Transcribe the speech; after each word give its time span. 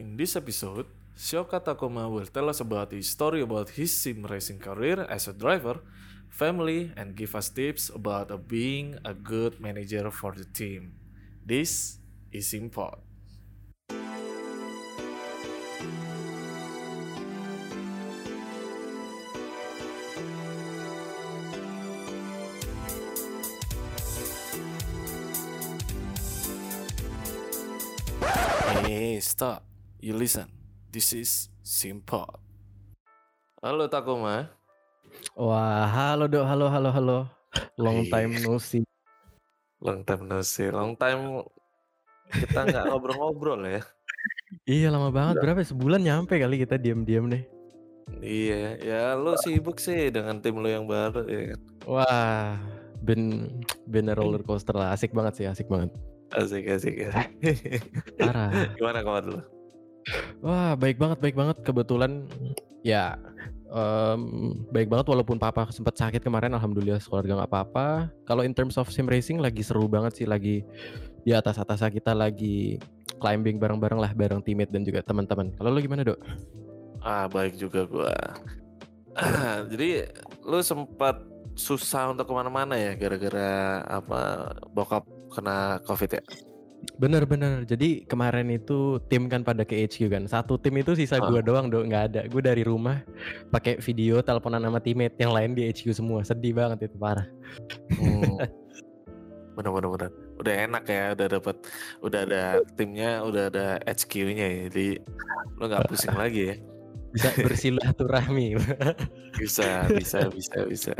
In 0.00 0.16
this 0.16 0.32
episode, 0.34 0.86
Shoka 1.12 1.60
Takuma 1.60 2.08
will 2.08 2.24
tell 2.24 2.48
us 2.48 2.64
about 2.64 2.90
his 2.90 3.10
story 3.12 3.42
about 3.44 3.68
his 3.68 3.92
sim 3.92 4.24
racing 4.24 4.56
career 4.56 5.04
as 5.04 5.28
a 5.28 5.34
driver, 5.36 5.84
family, 6.30 6.90
and 6.96 7.14
give 7.14 7.36
us 7.36 7.50
tips 7.50 7.92
about 7.92 8.32
being 8.48 8.96
a 9.04 9.12
good 9.12 9.60
manager 9.60 10.10
for 10.10 10.32
the 10.32 10.48
team. 10.56 10.96
This 11.44 12.00
is 12.32 12.54
Import. 12.56 13.04
Hey, 28.88 29.20
stop. 29.20 29.69
You 30.00 30.16
listen. 30.16 30.48
This 30.88 31.12
is 31.12 31.30
Simpod. 31.60 32.40
Halo 33.60 33.84
Takuma. 33.86 34.48
Wah, 35.36 35.84
halo 35.84 36.24
dok, 36.24 36.46
halo, 36.48 36.66
halo, 36.72 36.88
halo. 36.88 37.18
Long 37.76 38.06
Iya. 38.06 38.10
time 38.10 38.32
no 38.40 38.56
see. 38.56 38.84
Long 39.82 40.00
time 40.06 40.24
no 40.24 40.40
see. 40.40 40.72
Long 40.72 40.96
time 40.96 41.44
kita 42.32 42.64
nggak 42.64 42.84
ngobrol-ngobrol 42.88 43.60
ya. 43.68 43.82
Iya 44.66 44.88
lama 44.90 45.12
banget, 45.12 45.38
Udah. 45.38 45.42
berapa 45.44 45.58
ya? 45.62 45.68
Sebulan 45.68 46.00
nyampe 46.02 46.34
kali 46.40 46.56
kita 46.58 46.80
diam-diam 46.80 47.28
deh. 47.28 47.44
Iya, 48.18 48.80
ya 48.82 49.02
lu 49.14 49.38
sibuk 49.38 49.78
sih 49.78 50.10
dengan 50.10 50.42
tim 50.42 50.58
lu 50.58 50.66
yang 50.66 50.88
baru 50.88 51.22
ya 51.28 51.54
kan. 51.54 51.60
Wah, 51.86 52.58
ben 53.04 53.46
ben 53.86 54.10
roller 54.10 54.42
coaster 54.42 54.74
lah, 54.74 54.90
asik 54.90 55.14
banget 55.14 55.38
sih, 55.38 55.46
asik 55.46 55.70
banget. 55.70 55.92
Asik 56.34 56.66
asik 56.66 56.94
asik. 57.06 57.30
Parah. 58.18 58.50
Gimana 58.78 59.04
kabar 59.06 59.22
lu? 59.28 59.38
Wah, 60.40 60.72
baik 60.72 60.96
banget, 60.96 61.18
baik 61.20 61.36
banget. 61.36 61.56
Kebetulan 61.60 62.24
ya 62.80 63.20
em, 63.68 64.20
baik 64.72 64.88
banget 64.88 65.06
walaupun 65.12 65.36
papa 65.36 65.68
sempat 65.68 65.96
sakit 66.00 66.24
kemarin, 66.24 66.56
alhamdulillah 66.56 67.00
keluarga 67.04 67.44
nggak 67.44 67.50
apa-apa. 67.52 68.08
Kalau 68.24 68.42
in 68.42 68.56
terms 68.56 68.80
of 68.80 68.88
sim 68.88 69.04
racing 69.04 69.38
lagi 69.38 69.60
seru 69.60 69.84
banget 69.84 70.24
sih, 70.24 70.26
lagi 70.26 70.64
di 71.20 71.32
atas 71.36 71.60
atas 71.60 71.84
kita 71.92 72.16
lagi 72.16 72.80
climbing 73.20 73.60
bareng-bareng 73.60 74.00
lah 74.00 74.12
bareng 74.16 74.40
teammate 74.40 74.72
dan 74.72 74.82
juga 74.82 75.04
teman-teman. 75.04 75.52
Kalau 75.60 75.68
lu 75.68 75.84
gimana 75.84 76.02
dok? 76.08 76.20
Ah, 77.04 77.28
baik 77.28 77.60
juga 77.60 77.84
gua. 77.84 78.16
Jadi 79.70 80.08
lu 80.48 80.58
sempat 80.64 81.20
susah 81.52 82.16
untuk 82.16 82.24
ke 82.24 82.32
mana-mana 82.32 82.78
ya 82.80 82.96
gara-gara 82.96 83.84
apa 83.84 84.54
bokap 84.72 85.04
kena 85.28 85.76
covid 85.84 86.16
ya? 86.16 86.22
Bener-bener. 87.00 87.64
Jadi 87.64 88.04
kemarin 88.04 88.48
itu 88.52 89.00
tim 89.08 89.28
kan 89.28 89.44
pada 89.44 89.64
ke 89.64 89.84
HQ 89.84 90.08
kan. 90.12 90.24
Satu 90.28 90.56
tim 90.60 90.76
itu 90.80 90.92
sisa 90.96 91.20
Ah. 91.20 91.28
gua 91.28 91.40
doang 91.40 91.68
dong, 91.68 91.88
nggak 91.88 92.04
ada. 92.12 92.20
Gue 92.28 92.40
dari 92.44 92.60
rumah 92.64 93.00
pakai 93.48 93.80
video 93.80 94.20
teleponan 94.20 94.60
sama 94.64 94.80
teammate 94.80 95.16
yang 95.20 95.32
lain 95.32 95.56
di 95.56 95.68
HQ 95.68 95.96
semua. 95.96 96.24
Sedih 96.24 96.52
banget 96.56 96.88
itu 96.88 96.96
parah. 96.96 97.28
Hmm. 97.96 98.36
bener 99.56 99.70
bener 99.76 99.88
bener. 99.92 100.10
Udah 100.40 100.54
enak 100.56 100.84
ya, 100.88 101.04
udah 101.12 101.26
dapat, 101.28 101.56
udah 102.00 102.20
ada 102.24 102.42
timnya, 102.80 103.20
udah 103.20 103.42
ada 103.52 103.66
HQ-nya 103.84 104.46
ya. 104.48 104.60
Jadi 104.72 104.88
lu 105.60 105.64
nggak 105.68 105.84
pusing 105.88 106.16
lagi 106.20 106.42
ya. 106.52 106.56
Bisa 107.10 107.28
bersilaturahmi. 107.36 108.54
Bisa, 109.40 109.88
bisa, 109.88 110.28
bisa, 110.30 110.58
bisa. 110.68 110.94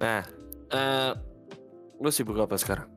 Nah, 0.00 0.24
eh 0.72 1.12
lu 2.00 2.08
sibuk 2.08 2.40
apa 2.40 2.56
sekarang? 2.56 2.88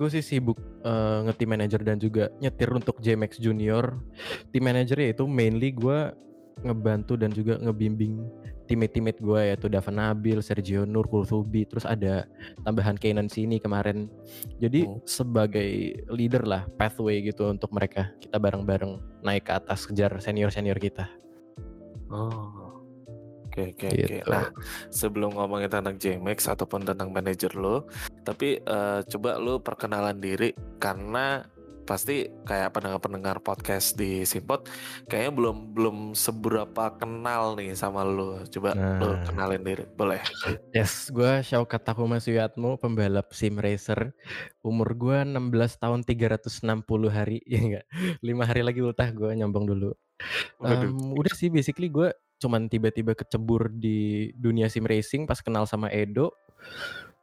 Gue 0.00 0.08
sih 0.08 0.24
sibuk 0.24 0.56
eh, 0.80 1.18
nge-team 1.28 1.50
manager 1.52 1.80
dan 1.84 2.00
juga 2.00 2.32
nyetir 2.40 2.72
untuk 2.72 2.96
JMX 3.04 3.36
Junior. 3.36 4.00
Team 4.48 4.64
manager 4.64 4.96
ya 4.96 5.12
itu 5.12 5.28
mainly 5.28 5.76
gue 5.76 6.08
ngebantu 6.64 7.16
dan 7.16 7.32
juga 7.32 7.56
ngebimbing 7.56 8.20
teammate-teammate 8.68 9.18
gue 9.18 9.40
yaitu 9.50 9.66
Dava 9.66 9.90
Nabil, 9.90 10.38
Sergio 10.38 10.86
Nur, 10.86 11.10
Kultubi, 11.10 11.66
terus 11.66 11.82
ada 11.82 12.28
tambahan 12.62 12.94
Kenan 12.94 13.26
sini 13.26 13.58
kemarin. 13.58 14.06
Jadi 14.62 14.86
Hmm. 14.86 15.02
sebagai 15.02 15.98
leader 16.06 16.46
lah, 16.46 16.70
pathway 16.78 17.18
gitu 17.26 17.50
untuk 17.50 17.74
mereka. 17.74 18.14
Kita 18.22 18.38
bareng-bareng 18.38 19.24
naik 19.26 19.50
ke 19.50 19.52
atas 19.58 19.90
kejar 19.90 20.14
senior-senior 20.22 20.78
kita. 20.78 21.10
Oh. 22.14 22.59
Oke, 23.68 23.86
oke, 23.86 23.86
oke. 23.86 24.16
Gitu. 24.20 24.30
Nah, 24.30 24.46
sebelum 24.88 25.36
ngomongin 25.36 25.68
tentang 25.68 25.96
JMX 25.96 26.48
ataupun 26.48 26.88
tentang 26.88 27.12
manajer 27.12 27.52
lo, 27.52 27.84
tapi 28.24 28.58
eh, 28.58 29.00
coba 29.04 29.36
lu 29.36 29.60
perkenalan 29.60 30.16
diri 30.16 30.50
karena 30.80 31.44
pasti 31.80 32.22
kayak 32.46 32.70
pendengar-pendengar 32.70 33.42
podcast 33.42 33.98
di 33.98 34.22
Simpot 34.22 34.62
kayaknya 35.10 35.34
belum 35.34 35.56
belum 35.74 35.96
seberapa 36.14 36.94
kenal 36.94 37.58
nih 37.58 37.74
sama 37.74 38.06
lu. 38.06 38.46
Coba 38.46 38.78
lu 38.78 39.10
Nah. 39.10 39.26
kenalin 39.26 39.62
diri, 39.66 39.84
boleh? 39.98 40.22
Yes, 40.70 41.10
gue 41.10 41.42
Syaukat 41.42 41.82
Takuma 41.82 42.22
Suyatmo, 42.22 42.78
pembalap 42.78 43.34
sim 43.34 43.58
racer. 43.58 44.14
Umur 44.62 44.94
gue 44.94 45.18
16 45.26 45.82
tahun 45.82 46.06
360 46.06 46.62
hari, 47.10 47.42
ya 47.42 47.58
enggak? 47.58 47.86
5 48.22 48.38
hari 48.46 48.62
lagi 48.62 48.80
ultah 48.86 49.10
gue 49.10 49.34
nyombong 49.34 49.66
dulu. 49.66 49.90
Em, 50.62 50.94
udah 50.94 51.34
sih 51.34 51.50
basically 51.50 51.90
gue 51.90 52.14
cuman 52.40 52.66
tiba-tiba 52.72 53.12
kecebur 53.12 53.68
di 53.68 54.32
dunia 54.34 54.66
sim 54.72 54.88
racing 54.88 55.28
pas 55.28 55.38
kenal 55.44 55.68
sama 55.68 55.92
Edo. 55.92 56.32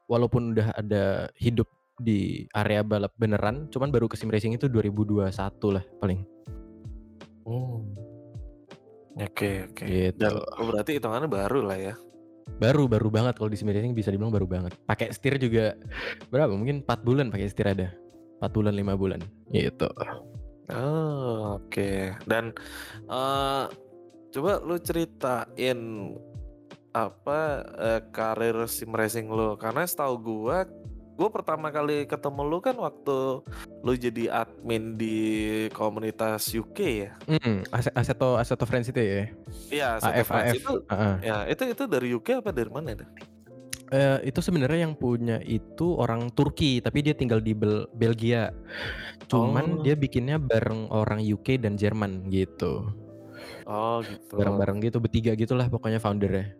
Walaupun 0.07 0.55
udah 0.55 0.71
ada 0.77 1.27
hidup 1.35 1.67
di 1.97 2.45
area 2.53 2.85
balap 2.85 3.11
beneran, 3.17 3.67
cuman 3.73 3.89
baru 3.89 4.05
ke 4.07 4.15
sim 4.15 4.29
racing 4.29 4.55
itu 4.55 4.69
2021 4.69 5.27
lah 5.73 5.83
paling. 5.99 6.21
Hmm. 7.43 7.81
Oke, 9.17 9.65
oke. 9.65 9.83
Gitu. 9.83 10.15
Dan 10.21 10.37
oh, 10.37 10.65
berarti 10.69 11.01
hitungannya 11.01 11.25
baru 11.25 11.59
lah 11.65 11.77
ya. 11.81 11.93
Baru 12.61 12.87
baru 12.87 13.09
banget 13.11 13.35
kalau 13.41 13.49
di 13.49 13.57
sim 13.57 13.67
racing 13.67 13.97
bisa 13.97 14.13
dibilang 14.13 14.31
baru 14.31 14.45
banget. 14.45 14.77
Pakai 14.85 15.09
setir 15.11 15.41
juga 15.41 15.73
berapa? 16.29 16.53
Mungkin 16.53 16.85
4 16.85 17.01
bulan 17.01 17.33
pakai 17.33 17.49
setir 17.49 17.67
ada. 17.67 17.91
4 18.39 18.53
bulan 18.53 18.77
5 18.77 18.93
bulan 18.93 19.19
gitu. 19.49 19.89
Oh, 20.69 21.57
oke. 21.57 22.13
Dan 22.29 22.53
eh 23.09 23.65
coba 24.29 24.59
lu 24.59 24.75
ceritain 24.77 25.79
apa 26.91 27.39
eh, 27.77 28.01
karir 28.09 28.57
sim 28.65 28.89
racing 28.89 29.27
lu 29.27 29.53
karena 29.55 29.85
setahu 29.85 30.15
gua 30.17 30.65
gua 31.13 31.29
pertama 31.29 31.69
kali 31.69 32.05
ketemu 32.05 32.41
lu 32.43 32.57
kan 32.57 32.77
waktu 32.77 33.41
lu 33.81 33.93
jadi 33.93 34.45
admin 34.45 34.93
di 34.95 35.17
komunitas 35.73 36.49
UK 36.49 36.77
ya. 36.79 37.11
Hmm, 37.25 37.65
Ase- 37.69 37.93
Aseto 37.93 38.37
Aseto 38.37 38.65
Friends 38.65 38.89
itu 38.89 39.01
ya. 39.01 39.25
Iya, 39.69 39.87
AF 39.97 40.29
AF. 40.29 40.53
itu 40.53 40.73
Heeh. 40.85 41.15
ya 41.25 41.37
itu 41.49 41.63
itu 41.73 41.83
dari 41.85 42.13
UK 42.13 42.41
apa 42.41 42.53
dari 42.53 42.69
mana 42.69 42.93
itu? 42.93 43.05
Eh, 43.87 44.19
itu 44.27 44.43
sebenarnya 44.43 44.83
yang 44.83 44.99
punya 44.99 45.39
itu 45.41 45.95
orang 45.95 46.27
Turki, 46.35 46.83
tapi 46.83 46.99
dia 46.99 47.15
tinggal 47.15 47.39
di 47.39 47.55
Bel- 47.55 47.87
Belgia. 47.95 48.51
Oh. 48.51 49.47
Cuman 49.47 49.79
dia 49.79 49.95
bikinnya 49.95 50.35
bareng 50.37 50.91
orang 50.91 51.23
UK 51.23 51.55
dan 51.55 51.79
Jerman 51.79 52.27
gitu. 52.27 52.83
Oh, 53.67 53.99
gitu. 54.03 54.35
Bareng-bareng 54.37 54.77
gitu, 54.83 54.97
bertiga 55.01 55.31
gitulah 55.35 55.67
pokoknya 55.67 55.99
foundernya 55.99 56.55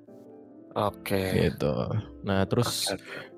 Oke. 0.77 1.49
gitu. 1.49 1.73
Nah, 2.21 2.45
terus 2.45 2.85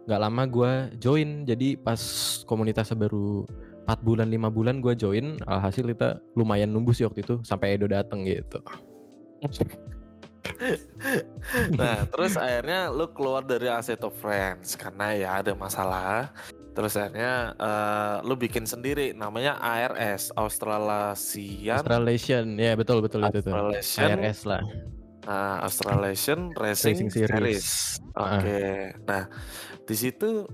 nggak 0.04 0.20
lama 0.20 0.44
gua 0.44 0.72
join. 1.00 1.48
Jadi 1.48 1.80
pas 1.80 2.00
komunitasnya 2.44 3.00
baru 3.00 3.48
4 3.88 4.04
bulan 4.04 4.28
5 4.28 4.52
bulan 4.52 4.84
gua 4.84 4.92
join, 4.92 5.40
alhasil 5.48 5.88
kita 5.88 6.20
lumayan 6.36 6.68
nunggu 6.68 6.92
sih 6.92 7.08
waktu 7.08 7.24
itu 7.24 7.40
sampai 7.48 7.80
Edo 7.80 7.88
dateng 7.88 8.28
gitu. 8.28 8.60
Nah, 11.78 12.04
terus 12.10 12.36
akhirnya 12.36 12.92
lu 12.92 13.08
keluar 13.16 13.46
dari 13.46 13.72
Assetto 13.72 14.12
Friends 14.12 14.76
karena 14.76 15.16
ya 15.16 15.30
ada 15.40 15.56
masalah. 15.56 16.34
Terus 16.80 16.96
akhirnya 16.96 17.60
eh, 17.60 18.16
lu 18.24 18.40
bikin 18.40 18.64
sendiri 18.64 19.12
namanya 19.12 19.60
ARS 19.60 20.32
Australasian 20.32 21.84
Australasian, 21.84 22.56
ya 22.56 22.72
betul 22.80 23.04
betul 23.04 23.20
itu 23.28 23.44
tuh. 23.44 23.52
Australasian 23.52 24.16
ARS 24.24 24.48
lah. 24.48 24.64
nah, 25.28 25.60
Australasian 25.68 26.56
Racing, 26.56 26.96
Racing 26.96 27.10
Series. 27.12 27.28
Series. 27.36 27.68
Oke. 28.16 28.96
Nah, 29.04 29.28
di 29.84 29.96
situ 30.00 30.48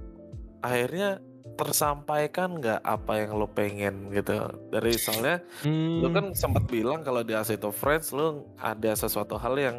akhirnya 0.66 1.22
tersampaikan 1.56 2.58
nggak 2.60 2.82
apa 2.84 3.14
yang 3.22 3.38
lu 3.38 3.48
pengen 3.48 4.12
gitu 4.12 4.50
dari 4.74 4.98
soalnya 4.98 5.40
Hmm, 5.64 6.04
kan 6.12 6.26
sempat 6.36 6.68
bilang 6.68 7.00
kalau 7.06 7.24
di 7.24 7.32
Assetto 7.32 7.70
Friends 7.72 8.12
lu 8.12 8.50
ada 8.60 8.92
sesuatu 8.98 9.40
hal 9.40 9.56
yang 9.56 9.78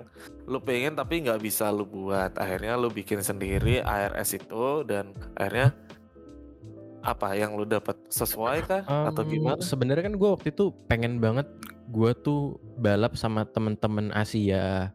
lu 0.48 0.62
pengen 0.62 0.96
tapi 0.96 1.20
nggak 1.20 1.42
bisa 1.42 1.68
lu 1.68 1.84
buat 1.84 2.32
akhirnya 2.38 2.78
lu 2.80 2.88
bikin 2.88 3.20
sendiri 3.20 3.84
ARS 3.84 4.38
itu 4.38 4.86
dan 4.88 5.12
akhirnya 5.36 5.74
apa 7.06 7.38
yang 7.38 7.54
lu 7.54 7.62
dapat 7.62 7.94
sesuai 8.10 8.58
kah 8.66 8.82
atau 9.06 9.22
Em, 9.22 9.30
gimana? 9.30 9.62
Sebenarnya 9.62 10.10
kan 10.10 10.14
gue 10.18 10.30
waktu 10.34 10.48
itu 10.50 10.74
pengen 10.90 11.22
banget 11.22 11.46
gue 11.86 12.10
tuh 12.18 12.58
balap 12.82 13.14
sama 13.14 13.46
temen-temen 13.46 14.10
Asia, 14.10 14.90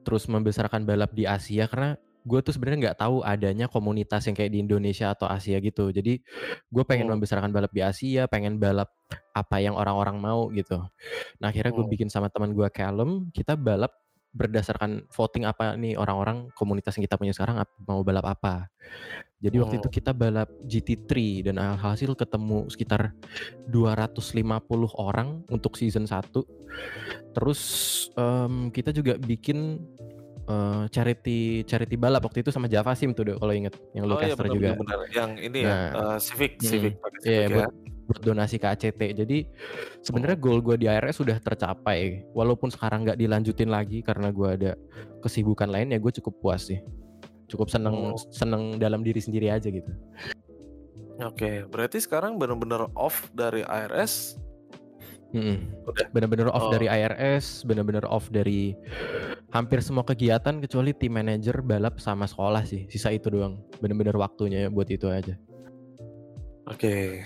terus 0.00 0.24
membesarkan 0.32 0.88
balap 0.88 1.12
di 1.12 1.28
Asia 1.28 1.68
karena 1.68 2.00
gue 2.24 2.38
tuh 2.40 2.54
sebenarnya 2.54 2.78
nggak 2.88 2.98
tahu 3.02 3.20
adanya 3.26 3.66
komunitas 3.68 4.24
yang 4.30 4.36
kayak 4.38 4.54
di 4.54 4.62
Indonesia 4.64 5.12
atau 5.12 5.28
Asia 5.28 5.58
gitu. 5.60 5.92
Jadi 5.92 6.22
gue 6.72 6.84
pengen 6.88 7.10
Hmm. 7.10 7.18
membesarkan 7.18 7.52
balap 7.52 7.74
di 7.74 7.82
Asia, 7.84 8.24
pengen 8.32 8.56
balap 8.56 8.88
apa 9.36 9.56
yang 9.60 9.76
orang-orang 9.76 10.16
mau 10.22 10.48
gitu. 10.54 10.80
Nah 11.42 11.52
akhirnya 11.52 11.74
gue 11.76 11.84
Hmm. 11.84 11.92
bikin 11.92 12.08
sama 12.08 12.32
teman 12.32 12.56
gue 12.56 12.68
Callum, 12.72 13.28
kita 13.34 13.58
balap 13.58 13.92
berdasarkan 14.32 15.04
voting 15.12 15.44
apa 15.44 15.76
nih 15.76 15.94
orang-orang 16.00 16.48
komunitas 16.56 16.96
yang 16.96 17.04
kita 17.04 17.20
punya 17.20 17.36
sekarang 17.36 17.60
mau 17.84 18.00
balap 18.00 18.24
apa. 18.32 18.72
Jadi 19.42 19.56
waktu 19.58 19.76
itu 19.82 19.88
Hmm. 19.90 19.96
kita 19.98 20.12
balap 20.14 20.48
GT3 20.64 21.42
dan 21.50 21.58
alhasil 21.58 22.14
ketemu 22.14 22.70
sekitar 22.70 23.10
250 23.68 24.94
orang 24.96 25.42
untuk 25.50 25.74
season 25.76 26.06
1. 26.06 26.46
Terus 27.34 27.60
em, 28.14 28.70
kita 28.70 28.94
juga 28.94 29.18
bikin 29.18 29.82
eh, 30.42 30.84
charity 30.90 31.62
charity 31.66 31.94
balap 31.94 32.22
waktu 32.26 32.42
itu 32.42 32.50
sama 32.50 32.66
Java 32.66 32.94
Sim 32.98 33.14
tuh 33.14 33.34
kalau 33.38 33.54
inget 33.54 33.74
yang 33.94 34.06
Oh 34.10 34.18
iya 34.18 34.34
caster 34.34 34.46
benar 34.46 34.54
juga. 34.54 34.68
benar 34.74 34.78
benar. 34.80 34.98
Yang 35.10 35.30
ini 35.42 35.58
ya 35.62 35.70
Nah, 35.70 35.90
eh, 35.92 36.18
Civic 36.22 36.52
mm, 36.58 36.66
Civic 36.66 36.92
pakai 36.98 37.18
Iya 37.22 37.22
Civic 37.22 37.42
ya. 37.42 37.54
buat 37.58 37.72
buat 38.08 38.20
donasi 38.22 38.58
ke 38.58 38.66
ACT. 38.66 39.00
Jadi 39.24 39.46
sebenarnya 40.02 40.36
goal 40.38 40.58
gue 40.60 40.76
di 40.78 40.86
ARS 40.90 41.22
sudah 41.22 41.38
tercapai. 41.38 42.26
Walaupun 42.34 42.70
sekarang 42.70 43.06
nggak 43.06 43.18
dilanjutin 43.18 43.70
lagi 43.70 44.02
karena 44.02 44.34
gue 44.34 44.48
ada 44.48 44.72
kesibukan 45.22 45.70
lain 45.70 45.94
ya 45.94 45.98
gue 46.02 46.12
cukup 46.22 46.34
puas 46.42 46.66
sih. 46.66 46.82
Cukup 47.46 47.68
seneng 47.68 48.14
Oh. 48.14 48.18
seneng 48.32 48.80
dalam 48.80 49.04
diri 49.04 49.20
sendiri 49.20 49.52
aja 49.52 49.68
gitu. 49.68 49.92
Oke, 51.20 51.68
berarti 51.68 52.00
sekarang 52.00 52.40
benar-benar 52.40 52.88
off 52.96 53.28
dari 53.36 53.62
ARS. 53.62 54.40
Mm-mm. 55.32 55.64
Udah. 55.88 56.12
Bener-bener 56.12 56.52
off 56.52 56.68
Oh. 56.68 56.72
dari 56.72 56.92
IRS, 56.92 57.64
bener-bener 57.64 58.04
off 58.04 58.28
dari 58.28 58.76
hampir 59.48 59.80
semua 59.80 60.04
kegiatan 60.04 60.60
kecuali 60.60 60.92
tim 60.92 61.16
manager, 61.16 61.64
balap 61.64 61.96
sama 62.00 62.28
sekolah 62.28 62.68
sih. 62.68 62.84
Sisa 62.92 63.08
itu 63.08 63.32
doang. 63.32 63.56
Bener-bener 63.80 64.12
waktunya 64.16 64.68
buat 64.68 64.92
itu 64.92 65.08
aja. 65.08 65.32
Oke. 66.68 67.24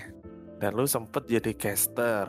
Dan 0.57 0.73
lu 0.73 0.89
sempet 0.89 1.29
jadi 1.29 1.53
caster, 1.53 2.25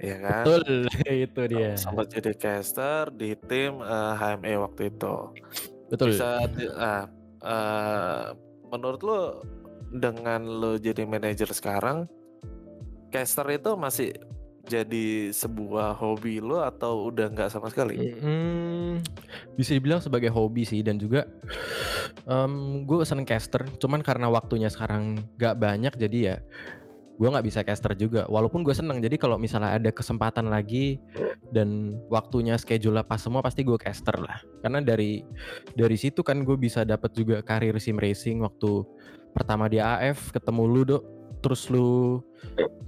ya 0.00 0.16
kan? 0.20 0.44
Betul, 0.48 0.88
itu 1.28 1.40
dia. 1.52 1.76
Sempat 1.76 2.08
jadi 2.08 2.32
caster 2.32 3.12
di 3.12 3.36
tim 3.36 3.84
eh, 3.84 4.12
HME 4.16 4.54
waktu 4.64 4.82
itu. 4.88 5.16
Betul. 5.92 6.16
Bisa 6.16 6.40
ah, 6.80 7.04
eh, 7.44 8.24
menurut 8.72 9.00
lu 9.04 9.20
dengan 9.92 10.40
lu 10.42 10.80
jadi 10.80 11.04
manajer 11.04 11.52
sekarang, 11.52 12.08
caster 13.12 13.46
itu 13.52 13.76
masih 13.76 14.10
jadi 14.66 15.30
sebuah 15.30 15.94
hobi 15.94 16.42
lu 16.42 16.58
atau 16.58 17.12
udah 17.12 17.30
nggak 17.30 17.50
sama 17.54 17.70
sekali? 17.70 18.18
Hmm, 18.18 18.98
bisa 19.54 19.78
dibilang 19.78 20.02
sebagai 20.02 20.28
hobi 20.34 20.66
sih 20.66 20.82
dan 20.82 20.98
juga 20.98 21.22
gue 22.82 23.06
seneng 23.06 23.22
caster. 23.22 23.62
Cuman 23.78 24.02
karena 24.02 24.26
waktunya 24.26 24.66
sekarang 24.66 25.22
gak 25.38 25.62
banyak 25.62 25.94
jadi 25.94 26.18
ya 26.18 26.36
gue 27.16 27.28
nggak 27.28 27.46
bisa 27.48 27.60
caster 27.64 27.96
juga. 27.96 28.28
Walaupun 28.28 28.60
gue 28.60 28.76
seneng. 28.76 29.00
Jadi 29.00 29.16
kalau 29.16 29.40
misalnya 29.40 29.76
ada 29.76 29.88
kesempatan 29.88 30.52
lagi 30.52 31.00
dan 31.48 31.96
waktunya 32.12 32.56
schedule 32.60 33.00
pas 33.04 33.20
semua 33.20 33.40
pasti 33.40 33.64
gue 33.64 33.76
caster 33.80 34.16
lah. 34.20 34.40
Karena 34.60 34.84
dari 34.84 35.24
dari 35.72 35.96
situ 35.96 36.20
kan 36.20 36.44
gue 36.44 36.56
bisa 36.60 36.84
dapat 36.84 37.16
juga 37.16 37.40
karir 37.40 37.76
sim 37.80 37.96
racing 37.96 38.44
waktu 38.44 38.84
pertama 39.32 39.68
di 39.68 39.80
AF 39.80 40.32
ketemu 40.32 40.62
lu 40.68 40.82
dok. 40.84 41.04
Terus 41.40 41.68
lu 41.72 42.20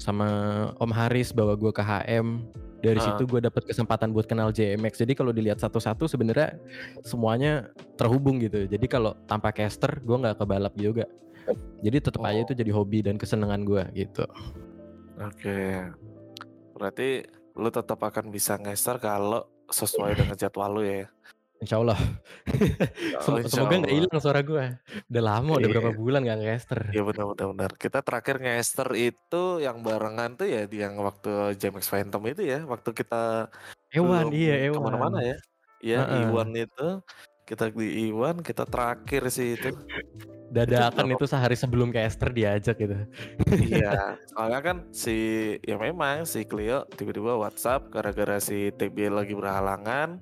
sama 0.01 0.29
Om 0.77 0.93
Haris 0.93 1.33
bawa 1.33 1.57
gue 1.57 1.73
ke 1.73 1.81
HM 1.85 2.49
dari 2.79 2.99
Ah. 3.03 3.05
situ 3.11 3.27
gue 3.27 3.41
dapat 3.43 3.67
kesempatan 3.67 4.15
buat 4.15 4.31
kenal 4.31 4.55
JMX 4.55 5.03
jadi 5.03 5.13
kalau 5.19 5.35
dilihat 5.35 5.59
satu-satu 5.59 6.07
sebenarnya 6.07 6.55
semuanya 7.03 7.75
terhubung 7.99 8.39
gitu 8.39 8.71
jadi 8.71 8.87
kalau 8.87 9.19
tanpa 9.27 9.51
caster 9.51 9.99
gue 9.99 10.15
nggak 10.15 10.39
kebalap 10.39 10.75
juga 10.79 11.11
jadi 11.81 11.97
tetap 12.03 12.23
aja 12.23 12.41
Oh. 12.41 12.45
itu 12.45 12.55
jadi 12.55 12.71
hobi 12.73 12.99
dan 13.01 13.17
kesenangan 13.17 13.63
gue 13.65 13.83
gitu 13.95 14.25
Oke. 15.19 15.83
Berarti 16.79 17.27
lu 17.59 17.69
tetap 17.69 17.99
akan 17.99 18.31
bisa 18.31 18.55
ngester 18.55 19.03
kalau 19.03 19.43
sesuai 19.67 20.15
dengan 20.15 20.39
jadwal 20.39 20.79
lu 20.79 20.87
ya. 20.87 21.11
Insya 21.59 21.83
Allah 21.83 21.99
Oh, 23.27 23.35
insya 23.35 23.51
semoga 23.67 23.83
nggak 23.83 23.91
hilang 23.91 24.19
suara 24.23 24.47
gue 24.47 24.79
udah 25.11 25.23
lama 25.27 25.59
udah 25.59 25.69
berapa 25.69 25.91
Iya. 25.91 25.99
bulan 25.99 26.21
nggak 26.23 26.39
caster 26.47 26.81
Iya 26.95 27.03
benar 27.03 27.25
benar 27.35 27.47
benar. 27.51 27.71
Kita 27.75 27.99
terakhir 28.07 28.37
ngester 28.39 28.89
itu 28.95 29.43
yang 29.59 29.83
barengan 29.83 30.39
tuh 30.39 30.47
ya 30.47 30.71
di 30.71 30.79
yang 30.87 30.95
waktu 31.03 31.59
JMX 31.59 31.91
Phantom 31.91 32.23
itu 32.31 32.47
ya, 32.47 32.63
waktu 32.63 32.95
kita 32.95 33.51
Ewan 33.91 34.31
iya 34.31 34.71
Ewan 34.71 34.79
ke 34.79 34.87
mana-mana 34.87 35.19
ya. 35.19 35.37
Ya 35.83 35.99
Heeh. 36.07 36.31
Iwan 36.31 36.55
itu 36.55 36.89
kita 37.43 37.75
di 37.75 38.07
Iwan 38.07 38.39
kita 38.39 38.63
terakhir 38.63 39.27
sih 39.35 39.59
itu. 39.59 39.75
Dadakan 40.49 41.13
berapa- 41.13 41.21
itu 41.21 41.27
sehari 41.29 41.57
sebelum 41.57 41.93
caster 41.93 42.33
diajak 42.33 42.77
gitu. 42.81 42.97
Iya, 43.53 44.17
soalnya 44.33 44.61
kan 44.65 44.77
si 44.91 45.17
ya 45.61 45.77
memang 45.77 46.25
si 46.25 46.49
Cleo 46.49 46.89
tiba-tiba 46.97 47.37
WhatsApp 47.37 47.93
gara-gara 47.93 48.41
si 48.41 48.73
TB 48.73 49.13
lagi 49.13 49.37
berhalangan, 49.37 50.19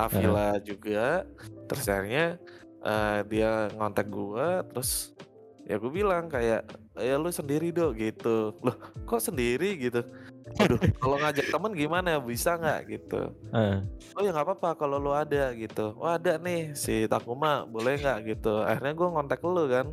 Avila 0.00 0.56
juga. 0.64 1.28
Terus 1.68 1.84
akhirnya 1.86 2.40
eh, 2.84 3.18
dia 3.28 3.68
ngontak 3.76 4.08
gua 4.08 4.64
terus 4.64 5.12
ya 5.66 5.82
gue 5.82 5.90
bilang 5.90 6.30
kayak 6.30 6.62
ya 6.96 7.14
lu 7.18 7.28
sendiri 7.28 7.74
dong 7.74 7.98
gitu. 7.98 8.56
Loh 8.64 8.76
kok 9.04 9.20
sendiri? 9.20 9.76
gitu 9.76 10.00
Aduh 10.56 10.78
kalau 10.96 11.16
ngajak 11.20 11.46
temen 11.48 11.72
gimana? 11.72 12.10
Bisa 12.18 12.56
nggak? 12.56 12.80
Gitu. 12.88 13.20
Heeh. 13.52 13.76
oh 14.16 14.20
ya 14.24 14.30
nggak 14.32 14.46
apa-apa 14.48 14.70
kalau 14.76 14.96
lu 14.96 15.12
ada 15.12 15.52
gitu. 15.52 15.92
Oh 15.96 16.08
ada 16.08 16.40
nih 16.40 16.72
si 16.72 17.04
Takuma 17.04 17.64
boleh 17.64 18.00
nggak? 18.00 18.18
Gitu. 18.24 18.54
Akhirnya 18.64 18.94
gue 18.96 19.08
ngontak 19.12 19.40
lu 19.44 19.64
kan. 19.68 19.86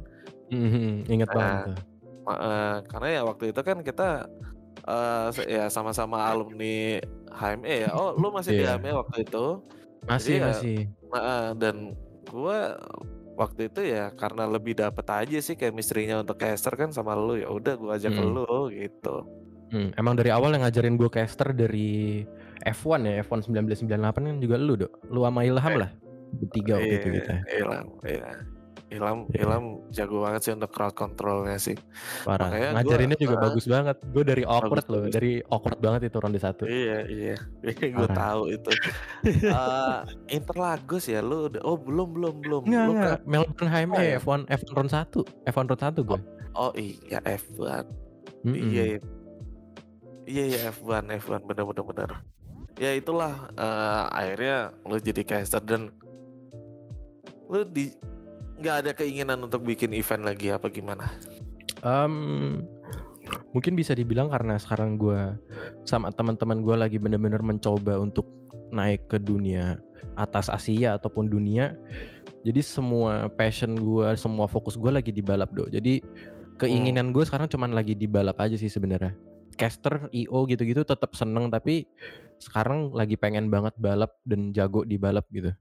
Mhm, 0.47 1.07
inget 1.09 1.27
Nah, 1.33 1.35
banget 1.35 1.81
eh, 2.23 2.75
karena 2.87 3.07
ya 3.09 3.21
waktu 3.27 3.43
itu 3.51 3.61
kan 3.61 3.77
kita 3.81 4.07
eh, 4.83 5.27
se- 5.31 5.49
ya 5.49 5.65
sama-sama 5.67 6.23
alumni 6.23 6.99
HME 7.31 7.75
ya. 7.87 7.91
Oh 7.91 8.15
lu 8.15 8.31
masih 8.31 8.55
di 8.55 8.63
Iya. 8.63 8.79
HME 8.79 8.91
waktu 8.95 9.17
itu. 9.27 9.45
Masih 10.03 10.35
ya, 10.39 10.45
masih. 10.51 10.77
Ma- 11.11 11.23
eh, 11.23 11.49
dan 11.59 11.75
gua 12.27 12.75
waktu 13.33 13.65
itu 13.65 13.81
ya 13.81 14.13
karena 14.13 14.45
lebih 14.45 14.77
dapet 14.77 15.05
aja 15.09 15.37
sih 15.41 15.57
chemistry-nya 15.57 16.21
untuk 16.21 16.37
caster 16.37 16.69
kan 16.77 16.93
sama 16.93 17.17
lu 17.17 17.33
ya 17.33 17.49
udah 17.49 17.73
gua 17.81 17.97
ajak 17.97 18.13
Mm. 18.13 18.29
lu 18.29 18.69
gitu 18.69 19.25
Hmm, 19.73 19.89
emang 19.95 20.13
dari 20.13 20.29
awal 20.29 20.53
yang 20.53 20.61
ngajarin 20.61 20.95
gue 20.95 21.09
caster 21.09 21.49
dari 21.49 22.21
F1 22.63 23.01
ya 23.01 23.13
F1 23.19 23.49
1998 23.49 23.89
kan 24.21 24.37
juga 24.37 24.55
lu 24.55 24.77
dok? 24.77 25.01
Lu 25.07 25.25
sama 25.25 25.41
Ilham 25.41 25.65
Eh, 25.67 25.79
lah 25.79 25.89
bertiga 26.31 26.77
waktu 26.77 26.93
itu 26.93 27.07
Iya, 27.07 27.15
kita. 27.17 27.33
Ilham 27.51 27.87
iya. 28.03 28.29
Ilham 28.91 29.17
Iya. 29.27 29.41
Ilham 29.41 29.63
jago 29.89 30.21
banget 30.21 30.41
sih 30.43 30.51
untuk 30.51 30.69
crowd 30.69 30.93
controlnya 30.93 31.57
sih. 31.57 31.73
Parah. 32.21 32.45
Makanya 32.47 32.61
gua- 32.63 32.75
ngajarinnya 32.79 33.17
juga 33.17 33.33
eh, 33.33 33.41
bagus 33.41 33.65
banget. 33.65 33.97
Gue 34.07 34.23
dari 34.23 34.43
awkward 34.43 34.69
bagus, 34.79 34.85
loh 34.87 35.01
bagus. 35.01 35.13
dari 35.15 35.31
awkward 35.43 35.79
banget 35.79 36.01
itu 36.03 36.17
ronde 36.19 36.37
satu. 36.37 36.63
Iya 36.63 36.97
iya. 37.03 37.35
Gue 37.97 38.07
tahu 38.07 38.41
itu. 38.51 38.69
Eh, 39.25 39.97
Interlagos 40.31 41.05
ya? 41.07 41.19
Lu 41.19 41.47
udah 41.47 41.61
oh 41.63 41.75
belum 41.75 42.09
belum 42.11 42.33
belum. 42.39 42.61
Enggak, 42.63 42.83
lu 42.83 42.91
enggak. 42.93 43.09
kan 43.09 43.19
Melbourne 43.25 43.69
HME 43.71 43.89
Oh, 43.91 44.03
ya? 44.03 44.17
F1 44.19 44.39
F1 44.47 44.69
round 44.71 44.91
1 44.91 45.49
F1 45.49 45.63
round 45.65 45.81
1 45.81 45.97
gue 46.03 46.19
oh 46.53 46.71
iya 46.75 47.17
F1 47.23 47.83
Mm-mm. 48.43 48.69
Iya, 48.69 48.83
iya. 48.87 48.99
Iya 50.27 50.43
iya 50.47 50.59
F1 50.71 51.09
F1 51.23 51.41
bener 51.47 51.65
bener 51.67 51.83
bener. 51.83 52.09
Ya 52.79 52.91
itulah 52.97 53.53
eh, 53.53 54.03
akhirnya 54.09 54.73
lu 54.87 54.97
jadi 54.97 55.21
caster 55.23 55.61
dan 55.61 55.93
lu 57.47 57.61
di 57.67 57.93
nggak 58.57 58.75
ada 58.85 58.91
keinginan 58.95 59.43
untuk 59.43 59.65
bikin 59.65 59.91
event 59.93 60.23
lagi 60.23 60.49
apa 60.49 60.71
gimana? 60.71 61.09
Em, 61.83 62.63
mungkin 63.51 63.75
bisa 63.75 63.91
dibilang 63.91 64.31
karena 64.31 64.55
sekarang 64.55 64.95
gue 64.95 65.35
sama 65.83 66.09
teman-teman 66.15 66.63
gue 66.63 66.75
lagi 66.79 66.97
bener-bener 66.97 67.43
mencoba 67.43 67.99
untuk 67.99 68.25
naik 68.73 69.05
ke 69.11 69.17
dunia 69.21 69.77
atas 70.15 70.49
Asia 70.49 70.95
ataupun 70.97 71.27
dunia. 71.29 71.75
Jadi 72.43 72.59
semua 72.59 73.31
passion 73.31 73.75
gue, 73.75 74.07
semua 74.19 74.51
fokus 74.51 74.75
gue 74.75 74.91
lagi 74.91 75.11
di 75.15 75.23
balap 75.23 75.51
do. 75.55 75.67
Jadi 75.71 76.03
keinginan 76.59 77.15
gue 77.15 77.23
sekarang 77.23 77.47
cuman 77.47 77.71
lagi 77.71 77.95
di 77.95 78.07
balap 78.07 78.39
aja 78.39 78.59
sih 78.59 78.67
sebenarnya. 78.67 79.15
Caster, 79.53 80.09
IO 80.11 80.45
gitu-gitu 80.45 80.83
tetap 80.83 81.13
seneng 81.13 81.47
tapi 81.47 81.85
sekarang 82.37 82.91
lagi 82.91 83.15
pengen 83.15 83.47
banget 83.47 83.71
balap 83.77 84.17
dan 84.25 84.51
jago 84.51 84.83
di 84.83 84.97
balap 84.97 85.23
gitu. 85.31 85.53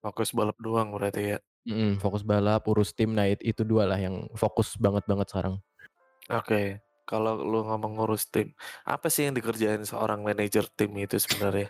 Fokus 0.00 0.32
balap 0.32 0.56
doang 0.56 0.92
berarti 0.92 1.36
ya. 1.36 1.38
Mm-mm, 1.64 1.96
fokus 1.96 2.20
balap, 2.20 2.68
urus 2.68 2.92
tim, 2.92 3.16
nah 3.16 3.24
it- 3.24 3.40
itu 3.40 3.64
dua 3.64 3.88
lah 3.88 3.96
yang 3.96 4.28
fokus 4.36 4.76
banget 4.76 5.04
banget 5.08 5.32
sekarang. 5.32 5.56
Oke. 6.28 6.80
Kalau 7.04 7.36
lu 7.36 7.64
ngomong 7.64 8.00
ngurus 8.00 8.32
tim, 8.32 8.56
apa 8.84 9.12
sih 9.12 9.28
yang 9.28 9.36
dikerjain 9.36 9.84
seorang 9.84 10.24
manajer 10.24 10.64
tim 10.72 10.92
itu 10.96 11.20
sebenarnya? 11.20 11.68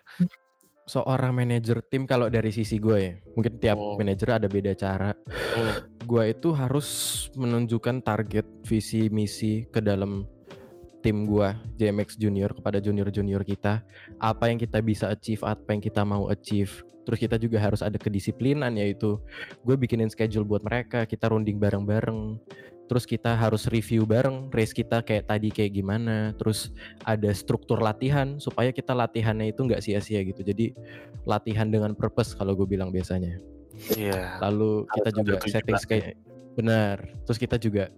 seorang 0.84 1.32
manajer 1.32 1.80
tim 1.80 2.04
kalau 2.04 2.28
dari 2.28 2.52
sisi 2.52 2.76
gue 2.76 2.98
ya 3.00 3.12
mungkin 3.32 3.56
tiap 3.56 3.80
Oh. 3.80 3.96
manajer 3.96 4.36
ada 4.36 4.48
beda 4.52 4.76
cara 4.76 5.16
Hmm, 5.56 5.72
gue 6.04 6.24
itu 6.28 6.52
harus 6.52 6.88
menunjukkan 7.32 8.04
target 8.04 8.44
visi 8.68 9.08
misi 9.08 9.64
ke 9.64 9.80
dalam 9.80 10.28
tim 11.04 11.28
gua 11.28 11.60
JMX 11.76 12.16
Junior 12.16 12.48
kepada 12.56 12.80
junior-junior 12.80 13.44
kita 13.44 13.84
apa 14.16 14.48
yang 14.48 14.56
kita 14.56 14.80
bisa 14.80 15.12
achieve 15.12 15.44
apa 15.44 15.76
yang 15.76 15.84
kita 15.84 16.00
mau 16.00 16.32
achieve. 16.32 16.80
Terus 17.04 17.20
kita 17.20 17.36
juga 17.36 17.60
harus 17.60 17.84
ada 17.84 18.00
kedisiplinan 18.00 18.80
yaitu 18.80 19.20
gue 19.60 19.76
bikinin 19.76 20.08
schedule 20.08 20.48
buat 20.48 20.64
mereka 20.64 21.04
kita 21.04 21.28
runding 21.28 21.60
bareng-bareng. 21.60 22.40
Terus 22.88 23.04
kita 23.04 23.36
harus 23.36 23.68
review 23.68 24.08
bareng 24.08 24.48
race 24.48 24.72
kita 24.72 25.04
kayak 25.04 25.28
tadi 25.28 25.52
kayak 25.52 25.76
gimana. 25.76 26.32
Terus 26.40 26.72
ada 27.04 27.28
struktur 27.36 27.84
latihan 27.84 28.40
supaya 28.40 28.72
kita 28.72 28.96
latihannya 28.96 29.52
itu 29.52 29.60
nggak 29.68 29.84
sia-sia 29.84 30.24
gitu. 30.24 30.40
Jadi 30.40 30.72
latihan 31.28 31.68
dengan 31.68 31.92
purpose 31.92 32.32
kalau 32.32 32.56
gue 32.56 32.64
bilang 32.64 32.88
biasanya. 32.88 33.36
Iya. 33.98 34.38
lalu 34.38 34.86
kita 34.86 35.10
Harus 35.10 35.18
juga 35.18 35.34
setting 35.50 35.74
tujuannya. 35.82 36.33
Benar. 36.54 37.02
Terus 37.26 37.38
kita 37.38 37.56
juga 37.58 37.90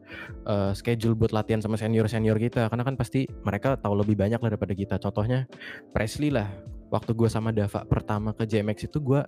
eh, 0.48 0.72
schedule 0.72 1.14
buat 1.16 1.32
latihan 1.32 1.60
sama 1.60 1.76
senior 1.76 2.08
senior 2.08 2.40
kita. 2.40 2.68
Karena 2.72 2.84
kan 2.84 2.96
pasti 2.96 3.28
mereka 3.44 3.76
tahu 3.76 4.00
lebih 4.02 4.16
banyak 4.16 4.40
lah 4.40 4.48
daripada 4.52 4.74
kita. 4.74 4.96
Contohnya 4.98 5.44
Presley 5.92 6.32
lah. 6.32 6.48
Waktu 6.86 7.18
gue 7.18 7.26
sama 7.26 7.50
Dava 7.50 7.82
pertama 7.82 8.30
ke 8.30 8.46
JMX 8.46 8.86
itu 8.86 9.02
gue 9.02 9.20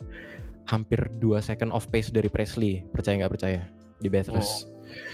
hampir 0.70 1.10
2 1.18 1.42
second 1.42 1.74
off 1.74 1.90
pace 1.90 2.08
dari 2.10 2.30
Presley. 2.30 2.86
Percaya 2.90 3.24
nggak 3.24 3.32
percaya? 3.34 3.60
Di 3.98 4.08
Bathurst. 4.08 4.70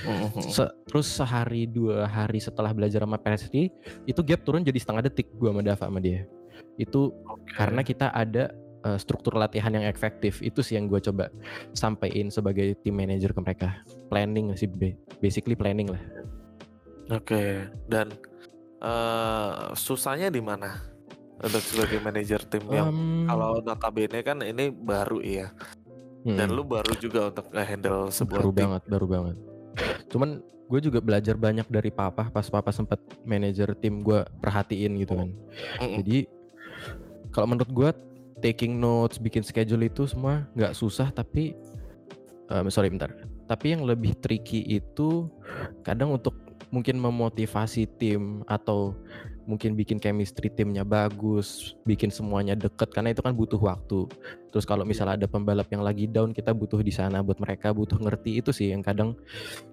Mhm. 0.06 0.54
Se- 0.54 0.74
terus 0.86 1.10
sehari 1.10 1.66
dua 1.66 2.06
hari 2.06 2.38
setelah 2.38 2.70
belajar 2.70 3.02
sama 3.02 3.18
Presley 3.18 3.74
itu 4.06 4.20
gap 4.22 4.46
turun 4.46 4.62
jadi 4.62 4.78
setengah 4.78 5.02
detik 5.10 5.34
gue 5.34 5.50
sama 5.50 5.62
Dava 5.66 5.90
sama 5.90 5.98
dia. 5.98 6.28
Itu 6.78 7.10
Oke. 7.26 7.58
karena 7.58 7.82
kita 7.82 8.10
ada 8.14 8.54
uh, 8.84 8.96
struktur 8.96 9.34
latihan 9.34 9.72
yang 9.72 9.84
efektif 9.84 10.38
itu 10.38 10.60
sih 10.60 10.76
yang 10.76 10.86
gue 10.86 11.00
coba 11.00 11.32
sampaikan 11.72 12.28
sebagai 12.28 12.76
tim 12.80 12.94
manager 12.94 13.32
ke 13.32 13.40
mereka 13.40 13.68
planning 14.06 14.52
sih 14.54 14.68
ba- 14.68 14.94
basically 15.18 15.56
planning 15.56 15.88
lah 15.88 16.00
Oke. 17.06 17.68
Dan 17.84 18.16
eh 18.80 19.52
susahnya 19.72 20.28
di 20.28 20.40
mana 20.40 20.80
untuk 21.36 21.60
sebagai 21.60 22.00
manajer 22.00 22.40
tim 22.44 22.64
yang 22.68 22.88
Em, 22.88 23.28
kalau 23.28 23.60
notabene 23.60 24.20
kan 24.20 24.40
ini 24.40 24.68
baru 24.68 25.20
ya. 25.20 25.52
hmm, 26.22 26.32
Dan 26.32 26.52
lu 26.52 26.64
baru 26.64 26.96
juga 26.96 27.28
untuk 27.28 27.52
handle 27.52 28.08
sebuah 28.08 28.40
baru 28.40 28.50
tim. 28.50 28.60
banget 28.64 28.82
baru 28.88 29.06
banget 29.06 29.36
cuman 30.08 30.38
gue 30.64 30.80
juga 30.80 31.02
belajar 31.02 31.34
banyak 31.34 31.66
dari 31.66 31.90
papa 31.90 32.30
pas 32.30 32.46
papa 32.46 32.70
sempat 32.70 32.96
manajer 33.20 33.74
tim 33.74 34.00
gue 34.00 34.22
perhatiin 34.40 34.96
gitu 34.96 35.12
kan. 35.12 35.28
Jadi 35.82 36.24
kalau 37.28 37.50
menurut 37.50 37.68
gue 37.68 37.90
taking 38.44 38.76
notes, 38.76 39.16
bikin 39.16 39.40
schedule 39.40 39.88
itu 39.88 40.04
semua 40.04 40.44
nggak 40.52 40.76
susah 40.76 41.08
tapi 41.08 41.56
em, 42.52 42.68
sorry 42.68 42.92
bentar. 42.92 43.08
Tapi 43.48 43.72
yang 43.72 43.88
lebih 43.88 44.12
tricky 44.20 44.60
itu 44.68 45.32
kadang 45.80 46.12
untuk 46.12 46.36
mungkin 46.68 47.00
memotivasi 47.00 47.88
tim 47.96 48.44
atau 48.44 48.92
mungkin 49.44 49.76
bikin 49.78 50.00
chemistry 50.00 50.48
timnya 50.52 50.82
bagus, 50.84 51.76
bikin 51.88 52.08
semuanya 52.08 52.56
deket 52.56 52.92
karena 52.92 53.12
itu 53.12 53.20
kan 53.20 53.32
butuh 53.36 53.60
waktu. 53.60 54.08
Terus 54.50 54.64
kalau 54.64 54.86
misalnya 54.86 55.18
ada 55.20 55.28
pembalap 55.28 55.66
yang 55.74 55.82
lagi 55.82 56.06
down, 56.06 56.30
kita 56.30 56.54
butuh 56.54 56.78
di 56.80 56.94
sana 56.94 57.20
buat 57.20 57.42
mereka 57.42 57.74
butuh 57.74 57.98
ngerti 57.98 58.38
itu 58.38 58.50
sih 58.54 58.70
yang 58.70 58.80
kadang 58.80 59.18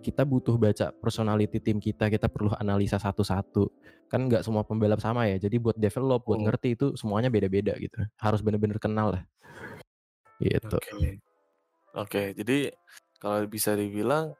kita 0.02 0.26
butuh 0.26 0.58
baca 0.58 0.90
personality 0.98 1.62
tim 1.62 1.78
kita, 1.78 2.10
kita 2.10 2.26
perlu 2.26 2.52
analisa 2.58 2.98
satu-satu. 2.98 3.70
Kan 4.12 4.28
nggak 4.28 4.44
semua 4.44 4.68
pembalap 4.68 5.00
sama 5.00 5.30
ya. 5.30 5.40
Jadi 5.40 5.56
buat 5.62 5.80
develop, 5.80 6.28
buat 6.28 6.42
ngerti 6.44 6.76
itu 6.76 6.88
semuanya 7.00 7.32
beda-beda 7.32 7.78
gitu. 7.80 8.04
Harus 8.20 8.44
bener-bener 8.44 8.82
kenal 8.82 9.16
lah. 9.16 9.24
Gitu. 10.42 10.76
Oke. 10.76 11.22
Oke, 11.92 12.24
jadi 12.32 12.72
kalau 13.20 13.44
bisa 13.52 13.76
dibilang 13.76 14.32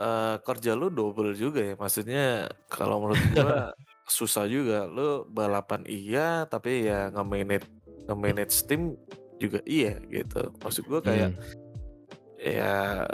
eh 0.00 0.36
kerja 0.40 0.72
lu 0.72 0.88
double 0.88 1.32
juga 1.36 1.60
ya. 1.60 1.74
Maksudnya 1.76 2.48
kalau 2.68 3.02
menurut 3.02 3.20
gua 3.32 3.72
susah 4.06 4.46
juga. 4.46 4.86
Lu 4.88 5.26
balapan 5.28 5.82
iya, 5.86 6.44
tapi 6.46 6.88
ya 6.88 7.10
nge-manage 7.12 7.68
nge-manage 8.10 8.54
tim 8.66 8.98
juga 9.38 9.60
iya 9.66 9.98
gitu. 10.10 10.52
Maksud 10.62 10.84
gua 10.86 11.00
kayak 11.02 11.32
Hmm, 11.32 11.38
ya 12.42 13.06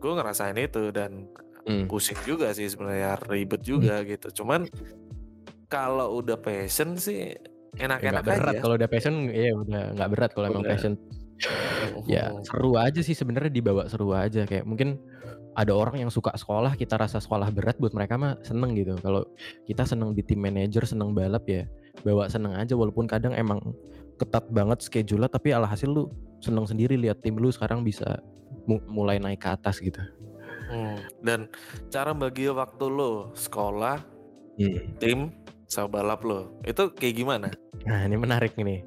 gua 0.00 0.20
ngerasain 0.20 0.56
itu 0.60 0.92
dan 0.92 1.26
hmm. 1.64 1.88
pusing 1.88 2.20
juga 2.28 2.52
sih 2.52 2.68
sebenarnya 2.68 3.16
ribet 3.28 3.64
juga 3.64 4.04
gitu. 4.04 4.44
Cuman 4.44 4.68
kalau 5.68 6.20
udah 6.20 6.36
passion 6.40 6.96
sih 6.96 7.36
Ya, 7.76 7.86
enak-enak 7.86 8.22
nggak 8.24 8.38
berat 8.42 8.54
aja. 8.56 8.60
kalau 8.64 8.74
udah 8.74 8.88
passion 8.90 9.14
ya 9.30 9.52
udah 9.54 9.82
nggak 9.94 10.10
berat 10.10 10.30
kalau 10.34 10.46
emang 10.50 10.64
passion 10.66 10.92
ya 12.10 12.34
seru 12.42 12.74
aja 12.74 13.00
sih 13.04 13.14
sebenarnya 13.14 13.52
dibawa 13.54 13.86
seru 13.86 14.10
aja 14.16 14.42
kayak 14.48 14.66
mungkin 14.66 14.98
ada 15.58 15.74
orang 15.74 16.06
yang 16.06 16.10
suka 16.14 16.30
sekolah 16.38 16.78
kita 16.78 16.94
rasa 16.94 17.18
sekolah 17.18 17.50
berat 17.50 17.74
buat 17.82 17.90
mereka 17.90 18.14
mah 18.14 18.38
seneng 18.46 18.78
gitu 18.78 18.94
kalau 19.02 19.26
kita 19.66 19.82
seneng 19.82 20.14
di 20.14 20.22
tim 20.22 20.38
manager 20.38 20.86
seneng 20.86 21.10
balap 21.10 21.42
ya 21.50 21.66
bawa 22.06 22.30
seneng 22.30 22.54
aja 22.54 22.78
walaupun 22.78 23.10
kadang 23.10 23.34
emang 23.34 23.58
ketat 24.22 24.46
banget 24.54 24.78
schedule 24.86 25.26
tapi 25.26 25.50
alhasil 25.50 25.90
lu 25.90 26.06
seneng 26.38 26.62
sendiri 26.62 26.94
lihat 26.94 27.18
tim 27.26 27.34
lu 27.34 27.50
sekarang 27.50 27.82
bisa 27.82 28.22
mu- 28.70 28.82
mulai 28.86 29.18
naik 29.18 29.42
ke 29.42 29.50
atas 29.50 29.82
gitu 29.82 29.98
Hmm, 30.68 31.00
Dan 31.24 31.48
cara 31.88 32.12
bagi 32.12 32.44
waktu 32.44 32.92
lo 32.92 33.32
sekolah, 33.32 34.04
tim, 35.00 35.32
sama 35.64 35.88
balap 35.88 36.20
lo 36.28 36.52
itu 36.60 36.92
kayak 36.92 37.14
gimana? 37.16 37.48
Nah 37.88 38.04
ini 38.04 38.20
menarik 38.20 38.52
nih. 38.52 38.84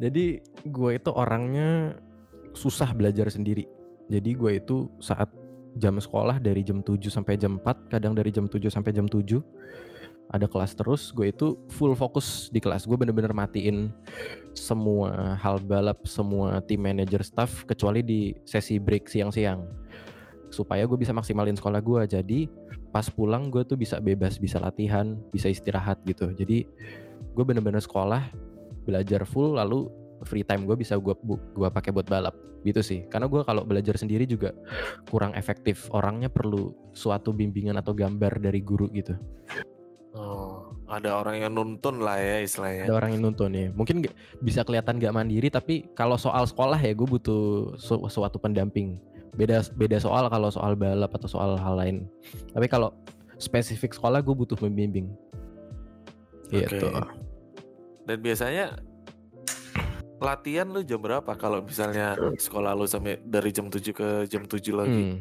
Jadi 0.00 0.40
gue 0.64 0.90
itu 0.96 1.10
orangnya 1.12 2.00
susah 2.56 2.96
belajar 2.96 3.28
sendiri. 3.28 3.68
Jadi 4.08 4.30
gue 4.32 4.52
itu 4.56 4.88
saat 5.04 5.28
jam 5.76 6.00
sekolah 6.00 6.40
dari 6.40 6.64
jam 6.64 6.80
7 6.80 6.96
sampai 7.12 7.36
jam 7.36 7.60
4, 7.60 7.92
kadang 7.92 8.16
dari 8.16 8.32
jam 8.32 8.48
7 8.48 8.72
sampai 8.72 8.90
jam 8.96 9.04
7 9.04 9.42
ada 10.28 10.44
kelas 10.44 10.76
terus, 10.76 11.08
gue 11.08 11.32
itu 11.32 11.56
full 11.72 11.96
fokus 11.96 12.52
di 12.52 12.60
kelas. 12.60 12.84
Gue 12.84 13.00
bener-bener 13.00 13.32
matiin 13.32 13.88
semua 14.52 15.40
hal 15.40 15.56
balap, 15.64 16.04
semua 16.04 16.60
tim 16.60 16.84
manager 16.84 17.24
staff 17.24 17.64
kecuali 17.64 18.04
di 18.04 18.36
sesi 18.44 18.76
break 18.76 19.08
siang-siang. 19.08 19.64
Supaya 20.52 20.84
gue 20.84 21.00
bisa 21.00 21.16
maksimalin 21.16 21.56
sekolah 21.56 21.80
gue. 21.80 22.00
Jadi 22.04 22.44
pas 22.92 23.08
pulang 23.08 23.48
gue 23.48 23.64
tuh 23.64 23.80
bisa 23.80 24.04
bebas, 24.04 24.36
bisa 24.36 24.60
latihan, 24.60 25.16
bisa 25.32 25.48
istirahat 25.48 25.96
gitu. 26.04 26.28
Jadi 26.36 26.68
gue 27.32 27.44
bener-bener 27.44 27.80
sekolah 27.80 28.28
belajar 28.84 29.24
full 29.24 29.56
lalu 29.56 29.88
free 30.24 30.42
time 30.42 30.66
gue 30.66 30.74
bisa 30.74 30.96
gue 30.96 31.14
gua 31.54 31.68
pakai 31.70 31.90
buat 31.90 32.06
balap. 32.06 32.34
Gitu 32.66 32.82
sih. 32.82 33.00
Karena 33.06 33.30
gue 33.30 33.42
kalau 33.46 33.62
belajar 33.62 33.94
sendiri 33.94 34.26
juga 34.26 34.50
kurang 35.06 35.34
efektif. 35.38 35.86
Orangnya 35.94 36.26
perlu 36.26 36.74
suatu 36.90 37.30
bimbingan 37.30 37.78
atau 37.78 37.94
gambar 37.94 38.42
dari 38.42 38.58
guru 38.62 38.90
gitu. 38.90 39.14
Oh, 40.18 40.74
ada 40.90 41.20
orang 41.20 41.38
yang 41.38 41.52
nuntun 41.54 42.00
lah 42.02 42.18
ya 42.18 42.42
istilahnya. 42.42 42.88
ada 42.90 42.96
orang 42.96 43.14
yang 43.14 43.22
nuntun 43.28 43.52
ya 43.54 43.68
mungkin 43.70 44.00
nggak- 44.02 44.16
bisa 44.40 44.64
kelihatan 44.64 44.96
gak 44.98 45.12
mandiri 45.14 45.52
tapi 45.52 45.84
kalau 45.92 46.16
soal 46.16 46.48
sekolah 46.48 46.80
ya 46.80 46.96
gue 46.96 47.06
butuh 47.06 47.76
su- 47.78 48.02
suatu 48.08 48.40
pendamping. 48.40 48.96
Beda 49.36 49.62
beda 49.76 50.00
soal 50.02 50.26
kalau 50.26 50.50
soal 50.50 50.74
balap 50.74 51.14
atau 51.14 51.28
soal 51.30 51.54
hal 51.60 51.74
lain. 51.78 51.96
Tapi 52.50 52.66
kalau 52.66 52.90
spesifik 53.38 53.94
sekolah 53.94 54.18
gue 54.18 54.34
butuh 54.34 54.58
pembimbing. 54.58 55.12
Gitu. 56.50 56.88
Oke. 56.88 57.06
Dan 58.08 58.18
biasanya 58.24 58.80
latihan 60.18 60.66
lu 60.66 60.82
jam 60.82 60.98
berapa 60.98 61.30
kalau 61.34 61.62
misalnya 61.62 62.18
sekolah 62.36 62.74
lu 62.74 62.84
sampai 62.84 63.22
dari 63.22 63.50
jam 63.54 63.70
7 63.70 63.80
ke 63.94 64.08
jam 64.26 64.42
7 64.44 64.74
lagi? 64.74 65.02
Hmm. 65.14 65.16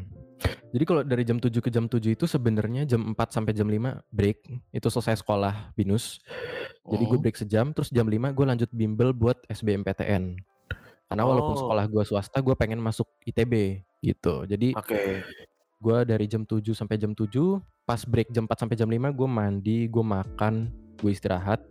Jadi 0.67 0.83
kalau 0.85 1.01
dari 1.01 1.23
jam 1.25 1.37
7 1.41 1.49
ke 1.63 1.69
jam 1.71 1.89
7 1.89 2.13
itu 2.13 2.25
sebenarnya 2.29 2.85
jam 2.85 3.01
4 3.13 3.17
sampai 3.33 3.53
jam 3.55 3.65
5 3.65 4.03
break. 4.09 4.45
Itu 4.69 4.89
selesai 4.89 5.21
sekolah 5.21 5.73
binus. 5.73 6.21
Jadi 6.85 7.03
gue 7.03 7.17
Hmm. 7.17 7.23
break 7.23 7.37
sejam 7.37 7.65
terus 7.73 7.89
jam 7.89 8.05
5 8.05 8.33
gue 8.33 8.45
lanjut 8.45 8.69
bimbel 8.69 9.13
buat 9.13 9.37
SBMPTN. 9.47 10.37
Karena 11.07 11.23
walaupun 11.23 11.55
Oh. 11.55 11.61
sekolah 11.65 11.85
gue 11.87 12.03
swasta 12.03 12.37
gue 12.43 12.53
pengen 12.53 12.77
masuk 12.77 13.07
ITB 13.23 13.81
gitu. 14.03 14.43
Jadi 14.45 14.75
Oke. 14.75 15.23
gue 15.77 15.97
dari 16.03 16.25
jam 16.27 16.43
7 16.43 16.75
sampai 16.75 16.99
jam 16.99 17.15
7 17.15 17.63
pas 17.81 18.03
break 18.03 18.29
jam 18.29 18.43
4 18.43 18.59
sampai 18.59 18.75
jam 18.75 18.89
5 18.91 19.09
gue 19.09 19.25
mandi, 19.25 19.87
gue 19.87 20.03
makan, 20.03 20.67
gue 20.97 21.11
istirahat. 21.13 21.61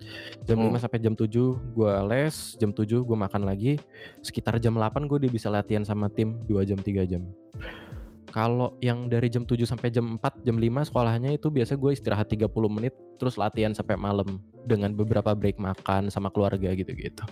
Jam 0.47 0.59
Hmm. 0.59 0.73
5 0.73 0.83
sampai 0.83 0.99
jam 1.03 1.15
7 1.15 1.59
gue 1.75 1.93
les, 2.11 2.35
jam 2.57 2.71
7 2.71 3.03
gue 3.03 3.17
makan 3.17 3.43
lagi. 3.45 3.77
Sekitar 4.23 4.59
jam 4.63 4.75
8 4.79 5.07
gue 5.11 5.17
udah 5.27 5.33
bisa 5.33 5.49
latihan 5.51 5.83
sama 5.83 6.07
tim 6.09 6.39
2 6.47 6.63
jam 6.65 6.79
3 6.79 7.05
jam. 7.05 7.23
Kalau 8.31 8.77
yang 8.85 9.09
dari 9.09 9.33
jam 9.33 9.49
7 9.49 9.65
sampai 9.65 9.89
jam 9.89 10.21
4, 10.21 10.45
jam 10.45 10.57
5 10.61 10.85
sekolahnya 10.85 11.33
itu 11.33 11.49
biasa 11.49 11.73
gue 11.75 11.91
istirahat 11.97 12.29
30 12.29 12.69
menit 12.69 12.93
terus 13.17 13.41
latihan 13.41 13.73
sampai 13.73 13.97
malam 13.97 14.45
dengan 14.69 14.93
beberapa 14.93 15.33
break 15.33 15.57
makan 15.57 16.13
sama 16.13 16.29
keluarga 16.29 16.69
gitu-gitu. 16.77 17.25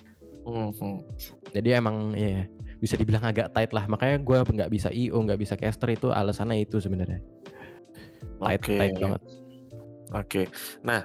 Mhm. 0.48 1.04
Jadi 1.52 1.68
emang 1.76 2.12
ya 2.16 2.48
bisa 2.80 2.96
dibilang 2.96 3.24
agak 3.24 3.52
tight 3.52 3.72
lah. 3.72 3.84
Makanya 3.88 4.20
gue 4.20 4.38
nggak 4.44 4.70
bisa 4.72 4.88
IO, 4.92 5.16
nggak 5.20 5.40
bisa 5.40 5.54
caster 5.56 5.92
itu 5.92 6.08
alasannya 6.08 6.64
itu 6.64 6.80
sebenarnya. 6.80 7.20
Tight, 8.40 8.60
Oke. 8.64 8.76
tight 8.76 8.96
banget. 8.96 9.22
Oke. 10.12 10.42
Nah, 10.84 11.00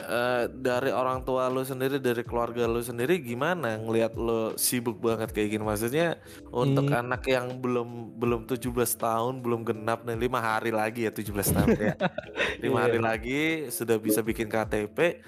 uh, 0.00 0.46
dari 0.48 0.94
orang 0.94 1.26
tua 1.26 1.50
lu 1.50 1.62
sendiri, 1.62 1.98
dari 1.98 2.22
keluarga 2.22 2.64
lu 2.64 2.78
sendiri 2.78 3.18
gimana 3.18 3.76
ngelihat 3.76 4.14
lu 4.14 4.54
sibuk 4.54 4.98
banget 4.98 5.34
kayak 5.34 5.58
gini? 5.58 5.64
Maksudnya 5.66 6.16
untuk 6.48 6.86
Hmm. 6.86 7.00
anak 7.02 7.26
yang 7.26 7.58
belum 7.58 8.14
belum 8.16 8.46
17 8.46 8.94
tahun, 8.94 9.42
belum 9.42 9.66
genap 9.66 10.06
nih 10.06 10.28
5 10.28 10.38
hari 10.38 10.70
lagi 10.70 11.06
ya 11.06 11.12
17 11.12 11.50
tahun 11.50 11.68
ya. 11.76 11.94
5 12.64 12.78
hari 12.78 12.98
Iya. 12.98 13.04
lagi 13.04 13.40
sudah 13.68 13.98
bisa 13.98 14.22
bikin 14.22 14.46
KTP. 14.46 15.20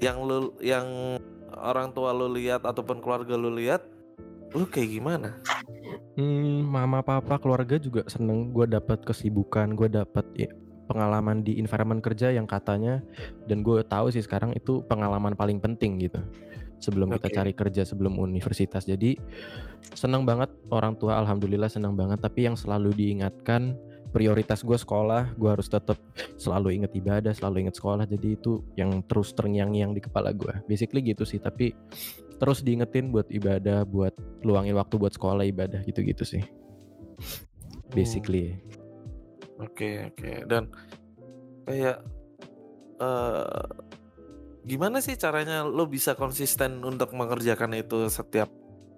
Yang 0.00 0.16
lu 0.24 0.38
yang 0.64 0.86
orang 1.52 1.92
tua 1.92 2.14
lu 2.16 2.32
lihat 2.32 2.64
ataupun 2.64 3.04
keluarga 3.04 3.36
lu 3.36 3.52
lihat, 3.52 3.84
lu 4.54 4.64
kayak 4.64 4.96
gimana? 4.96 5.36
Hmm, 6.16 6.66
mama, 6.66 7.00
papa, 7.00 7.36
keluarga 7.36 7.76
juga 7.76 8.04
seneng 8.06 8.50
gue 8.52 8.66
dapat 8.66 9.02
kesibukan, 9.04 9.72
gue 9.72 9.88
dapat 9.88 10.26
ya, 10.36 10.50
pengalaman 10.90 11.46
di 11.46 11.62
environment 11.62 12.02
kerja 12.02 12.34
yang 12.34 12.50
katanya 12.50 12.98
dan 13.46 13.62
gue 13.62 13.86
tahu 13.86 14.10
sih 14.10 14.26
sekarang 14.26 14.50
itu 14.58 14.82
pengalaman 14.90 15.38
paling 15.38 15.62
penting 15.62 16.02
gitu. 16.02 16.18
Sebelum 16.82 17.14
kita 17.14 17.30
Oke. 17.30 17.36
cari 17.36 17.52
kerja 17.54 17.86
sebelum 17.86 18.18
universitas. 18.18 18.88
Jadi 18.88 19.14
seneng 19.94 20.26
banget 20.26 20.50
orang 20.74 20.98
tua 20.98 21.22
alhamdulillah 21.22 21.70
seneng 21.70 21.94
banget 21.94 22.18
tapi 22.18 22.50
yang 22.50 22.58
selalu 22.58 22.90
diingatkan 22.96 23.78
prioritas 24.10 24.66
gue 24.66 24.74
sekolah, 24.74 25.38
gue 25.38 25.50
harus 25.54 25.70
tetap 25.70 25.94
selalu 26.34 26.82
inget 26.82 26.90
ibadah, 26.98 27.30
selalu 27.30 27.68
inget 27.68 27.78
sekolah. 27.78 28.10
Jadi 28.10 28.34
itu 28.34 28.66
yang 28.74 29.06
terus 29.06 29.30
terngiang-ngiang 29.38 29.94
di 29.94 30.02
kepala 30.02 30.34
gue. 30.34 30.50
Basically 30.66 31.06
gitu 31.06 31.22
sih, 31.22 31.38
tapi 31.38 31.70
terus 32.42 32.66
diingetin 32.66 33.14
buat 33.14 33.30
ibadah, 33.30 33.86
buat 33.86 34.10
luangin 34.42 34.74
waktu 34.74 34.98
buat 34.98 35.14
sekolah 35.14 35.46
ibadah 35.46 35.86
gitu-gitu 35.86 36.26
sih. 36.26 36.42
Hmm. 36.42 37.46
Oke, 39.60 40.10
oke. 40.12 40.30
Dan 40.48 40.72
kayak 41.68 41.98
eh 43.00 43.68
gimana 44.64 45.00
sih 45.00 45.16
caranya 45.16 45.64
lo 45.64 45.88
bisa 45.88 46.12
konsisten 46.12 46.84
untuk 46.84 47.16
mengerjakan 47.16 47.72
itu 47.76 48.08
setiap 48.12 48.48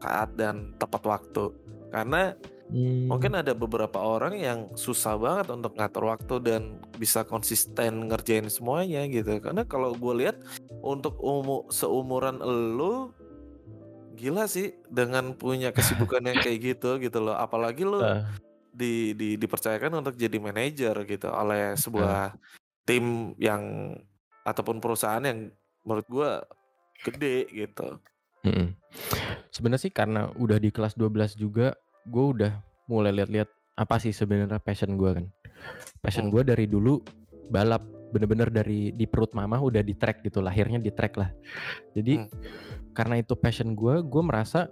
saat 0.02 0.34
dan 0.34 0.74
tepat 0.78 1.02
waktu? 1.06 1.44
Karena 1.92 2.34
Hmm. 2.72 3.04
mungkin 3.04 3.36
ada 3.36 3.52
beberapa 3.52 4.00
orang 4.00 4.32
yang 4.40 4.72
susah 4.80 5.20
banget 5.20 5.52
untuk 5.52 5.76
ngatur 5.76 6.08
waktu 6.08 6.34
dan 6.40 6.62
bisa 6.96 7.20
konsisten 7.20 8.08
ngerjain 8.08 8.48
semuanya 8.48 9.04
gitu. 9.12 9.36
Karena 9.44 9.68
kalau 9.68 9.92
gue 9.92 10.24
lihat 10.24 10.40
untuk 10.80 11.20
umu 11.20 11.68
seumuran 11.68 12.40
elu 12.40 13.12
gila 14.16 14.48
sih 14.48 14.72
dengan 14.88 15.36
punya 15.36 15.68
kesibukan 15.76 16.24
yang 16.24 16.40
kayak 16.40 16.58
gitu 16.64 16.96
gitu 16.96 17.20
loh. 17.20 17.36
Apalagi 17.36 17.84
lo 17.84 18.00
Heeh. 18.00 18.24
Di, 18.72 19.12
di 19.12 19.36
dipercayakan 19.36 20.00
untuk 20.00 20.16
jadi 20.16 20.36
manajer 20.40 20.96
gitu 21.04 21.28
oleh 21.28 21.76
sebuah 21.76 22.32
tim 22.88 23.36
yang 23.38 23.94
ataupun 24.42 24.82
perusahaan 24.82 25.22
yang 25.22 25.52
menurut 25.86 26.06
gue 26.08 26.30
gede 27.06 27.46
gitu. 27.52 28.00
Mm-mm. 28.42 28.74
Sebenarnya 29.54 29.82
sih 29.86 29.92
karena 29.94 30.32
udah 30.34 30.58
di 30.58 30.74
kelas 30.74 30.98
12 30.98 31.38
juga, 31.38 31.78
gue 32.08 32.24
udah 32.24 32.52
mulai 32.90 33.14
lihat-lihat 33.14 33.46
apa 33.78 33.96
sih 34.02 34.10
sebenarnya 34.10 34.58
passion 34.58 34.98
gue 34.98 35.10
kan. 35.22 35.26
Passion 36.02 36.26
Hmm. 36.26 36.34
gue 36.34 36.42
dari 36.42 36.66
dulu 36.66 36.98
balap, 37.52 37.86
bener-bener 38.10 38.50
dari 38.50 38.90
di 38.90 39.06
perut 39.06 39.30
mama 39.32 39.62
udah 39.62 39.80
di 39.80 39.94
track 39.94 40.26
gitu, 40.26 40.42
lahirnya 40.42 40.82
di 40.82 40.90
track 40.90 41.14
lah. 41.14 41.30
Jadi 41.94 42.18
Hmm. 42.18 42.28
karena 42.92 43.22
itu 43.22 43.38
passion 43.38 43.78
gue, 43.78 44.02
gue 44.02 44.22
merasa 44.26 44.66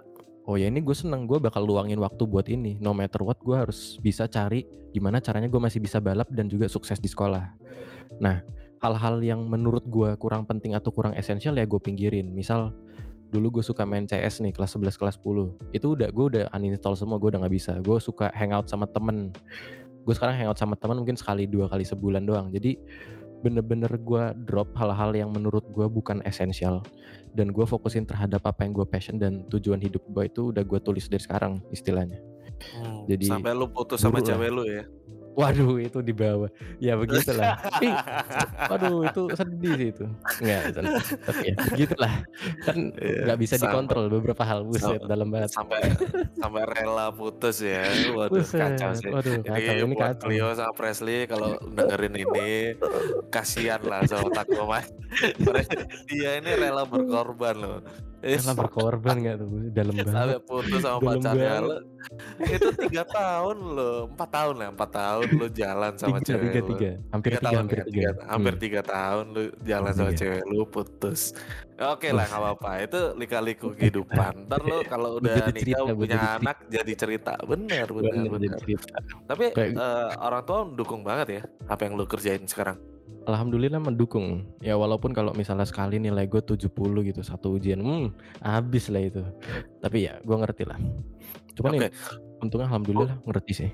oh 0.50 0.58
ya 0.58 0.66
ini 0.66 0.82
gue 0.82 0.96
seneng, 0.98 1.30
gue 1.30 1.38
bakal 1.38 1.62
luangin 1.62 2.02
waktu 2.02 2.26
buat 2.26 2.50
ini. 2.50 2.74
No 2.82 2.90
matter 2.90 3.22
what, 3.22 3.38
gue 3.38 3.54
harus 3.54 4.02
bisa 4.02 4.26
cari 4.26 4.66
gimana 4.90 5.22
caranya 5.22 5.46
gue 5.46 5.62
masih 5.62 5.78
bisa 5.78 6.02
balap 6.02 6.26
dan 6.34 6.50
juga 6.50 6.66
sukses 6.66 6.98
di 6.98 7.06
sekolah. 7.06 7.54
Nah, 8.18 8.42
hal-hal 8.82 9.22
yang 9.22 9.46
menurut 9.46 9.86
gue 9.86 10.10
kurang 10.18 10.42
penting 10.50 10.74
atau 10.74 10.90
kurang 10.90 11.14
esensial 11.14 11.54
ya 11.54 11.62
gue 11.62 11.78
pinggirin. 11.78 12.34
Misal 12.34 12.74
dulu 13.30 13.62
gue 13.62 13.64
suka 13.64 13.86
main 13.86 14.10
CS 14.10 14.42
nih 14.42 14.50
kelas 14.50 14.74
11 14.74 14.98
kelas 14.98 15.16
10 15.22 15.70
itu 15.70 15.86
udah 15.94 16.10
gue 16.10 16.24
udah 16.34 16.44
uninstall 16.50 16.98
semua 16.98 17.14
gue 17.22 17.30
udah 17.30 17.46
nggak 17.46 17.54
bisa 17.54 17.78
gue 17.78 17.96
suka 18.02 18.26
hangout 18.34 18.66
sama 18.66 18.90
temen 18.90 19.30
gue 20.02 20.14
sekarang 20.18 20.34
hangout 20.34 20.58
sama 20.58 20.74
temen 20.74 20.98
mungkin 20.98 21.14
sekali 21.14 21.46
dua 21.46 21.70
kali 21.70 21.86
sebulan 21.86 22.26
doang 22.26 22.50
jadi 22.50 22.74
bener-bener 23.40 23.88
gue 24.02 24.24
drop 24.44 24.74
hal-hal 24.74 25.14
yang 25.16 25.30
menurut 25.30 25.62
gue 25.70 25.86
bukan 25.86 26.20
esensial 26.26 26.82
dan 27.34 27.54
gue 27.54 27.66
fokusin 27.66 28.06
terhadap 28.06 28.42
apa 28.46 28.66
yang 28.66 28.74
gue 28.74 28.86
passion 28.86 29.16
dan 29.18 29.46
tujuan 29.48 29.78
hidup 29.78 30.02
gue 30.06 30.24
itu 30.26 30.50
udah 30.50 30.64
gue 30.66 30.78
tulis 30.82 31.06
dari 31.06 31.22
sekarang 31.22 31.62
istilahnya 31.70 32.20
Hmm, 32.60 33.08
Jadi, 33.08 33.24
sampai 33.24 33.56
lu 33.56 33.66
putus 33.72 33.98
sama 34.04 34.20
cewek 34.20 34.50
lu 34.52 34.68
ya. 34.68 34.84
Waduh 35.32 35.76
itu 35.76 35.98
di 36.00 36.10
bawah. 36.10 36.50
Ya 36.78 36.94
begitulah. 36.94 37.56
Ih, 37.80 37.94
waduh 38.66 39.04
itu 39.04 39.22
sedih 39.32 39.72
sih 39.74 39.88
itu. 39.90 40.04
Nggak 40.38 40.60
tapi 41.20 41.42
ya. 41.44 41.54
Begitulah. 41.70 42.12
Kan 42.62 42.76
Iya, 42.92 43.18
nggak 43.24 43.38
bisa 43.38 43.54
sampai- 43.54 43.66
dikontrol 43.70 44.04
beberapa 44.08 44.42
hal 44.42 44.60
buset 44.62 44.98
Sampai- 44.98 45.08
dalam 45.08 45.28
banget. 45.28 45.50
sampai 45.50 45.80
sampai 46.34 46.62
rela 46.66 47.06
putus 47.10 47.56
ya. 47.60 47.84
Waduh 48.12 48.40
Buset, 48.40 48.60
kacau 48.60 48.90
sih. 48.94 49.08
waduh 49.08 49.32
Jadi 49.38 49.48
kacau. 49.48 49.74
Ini 49.80 49.94
buat 49.94 50.02
kacau. 50.12 50.26
Cleo 50.26 50.48
sama 50.52 50.72
Presley 50.72 51.18
kalau 51.24 51.50
dengerin 51.62 52.14
ini 52.16 52.48
kasihan 53.28 53.80
lah 53.82 54.02
sama 54.04 54.28
Takuma. 54.30 54.80
Dia 56.06 56.38
ini 56.38 56.50
rela 56.52 56.84
berkorban 56.84 57.56
loh. 57.56 57.78
Rela 58.20 58.52
berkorban 58.52 59.16
nggak 59.16 59.36
tuh? 59.38 59.48
Dalam 59.72 59.94
sampai 59.96 60.12
banget. 60.36 60.40
putus 60.44 60.80
sama 60.80 61.00
Dalam 61.00 61.20
pacarnya. 61.24 61.56
Itu 62.38 62.68
tiga 62.76 63.04
tahun 63.06 63.56
loh, 63.72 63.96
empat 64.08 64.28
tahun 64.28 64.54
lah, 64.56 64.68
empat 64.72 64.90
tahun 64.92 65.19
lo 65.22 65.46
jalan 65.48 65.92
sama 65.94 66.16
tiga 66.16 66.26
cewek 66.28 66.42
tiga 66.46 66.60
tiga 66.66 66.90
hampir 67.08 67.30
Tiga 67.30 67.36
tiga 67.36 67.46
tahun 67.46 67.58
hampir 67.60 67.78
tiga 67.78 67.90
tiga- 67.90 68.24
hampir 68.26 68.52
Hmm. 68.52 68.62
tiga 68.62 68.80
tahun 68.82 69.24
lu 69.28 69.42
jalan 69.60 69.92
sama 69.92 70.10
Iya. 70.10 70.18
cewek 70.18 70.42
lu 70.46 70.62
putus. 70.64 71.20
Oke 71.80 72.08
lah 72.10 72.24
nggak 72.24 72.40
apa-apa 72.40 72.70
itu 72.82 73.00
lika-liku 73.14 73.68
kehidupan. 73.72 74.32
Ntar 74.44 74.60
lu 74.60 74.76
kalau 74.84 75.16
udah 75.16 75.32
Jadi 75.42 75.50
nikah 75.54 75.80
cerita, 75.80 75.94
punya 75.94 76.14
cerita. 76.14 76.36
anak 76.36 76.56
jadi 76.68 76.92
cerita. 76.94 77.32
Bener 77.42 77.86
bener 77.88 78.12
Bener, 78.12 78.30
bener. 78.30 78.58
cerita. 78.58 78.96
Tapi 79.24 79.44
Kayak- 79.50 79.74
eh, 79.74 80.10
orang 80.18 80.42
tua 80.42 80.58
mendukung 80.62 81.00
banget 81.00 81.28
ya 81.30 81.42
apa 81.64 81.80
yang 81.82 81.94
lu 81.94 82.04
kerjain 82.04 82.44
sekarang. 82.44 82.76
Alhamdulillah 83.22 83.78
mendukung 83.78 84.48
ya 84.58 84.74
walaupun 84.74 85.10
kalau 85.10 85.32
misalnya 85.32 85.62
sekali 85.62 85.98
nilai 85.98 86.24
gue 86.26 86.40
70 86.40 86.72
gitu 87.02 87.20
satu 87.20 87.52
ujian 87.52 87.76
hmm 87.76 88.16
habis 88.40 88.88
lah 88.88 89.02
itu 89.02 89.20
tapi 89.78 90.08
ya 90.08 90.16
gue 90.18 90.32
ngerti 90.32 90.64
lah 90.64 90.80
cuman 91.52 91.70
Oke. 91.74 91.80
ya, 91.82 91.90
untungnya 92.40 92.66
alhamdulillah 92.66 93.20
ngerti 93.22 93.52
sih 93.52 93.70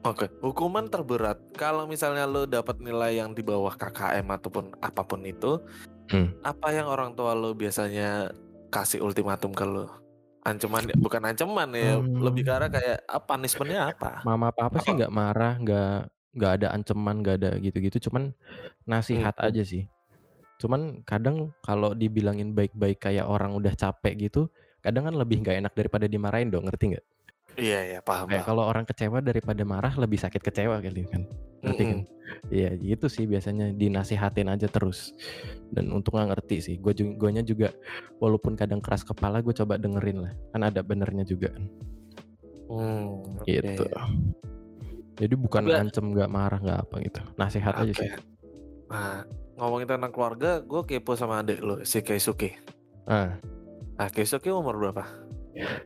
Oke, 0.00 0.32
hukuman 0.40 0.88
terberat 0.88 1.36
kalau 1.52 1.84
misalnya 1.84 2.24
lu 2.24 2.48
dapat 2.48 2.80
nilai 2.80 3.20
yang 3.20 3.36
di 3.36 3.44
bawah 3.44 3.76
KKM 3.76 4.24
ataupun 4.32 4.72
apa 4.80 5.04
pun 5.04 5.20
itu, 5.28 5.60
Hmm. 6.08 6.32
apa 6.40 6.72
yang 6.72 6.88
orang 6.88 7.12
tua 7.12 7.36
lu 7.36 7.52
biasanya 7.52 8.32
kasih 8.72 9.04
ultimatum 9.04 9.52
ke 9.52 9.62
lu? 9.62 9.84
Ancaman 10.40 10.88
bukan 10.96 11.20
ancaman 11.28 11.68
ya, 11.76 12.00
Hmm. 12.00 12.16
lebih 12.16 12.48
ke 12.48 12.50
arah 12.50 12.72
kayak 12.72 13.04
ah, 13.04 13.20
punishmentnya 13.20 13.92
apa? 13.92 14.24
mama 14.24 14.48
papa 14.48 14.80
sih 14.80 14.96
Apa? 14.96 15.04
nggak 15.04 15.12
marah 15.12 15.54
nggak 15.60 15.92
nggak 16.32 16.52
ada 16.56 16.66
ancaman 16.72 17.16
nggak 17.20 17.36
ada 17.44 17.50
gitu-gitu 17.60 18.08
cuman 18.08 18.32
nasihat 18.88 19.36
Hmm. 19.36 19.46
aja 19.52 19.62
sih 19.62 19.84
cuman 20.56 21.04
kadang 21.04 21.52
kalau 21.60 21.92
dibilangin 21.92 22.56
baik-baik 22.56 23.04
kayak 23.04 23.28
orang 23.28 23.52
udah 23.52 23.76
capek 23.76 24.28
gitu 24.30 24.48
kadang 24.80 25.12
kan 25.12 25.14
lebih 25.16 25.44
nggak 25.44 25.60
enak 25.60 25.72
daripada 25.76 26.08
dimarahin 26.08 26.48
dong 26.48 26.64
ngerti 26.64 26.96
nggak 26.96 27.04
Iya 27.60 27.80
iya 27.84 28.00
paham. 28.00 28.32
kayak 28.32 28.48
kalau 28.48 28.64
orang 28.64 28.88
kecewa 28.88 29.20
daripada 29.20 29.60
marah 29.68 29.92
lebih 30.00 30.16
sakit 30.16 30.40
kecewa 30.40 30.80
kali 30.80 31.04
kan? 31.04 31.28
Ngerti 31.60 31.82
kan? 31.84 32.00
Iya 32.48 32.72
gitu 32.80 33.06
sih 33.12 33.28
biasanya 33.28 33.76
dinasihatin 33.76 34.48
aja 34.48 34.64
terus. 34.64 35.12
Dan 35.68 35.92
untungnya 35.92 36.32
ngerti 36.32 36.56
sih 36.64 36.74
gue 36.80 36.96
juga 36.96 37.12
guanya 37.20 37.44
juga 37.44 37.68
walaupun 38.16 38.56
kadang 38.56 38.80
keras 38.80 39.04
kepala 39.04 39.44
gue 39.44 39.52
coba 39.52 39.76
dengerin 39.76 40.24
lah. 40.24 40.32
Kan 40.56 40.64
ada 40.64 40.80
benernya 40.80 41.22
juga 41.22 41.52
kan? 41.52 41.64
Hmm, 42.70 43.20
gitu. 43.44 43.84
Jadi 45.20 45.34
bukan 45.36 45.68
Tapi- 45.68 45.76
ancem 45.76 46.04
nggak 46.16 46.30
marah 46.32 46.58
nggak 46.58 46.80
apa 46.88 46.96
gitu. 47.04 47.20
Nasihat 47.36 47.74
aja 47.76 47.92
Oke. 47.92 48.00
sih. 48.00 48.10
Nah, 48.88 49.22
ngomongin 49.60 49.86
tentang 49.86 50.10
keluarga, 50.10 50.64
gue 50.64 50.82
kepo 50.88 51.12
sama 51.12 51.44
adik 51.44 51.60
lo, 51.60 51.84
si 51.84 52.00
Keisuke. 52.00 52.56
ah. 53.04 53.36
Nah, 54.00 54.08
Keisuke 54.08 54.48
umur 54.48 54.80
berapa? 54.80 55.04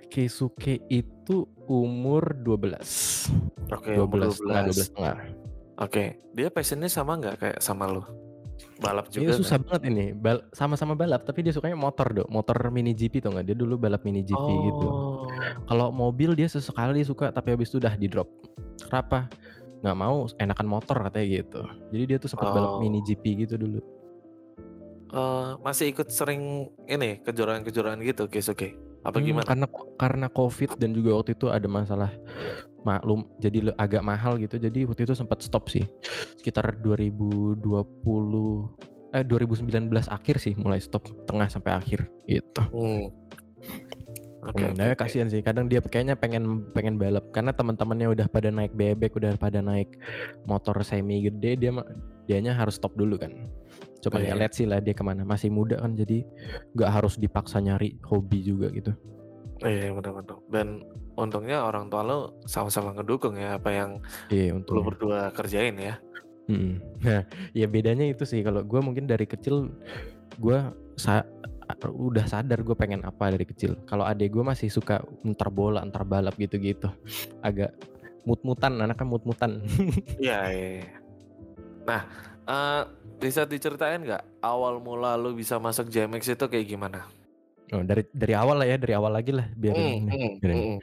Keisuke 0.06 0.84
itu 0.86 1.36
umur 1.64 2.36
12 2.36 3.32
Oke, 3.70 3.92
12 3.92 3.98
umur 3.98 4.30
setengah 4.30 4.62
12. 4.64 4.70
12 4.70 4.84
setengah 4.84 5.16
Oke, 5.76 6.04
dia 6.30 6.48
passionnya 6.48 6.86
sama 6.86 7.16
nggak 7.16 7.36
kayak 7.36 7.58
sama 7.58 7.88
lo? 7.88 8.06
Balap 8.76 9.10
juga 9.10 9.34
susah 9.34 9.58
kan? 9.58 9.66
banget 9.66 9.82
ini 9.88 10.06
bal- 10.12 10.46
sama-sama 10.50 10.94
balap 10.94 11.22
tapi 11.22 11.42
dia 11.42 11.50
sukanya 11.50 11.74
motor 11.74 12.06
dong 12.12 12.28
motor 12.28 12.54
mini 12.68 12.92
GP 12.92 13.18
tau 13.18 13.30
nggak 13.30 13.42
dia 13.44 13.56
dulu 13.56 13.74
balap 13.74 14.02
mini 14.02 14.22
GP 14.22 14.38
gitu 14.62 14.86
Oh, 14.86 15.26
Kalau 15.64 15.90
mobil 15.90 16.32
dia 16.32 16.46
sesekali 16.46 17.02
suka 17.02 17.30
tapi 17.30 17.50
habis 17.50 17.66
itu 17.66 17.78
udah 17.78 17.92
di 17.92 18.06
drop. 18.06 18.30
Kenapa? 18.80 19.26
Nggak 19.80 19.96
mau 19.96 20.16
enakan 20.36 20.66
motor 20.68 20.96
katanya 21.02 21.26
gitu. 21.34 21.60
Jadi 21.90 22.04
dia 22.04 22.16
tuh 22.16 22.28
sempat 22.28 22.50
balap 22.50 22.70
Oh. 22.70 22.78
mini 22.78 23.00
GP 23.00 23.24
gitu 23.40 23.54
dulu. 23.56 23.80
eh, 25.10 25.50
masih 25.60 25.88
ikut 25.88 26.08
sering 26.08 26.42
ini 26.84 27.18
kejuaraan-kejuaraan 27.20 28.02
gitu 28.02 28.26
Keisuke? 28.26 28.74
Apa 29.04 29.20
Hmm, 29.20 29.24
gimana? 29.24 29.44
Karena 29.44 29.66
karena 30.00 30.26
COVID 30.32 30.80
dan 30.80 30.90
juga 30.96 31.20
waktu 31.20 31.36
itu 31.36 31.46
ada 31.52 31.68
masalah 31.68 32.10
maklum 32.84 33.28
jadi 33.40 33.72
agak 33.76 34.02
mahal 34.04 34.40
gitu. 34.40 34.56
Jadi 34.56 34.88
waktu 34.88 35.04
itu 35.04 35.14
sempat 35.16 35.44
stop 35.44 35.68
sih. 35.68 35.84
Sekitar 36.40 36.80
2020 36.80 37.60
eh 39.14 39.22
2019 39.22 39.94
akhir 40.10 40.36
sih 40.42 40.58
mulai 40.58 40.82
stop 40.82 41.06
tengah 41.28 41.46
sampai 41.46 41.72
akhir 41.76 42.10
gitu. 42.26 42.64
Hmm. 42.72 43.12
Oke, 44.44 44.68
Hmm, 44.68 44.76
nah, 44.76 44.92
kasihan 44.92 45.28
sih. 45.32 45.40
Kadang 45.40 45.72
dia 45.72 45.80
kayaknya 45.80 46.20
pengen 46.20 46.68
pengen 46.76 47.00
balap 47.00 47.32
karena 47.32 47.56
teman-temannya 47.56 48.12
udah 48.12 48.26
pada 48.28 48.52
naik 48.52 48.76
bebek, 48.76 49.16
udah 49.16 49.40
pada 49.40 49.64
naik 49.64 49.96
motor 50.44 50.76
semi 50.84 51.24
gede, 51.24 51.56
dia 51.56 51.72
dianya 52.28 52.52
harus 52.52 52.76
stop 52.76 52.92
dulu 52.92 53.16
kan. 53.16 53.32
Coba 54.04 54.20
ya 54.20 54.36
lihat 54.36 54.52
sih 54.52 54.68
lah 54.68 54.78
dia 54.84 54.92
ke 54.92 55.00
mana. 55.00 55.24
Masih 55.24 55.48
muda 55.48 55.80
kan 55.80 55.96
jadi 55.96 56.24
nggak 56.76 56.90
harus 56.90 57.16
dipaksa 57.16 57.60
nyari 57.64 57.96
hobi 58.04 58.44
juga 58.44 58.68
gitu. 58.70 58.92
Iya 59.64 59.94
benar-benar. 59.96 60.38
Dan 60.52 60.84
untungnya 61.16 61.64
orang 61.64 61.88
tua 61.88 62.02
lo 62.04 62.18
sama-sama 62.44 62.92
ngedukung 62.92 63.38
ya 63.38 63.56
apa 63.56 63.70
yang 63.70 63.90
Iya 64.28 64.60
lo 64.60 64.80
berdua 64.84 65.32
kerjain 65.32 65.78
ya. 65.78 65.96
Mm-mm. 66.44 66.76
Nah, 67.00 67.24
ya 67.56 67.64
bedanya 67.64 68.04
itu 68.04 68.28
sih 68.28 68.44
kalau 68.44 68.60
gue 68.60 68.80
mungkin 68.84 69.08
dari 69.08 69.24
kecil 69.24 69.72
gue 70.36 70.58
sa- 71.00 71.24
udah 71.88 72.28
sadar 72.28 72.60
gue 72.60 72.76
pengen 72.76 73.00
apa 73.08 73.32
dari 73.32 73.48
kecil. 73.48 73.80
Kalau 73.88 74.04
adek 74.04 74.36
gue 74.36 74.44
masih 74.44 74.68
suka 74.68 75.00
ntar 75.24 75.48
bola, 75.48 75.80
ntar 75.88 76.04
balap 76.04 76.36
gitu-gitu. 76.36 76.92
Agak 77.40 77.72
mut-mutan, 78.28 78.76
anaknya 78.76 79.08
mut-mutan. 79.08 79.64
Iya, 80.20 80.38
iya. 80.52 80.68
iya. 80.84 80.88
Nah, 81.88 82.02
eh, 82.44 82.82
bisa 83.16 83.42
diceritain 83.44 84.00
nggak 84.00 84.40
awal 84.40 84.78
mula 84.78 85.16
lo 85.16 85.32
bisa 85.32 85.56
masuk 85.56 85.88
JMX 85.88 86.34
itu 86.34 86.44
kayak 86.44 86.66
gimana? 86.66 87.08
Oh, 87.72 87.80
dari 87.80 88.04
dari 88.12 88.34
awal 88.36 88.60
lah 88.60 88.68
ya, 88.68 88.76
dari 88.76 88.92
awal 88.92 89.10
lagi 89.10 89.32
lah 89.32 89.48
biar 89.56 89.74
Hmm, 89.74 89.88
ini. 89.88 90.10
hmm, 90.12 90.32
biarin. 90.38 90.56
hmm. 90.60 90.78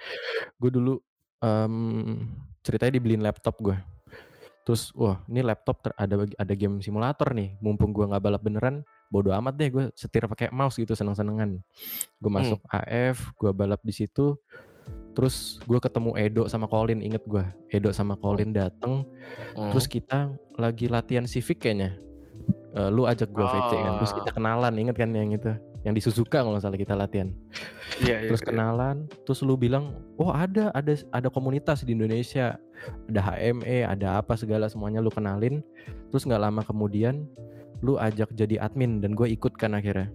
Gue 0.57 0.69
dulu 0.73 0.93
em, 1.39 1.75
ceritanya 2.61 2.93
dibeliin 2.97 3.21
laptop 3.21 3.55
gue. 3.61 3.77
Terus 4.61 4.93
wah 4.93 5.21
ini 5.25 5.41
laptop 5.41 5.81
ter- 5.81 5.97
ada 5.97 6.25
ada 6.25 6.53
game 6.53 6.81
simulator 6.81 7.33
nih. 7.33 7.57
Mumpung 7.61 7.93
gue 7.93 8.05
nggak 8.05 8.21
balap 8.21 8.41
beneran, 8.41 8.81
bodo 9.09 9.29
amat 9.33 9.53
deh 9.57 9.69
gue 9.69 9.83
setir 9.93 10.25
pakai 10.25 10.49
mouse 10.49 10.77
gitu 10.77 10.93
seneng-senengan. 10.93 11.61
Gue 12.17 12.31
masuk 12.33 12.61
AF, 12.69 13.29
gue 13.37 13.51
balap 13.53 13.81
di 13.81 13.93
situ. 13.93 14.37
Terus 15.11 15.59
gue 15.67 15.79
ketemu 15.79 16.15
Edo 16.15 16.43
sama 16.47 16.65
Colin, 16.71 17.03
inget 17.03 17.23
gue. 17.27 17.43
Edo 17.71 17.91
sama 17.91 18.15
Colin 18.15 18.55
dateng. 18.55 19.03
Hmm. 19.55 19.71
Terus 19.75 19.85
kita 19.87 20.31
lagi 20.55 20.87
latihan 20.87 21.27
Civic 21.27 21.59
kayaknya. 21.59 21.99
Eh, 22.71 22.89
lu 22.89 23.03
ajak 23.03 23.27
gue 23.29 23.43
VC 23.43 23.71
kan. 23.75 23.93
Terus 23.99 24.11
Oh. 24.15 24.17
kita 24.23 24.31
kenalan, 24.31 24.73
inget 24.79 24.95
kan 24.95 25.11
yang 25.11 25.35
itu? 25.35 25.51
Yang 25.81 25.93
di 25.97 26.01
Suzuka 26.01 26.45
kalau 26.45 26.61
salah 26.61 26.77
kita 26.77 26.93
latihan 26.93 27.33
Iya, 28.05 28.21
iya, 28.21 28.29
terus 28.29 28.41
iya. 28.45 28.53
kenalan 28.53 29.09
terus 29.25 29.41
lu 29.41 29.57
bilang 29.57 29.97
oh 30.21 30.29
ada 30.29 30.69
ada 30.77 30.93
ada 31.11 31.27
komunitas 31.27 31.81
di 31.81 31.97
Indonesia 31.97 32.55
ada 33.09 33.21
HME 33.21 33.85
ada 33.85 34.21
apa 34.21 34.37
segala 34.37 34.69
semuanya 34.69 35.03
lu 35.03 35.09
kenalin 35.09 35.59
terus 36.13 36.23
nggak 36.25 36.41
lama 36.41 36.61
kemudian 36.65 37.25
lu 37.81 37.97
ajak 37.97 38.29
jadi 38.37 38.61
admin 38.61 39.01
dan 39.01 39.17
gue 39.17 39.27
ikut 39.29 39.57
kan 39.57 39.73
akhirnya 39.73 40.13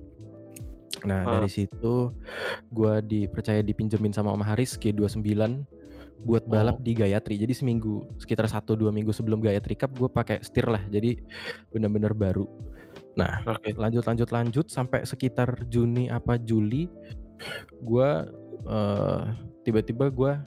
nah 1.04 1.22
Ah. 1.22 1.32
dari 1.38 1.50
situ 1.50 2.14
gue 2.72 2.94
dipercaya 3.04 3.60
dipinjemin 3.60 4.14
sama 4.14 4.32
Om 4.32 4.46
Haris 4.46 4.78
G29 4.80 5.66
buat 6.24 6.48
balap 6.48 6.80
Oh. 6.80 6.82
di 6.82 6.96
Gayatri 6.96 7.36
jadi 7.36 7.52
seminggu 7.52 8.08
sekitar 8.16 8.48
satu 8.48 8.72
dua 8.72 8.88
minggu 8.88 9.12
sebelum 9.12 9.44
Gayatri 9.44 9.76
Cup 9.76 9.92
gue 9.92 10.08
pakai 10.08 10.40
setir 10.40 10.64
lah 10.64 10.80
jadi 10.88 11.20
bener-bener 11.68 12.16
baru 12.16 12.48
nah 13.16 13.44
Oke. 13.44 13.76
lanjut 13.76 14.04
lanjut 14.08 14.28
lanjut 14.32 14.66
sampai 14.68 15.04
sekitar 15.04 15.68
Juni 15.68 16.08
apa 16.08 16.36
Juli 16.40 16.88
gua 17.84 18.24
eh, 18.64 19.20
tiba-tiba 19.64 20.08
gua 20.08 20.40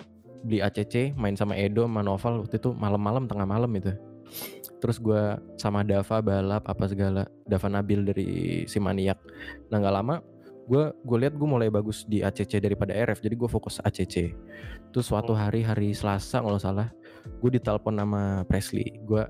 beli 0.45 0.61
ACC 0.61 1.13
main 1.17 1.35
sama 1.37 1.53
Edo 1.57 1.85
sama 1.85 2.41
waktu 2.41 2.57
itu 2.57 2.71
malam-malam 2.73 3.27
tengah 3.29 3.45
malam 3.45 3.69
itu 3.73 3.93
terus 4.79 5.01
gua 5.01 5.37
sama 5.57 5.81
Dava 5.83 6.21
balap 6.21 6.63
apa 6.65 6.85
segala 6.87 7.25
Dava 7.45 7.67
Nabil 7.69 8.05
dari 8.05 8.27
Simaniak 8.65 9.17
nah 9.69 9.81
nggak 9.81 9.95
lama 9.97 10.15
gua 10.69 10.93
gue 11.01 11.17
lihat 11.17 11.33
gue 11.33 11.47
mulai 11.49 11.73
bagus 11.73 12.05
di 12.05 12.21
ACC 12.21 12.61
daripada 12.61 12.93
RF 12.93 13.25
jadi 13.25 13.33
gue 13.33 13.49
fokus 13.49 13.81
ACC 13.81 14.37
terus 14.93 15.09
suatu 15.09 15.33
Hmm. 15.33 15.41
hari 15.49 15.65
hari 15.65 15.97
Selasa 15.97 16.45
kalau 16.45 16.61
salah 16.61 16.93
gue 17.41 17.49
ditelepon 17.57 17.97
nama 17.97 18.45
Presley 18.45 19.01
gue 19.01 19.25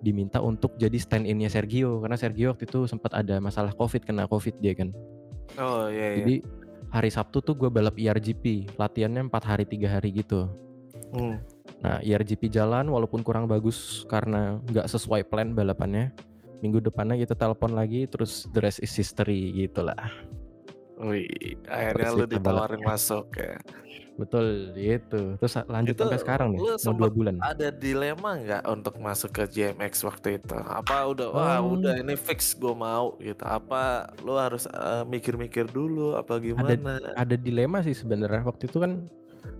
diminta 0.00 0.40
untuk 0.40 0.80
jadi 0.80 0.96
stand 0.96 1.28
innya 1.28 1.52
Sergio 1.52 2.00
karena 2.00 2.16
Sergio 2.16 2.56
waktu 2.56 2.64
itu 2.64 2.88
sempat 2.88 3.12
ada 3.12 3.36
masalah 3.36 3.76
covid 3.76 4.00
kena 4.00 4.24
covid 4.24 4.56
dia 4.64 4.72
kan 4.72 4.88
Oh 5.60 5.92
iya, 5.92 6.16
iya. 6.16 6.16
jadi 6.24 6.34
hari 6.88 7.10
Sabtu 7.12 7.44
tuh 7.44 7.52
gue 7.52 7.68
balap 7.68 8.00
IRGP 8.00 8.72
latihannya 8.80 9.28
empat 9.28 9.44
hari 9.44 9.68
tiga 9.68 9.92
hari 9.92 10.16
gitu 10.16 10.48
Hmm. 11.08 11.40
nah 11.84 12.00
IRGP 12.00 12.48
jalan 12.48 12.88
walaupun 12.88 13.20
kurang 13.20 13.44
bagus 13.44 14.04
karena 14.08 14.60
nggak 14.68 14.88
sesuai 14.88 15.24
plan 15.28 15.52
balapannya 15.52 16.12
minggu 16.60 16.84
depannya 16.84 17.16
kita 17.16 17.32
telepon 17.32 17.72
lagi 17.72 18.04
terus 18.10 18.44
the 18.52 18.60
rest 18.60 18.80
is 18.80 18.92
history 18.92 19.52
gitulah 19.56 19.96
Wih, 20.98 21.30
akhirnya 21.64 22.10
Terus 22.10 22.18
lu 22.18 22.26
ditawarin 22.26 22.82
masuk 22.82 23.30
ya. 23.32 23.54
betul 24.14 24.46
gitu 24.74 25.38
terus 25.38 25.54
lanjut 25.64 25.94
Itu 25.94 26.02
sampai 26.02 26.18
sekarang 26.18 26.48
nih 26.50 26.58
mau 26.58 26.90
dua 26.92 27.06
bulan 27.08 27.38
Ada 27.38 27.70
dilema 27.70 28.34
nggak 28.34 28.62
untuk 28.66 28.98
masuk 28.98 29.30
ke 29.30 29.46
JMX 29.46 30.02
waktu 30.02 30.28
itu? 30.36 30.58
Apa 30.58 31.06
udah 31.06 31.30
wah 31.30 31.56
Hmm. 31.56 31.78
udah 31.78 31.94
ini 31.96 32.14
fix 32.14 32.50
gue 32.52 32.74
mau 32.74 33.14
gitu? 33.16 33.38
Apa 33.40 34.10
lu 34.18 34.34
harus 34.34 34.66
eh, 34.66 35.02
mikir-mikir 35.04 35.66
dulu 35.66 36.14
apa 36.14 36.34
gimana? 36.38 36.74
ada 37.14 37.34
dilema 37.34 37.78
sih 37.78 37.94
sebenarnya 37.94 38.42
waktu 38.42 38.66
itu 38.66 38.76
kan 38.76 39.06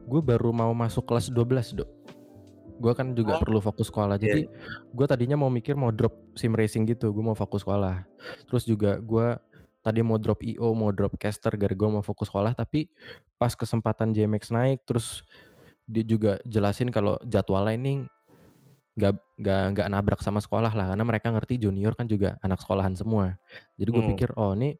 gue 0.04 0.20
baru 0.20 0.50
mau 0.50 0.74
masuk 0.74 1.06
kelas 1.06 1.30
12 1.30 1.78
dok 1.78 1.90
gue 2.78 2.92
kan 2.94 3.10
juga 3.10 3.34
Oh, 3.34 3.40
perlu 3.40 3.58
fokus 3.58 3.86
sekolah 3.86 4.14
jadi 4.16 4.46
gue 4.88 5.06
tadinya 5.06 5.34
mau 5.34 5.50
mikir 5.50 5.74
mau 5.74 5.90
drop 5.90 6.14
sim 6.34 6.50
racing 6.50 6.82
gitu 6.84 7.10
gue 7.10 7.20
mau 7.20 7.34
fokus 7.34 7.62
sekolah 7.62 8.06
terus 8.46 8.62
juga 8.62 8.98
gue 8.98 9.34
tadi 9.80 10.02
mau 10.02 10.18
drop 10.18 10.42
io 10.42 10.74
mau 10.74 10.90
drop 10.90 11.14
caster 11.16 11.54
gara 11.54 11.72
gue 11.72 11.88
mau 11.88 12.02
fokus 12.02 12.28
sekolah 12.28 12.52
tapi 12.52 12.90
pas 13.38 13.54
kesempatan 13.54 14.10
JMX 14.12 14.50
naik 14.50 14.82
terus 14.84 15.22
dia 15.88 16.04
juga 16.04 16.36
jelasin 16.44 16.92
kalau 16.92 17.16
jadwalnya 17.24 17.74
ini 17.78 17.92
nggak 18.98 19.14
nggak 19.38 19.62
nggak 19.78 19.88
nabrak 19.88 20.20
sama 20.20 20.42
sekolah 20.42 20.74
lah 20.74 20.90
karena 20.90 21.04
mereka 21.06 21.30
ngerti 21.30 21.62
junior 21.62 21.94
kan 21.94 22.10
juga 22.10 22.34
anak 22.42 22.58
sekolahan 22.58 22.98
semua 22.98 23.38
jadi 23.78 23.88
gue 23.94 24.02
Hmm. 24.02 24.10
pikir 24.14 24.30
oh 24.34 24.58
ini 24.58 24.74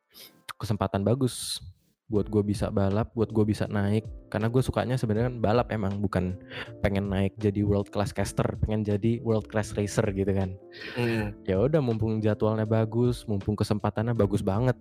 kesempatan 0.58 1.06
bagus 1.06 1.62
buat 2.08 2.24
gue 2.26 2.40
bisa 2.42 2.68
balap 2.68 3.12
buat 3.12 3.28
gue 3.28 3.44
bisa 3.44 3.64
naik 3.64 4.00
karena 4.28 4.48
gue 4.48 4.58
sukanya 4.58 4.96
sebenarnya 4.96 5.28
kan 5.28 5.38
balap 5.38 5.68
emang 5.68 6.00
bukan 6.00 6.40
pengen 6.80 7.06
naik 7.06 7.36
jadi 7.36 7.60
world 7.60 7.88
class 7.88 8.10
caster 8.10 8.56
pengen 8.58 8.80
jadi 8.80 9.20
world 9.20 9.44
class 9.44 9.72
racer 9.72 10.08
gitu 10.10 10.32
kan 10.32 10.56
Hmm. 10.96 11.36
ya 11.44 11.56
udah 11.58 11.78
mumpung 11.78 12.18
jadwalnya 12.18 12.64
bagus 12.64 13.24
mumpung 13.24 13.52
kesempatannya 13.54 14.12
bagus 14.12 14.40
banget 14.40 14.74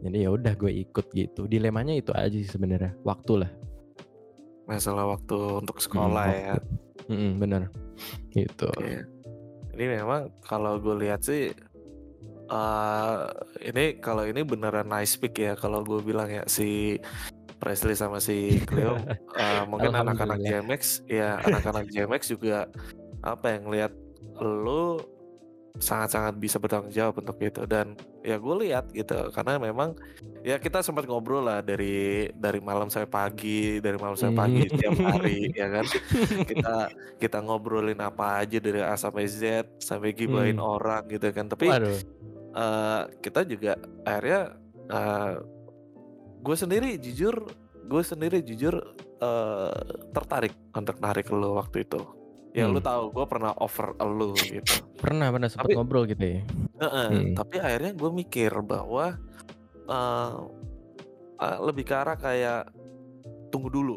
jadi 0.00 0.26
ya 0.26 0.30
udah 0.30 0.52
gue 0.52 0.82
ikut 0.82 1.06
gitu 1.08 1.46
dilemanya 1.46 1.94
itu 1.94 2.10
aja 2.10 2.34
sih 2.34 2.46
sebenarnya 2.46 2.98
waktu 3.00 3.46
lah 3.46 3.50
Masalah 4.66 5.06
waktu 5.08 5.62
untuk 5.62 5.78
sekolah 5.78 6.26
Hmm, 6.26 6.34
ya. 6.36 6.50
waktu. 6.52 6.74
Mm-mm, 7.06 7.32
bener 7.38 7.62
gitu 8.32 8.66
Oke. 8.68 9.06
Ini 9.70 9.84
memang 9.94 10.34
kalau 10.40 10.76
gue 10.76 10.98
lihat 10.98 11.22
sih 11.22 11.54
eh 12.46 13.18
ini 13.64 13.98
kalau 13.98 14.22
ini 14.22 14.42
beneran 14.42 14.86
nice 14.86 15.14
pick 15.14 15.34
ya 15.36 15.52
kalau 15.54 15.82
gue 15.82 15.98
bilang 16.00 16.28
ya 16.28 16.42
si 16.46 16.96
Presley 17.56 17.96
sama 17.96 18.18
si 18.18 18.62
Cleo 18.62 18.94
eh, 19.40 19.62
mungkin 19.64 19.92
anak-anak. 19.92 20.38
JMX 20.38 21.06
ya 21.08 21.40
anak-anak 21.42 21.88
JMX 21.88 22.30
juga 22.30 22.68
apa 23.20 23.56
yang 23.56 23.66
lihat 23.68 23.92
lu 24.38 25.00
sangat-sangat 25.76 26.40
bisa 26.40 26.56
bertanggung 26.56 26.88
jawab 26.88 27.20
untuk 27.20 27.36
itu 27.36 27.68
dan 27.68 27.92
ya 28.24 28.40
gue 28.40 28.54
lihat 28.64 28.88
gitu 28.96 29.28
karena 29.28 29.60
memang 29.60 29.92
ya 30.40 30.56
kita 30.56 30.80
sempat 30.80 31.04
ngobrol 31.04 31.44
lah 31.44 31.60
dari 31.60 32.32
dari 32.32 32.64
malam 32.64 32.88
sampai 32.88 33.04
pagi 33.04 33.76
dari 33.84 34.00
malam 34.00 34.16
sampai 34.16 34.36
pagi 34.40 34.62
Hmm. 34.64 34.76
tiap 34.80 34.96
hari 35.04 35.38
ya 35.60 35.68
kan 35.68 35.84
kita 36.48 36.76
kita 37.20 37.38
ngobrolin 37.44 38.00
apa 38.00 38.40
aja 38.40 38.56
dari 38.56 38.80
A 38.80 38.96
sampai 38.96 39.28
Z 39.28 39.68
sampai 39.76 40.16
gibain 40.16 40.56
Hmm. 40.56 40.64
orang 40.64 41.12
gitu 41.12 41.28
kan 41.28 41.44
tapi 41.44 41.68
waduh 41.68 41.92
kita 43.20 43.44
juga 43.44 43.76
akhirnya 44.02 44.56
gue 46.38 46.56
sendiri 46.56 46.96
jujur 46.96 47.34
gue 47.84 48.02
sendiri 48.02 48.40
jujur 48.40 48.74
eh, 49.16 49.80
tertarik 50.10 50.52
untuk 50.72 50.96
narik 50.98 51.28
lo 51.28 51.56
waktu 51.56 51.84
itu. 51.84 52.00
Ya 52.52 52.64
lu 52.64 52.80
Hmm. 52.80 52.88
tahu 52.88 53.02
gue 53.12 53.26
pernah 53.26 53.52
offer 53.54 53.92
lo 53.98 54.32
gitu. 54.34 54.80
Pernah 54.96 55.28
pernah 55.28 55.48
sempat 55.48 55.68
Tapi- 55.68 55.76
ngobrol 55.76 56.04
gitu 56.04 56.24
ya? 56.24 56.40
Heeh, 56.76 57.06
Hmm. 57.08 57.32
tapi 57.32 57.56
akhirnya 57.56 57.92
gue 57.92 58.10
mikir 58.10 58.52
bahwa 58.60 59.16
eh, 59.86 60.34
eh, 61.38 61.58
lebih 61.62 61.84
ke 61.84 61.94
arah 61.94 62.16
kayak 62.16 62.72
tunggu 63.48 63.70
dulu. 63.70 63.96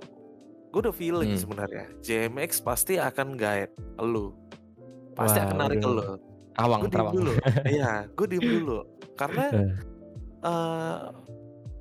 Gue 0.69 0.79
udah 0.85 0.93
feeling 0.93 1.33
Hmm. 1.33 1.41
sebenarnya 1.41 1.85
JMX 1.99 2.61
pasti 2.61 2.95
akan 2.95 3.33
guide 3.33 3.73
lo 3.97 4.37
pasti 5.17 5.41
Wah, 5.41 5.45
akan 5.49 5.57
narik 5.57 5.81
lo 5.81 6.15
awang 6.57 6.79
gue 6.81 6.91
terawang. 6.91 7.13
dulu. 7.13 7.31
Iya 7.75 8.07
gue 8.09 8.25
diem 8.25 8.45
dulu. 8.61 8.79
Karena 9.13 9.45
Eh. 9.51 9.71
eh 10.41 10.99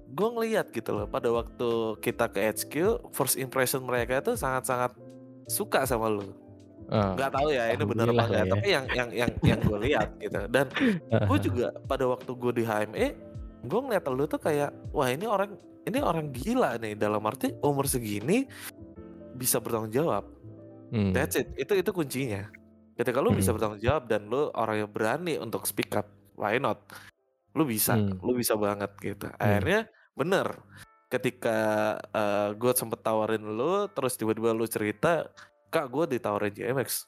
gue 0.08 0.28
ngeliat 0.34 0.66
gitu 0.74 0.90
loh 0.92 1.06
pada 1.06 1.30
waktu 1.30 1.68
kita 2.02 2.26
ke 2.26 2.40
HQ 2.42 2.74
first 3.14 3.38
impression 3.38 3.86
mereka 3.86 4.18
itu 4.18 4.34
sangat-sangat 4.34 4.92
suka 5.46 5.86
sama 5.86 6.10
lu. 6.10 6.34
Oh, 6.88 7.12
nggak 7.14 7.30
tahu 7.36 7.52
ya 7.52 7.68
ini 7.76 7.84
benar 7.84 8.08
apa 8.08 8.24
enggak 8.24 8.44
ya. 8.48 8.52
tapi 8.56 8.68
yang 8.72 8.86
yang 8.96 9.08
yang 9.12 9.30
yang 9.44 9.60
gue 9.60 9.78
lihat 9.84 10.08
gitu. 10.18 10.40
Dan 10.48 10.66
gue 11.28 11.38
juga 11.38 11.66
pada 11.84 12.08
waktu 12.08 12.30
gue 12.32 12.52
di 12.58 12.64
HME 12.64 13.06
gue 13.68 13.80
ngeliat 13.84 14.04
lu 14.08 14.24
tuh 14.24 14.40
kayak 14.40 14.72
wah 14.90 15.06
ini 15.06 15.28
orang 15.28 15.52
ini 15.84 15.98
orang 16.00 16.32
gila 16.32 16.80
nih. 16.80 16.96
Dalam 16.96 17.20
arti 17.22 17.52
umur 17.60 17.84
segini 17.84 18.48
bisa 19.36 19.60
bertanggung 19.60 19.92
jawab. 19.92 20.24
Hmm, 20.88 21.12
that's 21.12 21.36
it. 21.36 21.52
Itu 21.54 21.76
itu 21.76 21.92
kuncinya 21.92 22.48
ketika 22.98 23.18
lu 23.18 23.30
bisa 23.30 23.50
Mm. 23.50 23.54
bertanggung 23.54 23.80
jawab 23.80 24.04
dan 24.04 24.26
lu 24.26 24.50
orang 24.52 24.76
yang 24.78 24.90
berani 24.90 25.38
untuk 25.38 25.64
speak 25.64 25.94
up 25.94 26.04
why 26.34 26.58
not 26.58 26.82
lu 27.54 27.62
bisa 27.62 27.94
Hmm. 27.94 28.18
lu 28.18 28.34
bisa 28.34 28.54
banget 28.54 28.90
gitu 28.98 29.30
akhirnya 29.32 29.86
bener 30.12 30.60
ketika 31.08 31.58
gue 32.52 32.72
sempet 32.72 33.00
tawarin 33.00 33.40
lu 33.40 33.86
terus 33.88 34.14
tiba-tiba 34.14 34.50
lu 34.50 34.66
cerita 34.66 35.30
kak 35.68 35.86
gue 35.86 36.04
ditawarin 36.12 36.50
JMX 36.50 37.06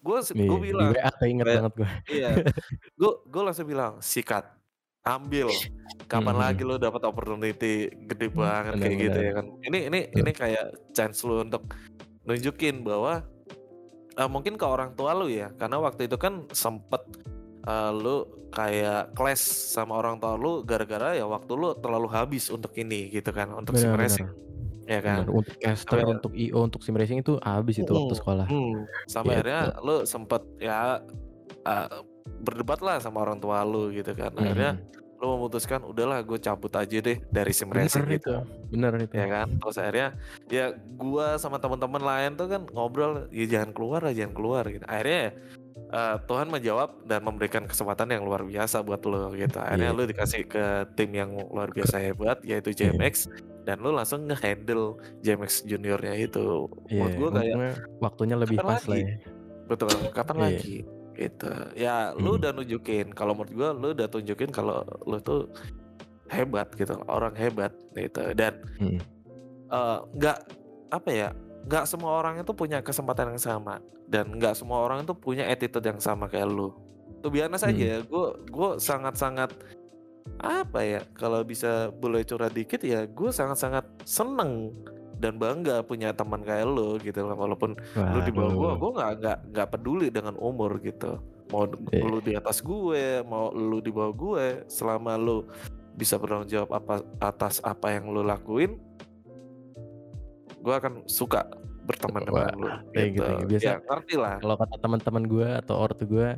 gue 0.00 0.16
Iya, 0.16 0.32
gue 0.42 0.56
di 0.56 0.64
bilang 0.66 0.90
WA 0.90 1.12
inget 1.24 1.44
kayak- 1.44 1.58
banget 1.60 1.74
gue. 1.74 1.90
Iya, 2.10 2.30
gue 2.94 3.12
gue 3.22 3.42
langsung 3.44 3.68
bilang 3.68 3.92
sikat, 4.00 4.48
ambil. 5.02 5.52
Kapan 6.06 6.32
Mhm. 6.32 6.40
lagi 6.40 6.62
lo 6.64 6.74
dapat 6.74 7.02
opportunity 7.04 7.72
gede 8.08 8.32
banget 8.32 8.74
kayak 8.74 8.80
Benar-benar. 8.80 9.04
gitu 9.04 9.18
ya 9.20 9.32
kan? 9.34 9.46
Ini 9.60 9.78
ini 9.86 10.00
Betul. 10.02 10.16
ini 10.16 10.30
kayak 10.32 10.64
chance 10.90 11.20
lo 11.20 11.44
untuk 11.44 11.68
nunjukin 12.22 12.80
bahwa 12.80 13.28
eh, 14.20 14.28
mungkin 14.28 14.54
ke 14.54 14.66
orang 14.66 14.92
tua 14.92 15.16
lu 15.16 15.26
ya, 15.26 15.48
karena 15.56 15.80
waktu 15.80 16.04
itu 16.04 16.20
kan 16.20 16.44
sempet 16.52 17.00
eh, 17.64 17.90
lu 17.90 18.28
kayak 18.50 19.14
clash 19.14 19.40
sama 19.70 19.96
orang 19.96 20.18
tua 20.18 20.34
lu 20.34 20.60
gara-gara 20.60 21.14
ya 21.14 21.24
waktu 21.24 21.52
lu 21.54 21.72
terlalu 21.78 22.10
habis 22.10 22.50
untuk 22.50 22.74
ini 22.74 23.08
gitu 23.08 23.32
kan, 23.32 23.48
untuk 23.50 23.78
sim 23.78 23.88
Benar, 23.88 24.00
racing, 24.02 24.28
ya 24.84 25.00
kan? 25.00 25.22
Benar, 25.22 25.32
Untuk 25.32 25.54
caster, 25.56 25.98
Sampai- 26.02 26.10
untuk 26.10 26.32
IO, 26.34 26.58
untuk 26.60 26.80
sim 26.82 26.92
racing 26.92 27.22
itu 27.22 27.38
habis 27.40 27.78
itu 27.78 27.88
waktu 27.88 28.14
sekolah. 28.14 28.44
Hmm, 28.44 28.84
sampai 29.06 29.38
Gitu. 29.38 29.40
akhirnya 29.46 29.62
lu 29.80 29.96
sempet 30.04 30.42
ya 30.58 30.98
uh, 31.62 31.88
berdebat 32.40 32.80
lah 32.80 32.96
sama 32.98 33.22
orang 33.22 33.38
tua 33.38 33.62
lu 33.62 33.88
gitu 33.90 34.12
kan. 34.12 34.32
Akhirnya 34.34 34.76
Mhm. 34.76 34.88
Lu 35.20 35.36
memutuskan 35.36 35.84
udahlah 35.84 36.24
gue 36.24 36.40
cabut 36.40 36.72
aja 36.72 36.96
deh 36.96 37.20
dari 37.28 37.52
sim 37.52 37.68
Bener 37.68 37.84
racing 37.84 38.08
itu, 38.08 38.16
gitu. 38.16 38.34
bener 38.72 38.92
itu. 38.98 39.12
Ya 39.12 39.26
kan, 39.28 39.52
terus 39.52 39.76
akhirnya 39.76 40.08
ya 40.48 40.66
gua 40.96 41.36
sama 41.36 41.60
teman-teman 41.60 42.00
lain 42.00 42.30
tuh 42.34 42.48
kan 42.48 42.64
ngobrol 42.66 43.28
ya 43.28 43.44
jangan 43.46 43.70
keluar 43.70 44.00
lah 44.00 44.16
jangan 44.16 44.32
keluar 44.32 44.64
gitu. 44.64 44.80
Akhirnya 44.82 45.36
uh, 45.92 46.16
Tuhan 46.24 46.48
menjawab 46.48 47.04
dan 47.04 47.20
memberikan 47.20 47.64
kesempatan 47.64 48.08
yang 48.10 48.24
luar 48.24 48.40
biasa 48.42 48.80
buat 48.80 49.04
lo 49.04 49.28
gitu. 49.32 49.60
Akhirnya 49.60 49.92
Iya. 49.92 49.96
lu 49.96 50.08
dikasih 50.08 50.42
ke 50.46 50.64
tim 50.96 51.10
yang 51.12 51.30
luar 51.52 51.68
biasa 51.68 52.00
hebat 52.00 52.40
yaitu 52.40 52.72
Iya. 52.72 52.88
JMX 52.88 53.28
dan 53.62 53.76
lu 53.78 53.92
langsung 53.92 54.24
nge-handle 54.24 54.96
JMX 55.20 55.68
juniornya 55.68 56.16
itu. 56.16 56.64
Iya, 56.88 56.96
Menurut 56.96 57.12
gua 57.12 57.28
kayak 57.28 57.44
untungnya 57.44 57.72
waktunya 58.00 58.36
lebih 58.40 58.56
pas 58.56 58.80
lah 58.80 58.88
lagi? 58.88 59.04
ya. 59.04 59.14
Betul, 59.68 59.88
kapan 60.10 60.34
Iya. 60.34 60.44
lagi? 60.48 60.76
Gitu. 61.20 61.52
Ya, 61.76 62.16
lu 62.16 62.32
Hmm. 62.34 62.38
udah 62.40 62.50
nunjukin 62.56 63.12
kalau 63.12 63.36
menurut 63.36 63.52
gua 63.52 63.70
lu 63.76 63.92
udah 63.92 64.08
tunjukin 64.08 64.48
kalau 64.48 64.80
lu 65.04 65.20
tuh 65.20 65.52
hebat 66.32 66.72
gitu, 66.72 66.96
orang 67.04 67.36
hebat 67.36 67.76
gitu. 67.92 68.32
Dan 68.32 68.56
Hmm. 68.80 68.96
eh, 69.68 69.98
nggak 70.16 70.38
apa 70.90 71.10
ya? 71.12 71.30
nggak 71.60 71.84
semua 71.84 72.24
orang 72.24 72.40
itu 72.40 72.56
punya 72.56 72.80
kesempatan 72.80 73.36
yang 73.36 73.42
sama 73.42 73.84
dan 74.08 74.32
nggak 74.32 74.56
semua 74.56 74.80
orang 74.80 75.04
itu 75.04 75.12
punya 75.12 75.44
attitude 75.44 75.84
yang 75.84 76.00
sama 76.00 76.24
kayak 76.24 76.48
lu. 76.48 76.72
Tuh 77.20 77.28
biasa 77.28 77.52
Hmm. 77.52 77.64
saja, 77.68 78.00
gue 78.00 78.26
gue 78.48 78.70
sangat-sangat 78.80 79.50
apa 80.40 80.80
ya? 80.80 81.04
Kalau 81.12 81.44
bisa 81.44 81.92
boleh 81.92 82.24
curhat 82.24 82.56
dikit 82.56 82.80
ya, 82.80 83.04
gue 83.04 83.28
sangat-sangat 83.28 83.84
seneng 84.08 84.72
dan 85.20 85.36
bangga 85.36 85.84
punya 85.84 86.10
teman 86.10 86.40
kayak 86.40 86.64
lu 86.64 86.96
gitu 86.96 87.20
loh. 87.22 87.36
Walaupun 87.36 87.76
lu 87.94 88.18
di 88.20 88.32
bawah 88.32 88.50
gue, 88.50 88.70
gue 88.74 88.90
nggak 88.96 89.10
nggak 89.20 89.38
nggak 89.52 89.68
peduli 89.70 90.08
dengan 90.08 90.34
umur 90.34 90.80
gitu. 90.80 91.20
Mau 91.50 91.68
Iya. 91.90 92.02
lu 92.02 92.18
di 92.18 92.32
atas 92.32 92.58
gue, 92.58 93.04
mau 93.22 93.50
lu 93.50 93.78
di 93.78 93.90
bawah 93.90 94.12
gue, 94.12 94.44
selama 94.66 95.14
lu 95.14 95.44
bisa 95.92 96.16
bertanggung 96.16 96.48
jawab 96.48 96.70
apa 96.72 96.94
atas 97.20 97.60
apa 97.60 97.92
yang 97.92 98.08
lu 98.08 98.22
lakuin, 98.22 98.80
gue 100.56 100.74
akan 100.74 101.04
suka 101.04 101.44
berteman 101.82 102.22
dengan 102.22 102.46
Wah, 102.46 102.54
lu. 102.54 102.68
thank 102.92 103.12
you, 103.12 103.18
Gitu. 103.18 103.24
thank 103.26 103.40
you. 103.40 103.48
Biasa 103.50 103.64
Ya 103.66 103.74
ngerti 103.78 104.14
lah. 104.14 104.36
Kalau 104.38 104.56
kata 104.56 104.76
teman-teman 104.78 105.24
gue 105.26 105.48
atau 105.58 105.74
ortu 105.76 106.04
gue, 106.06 106.28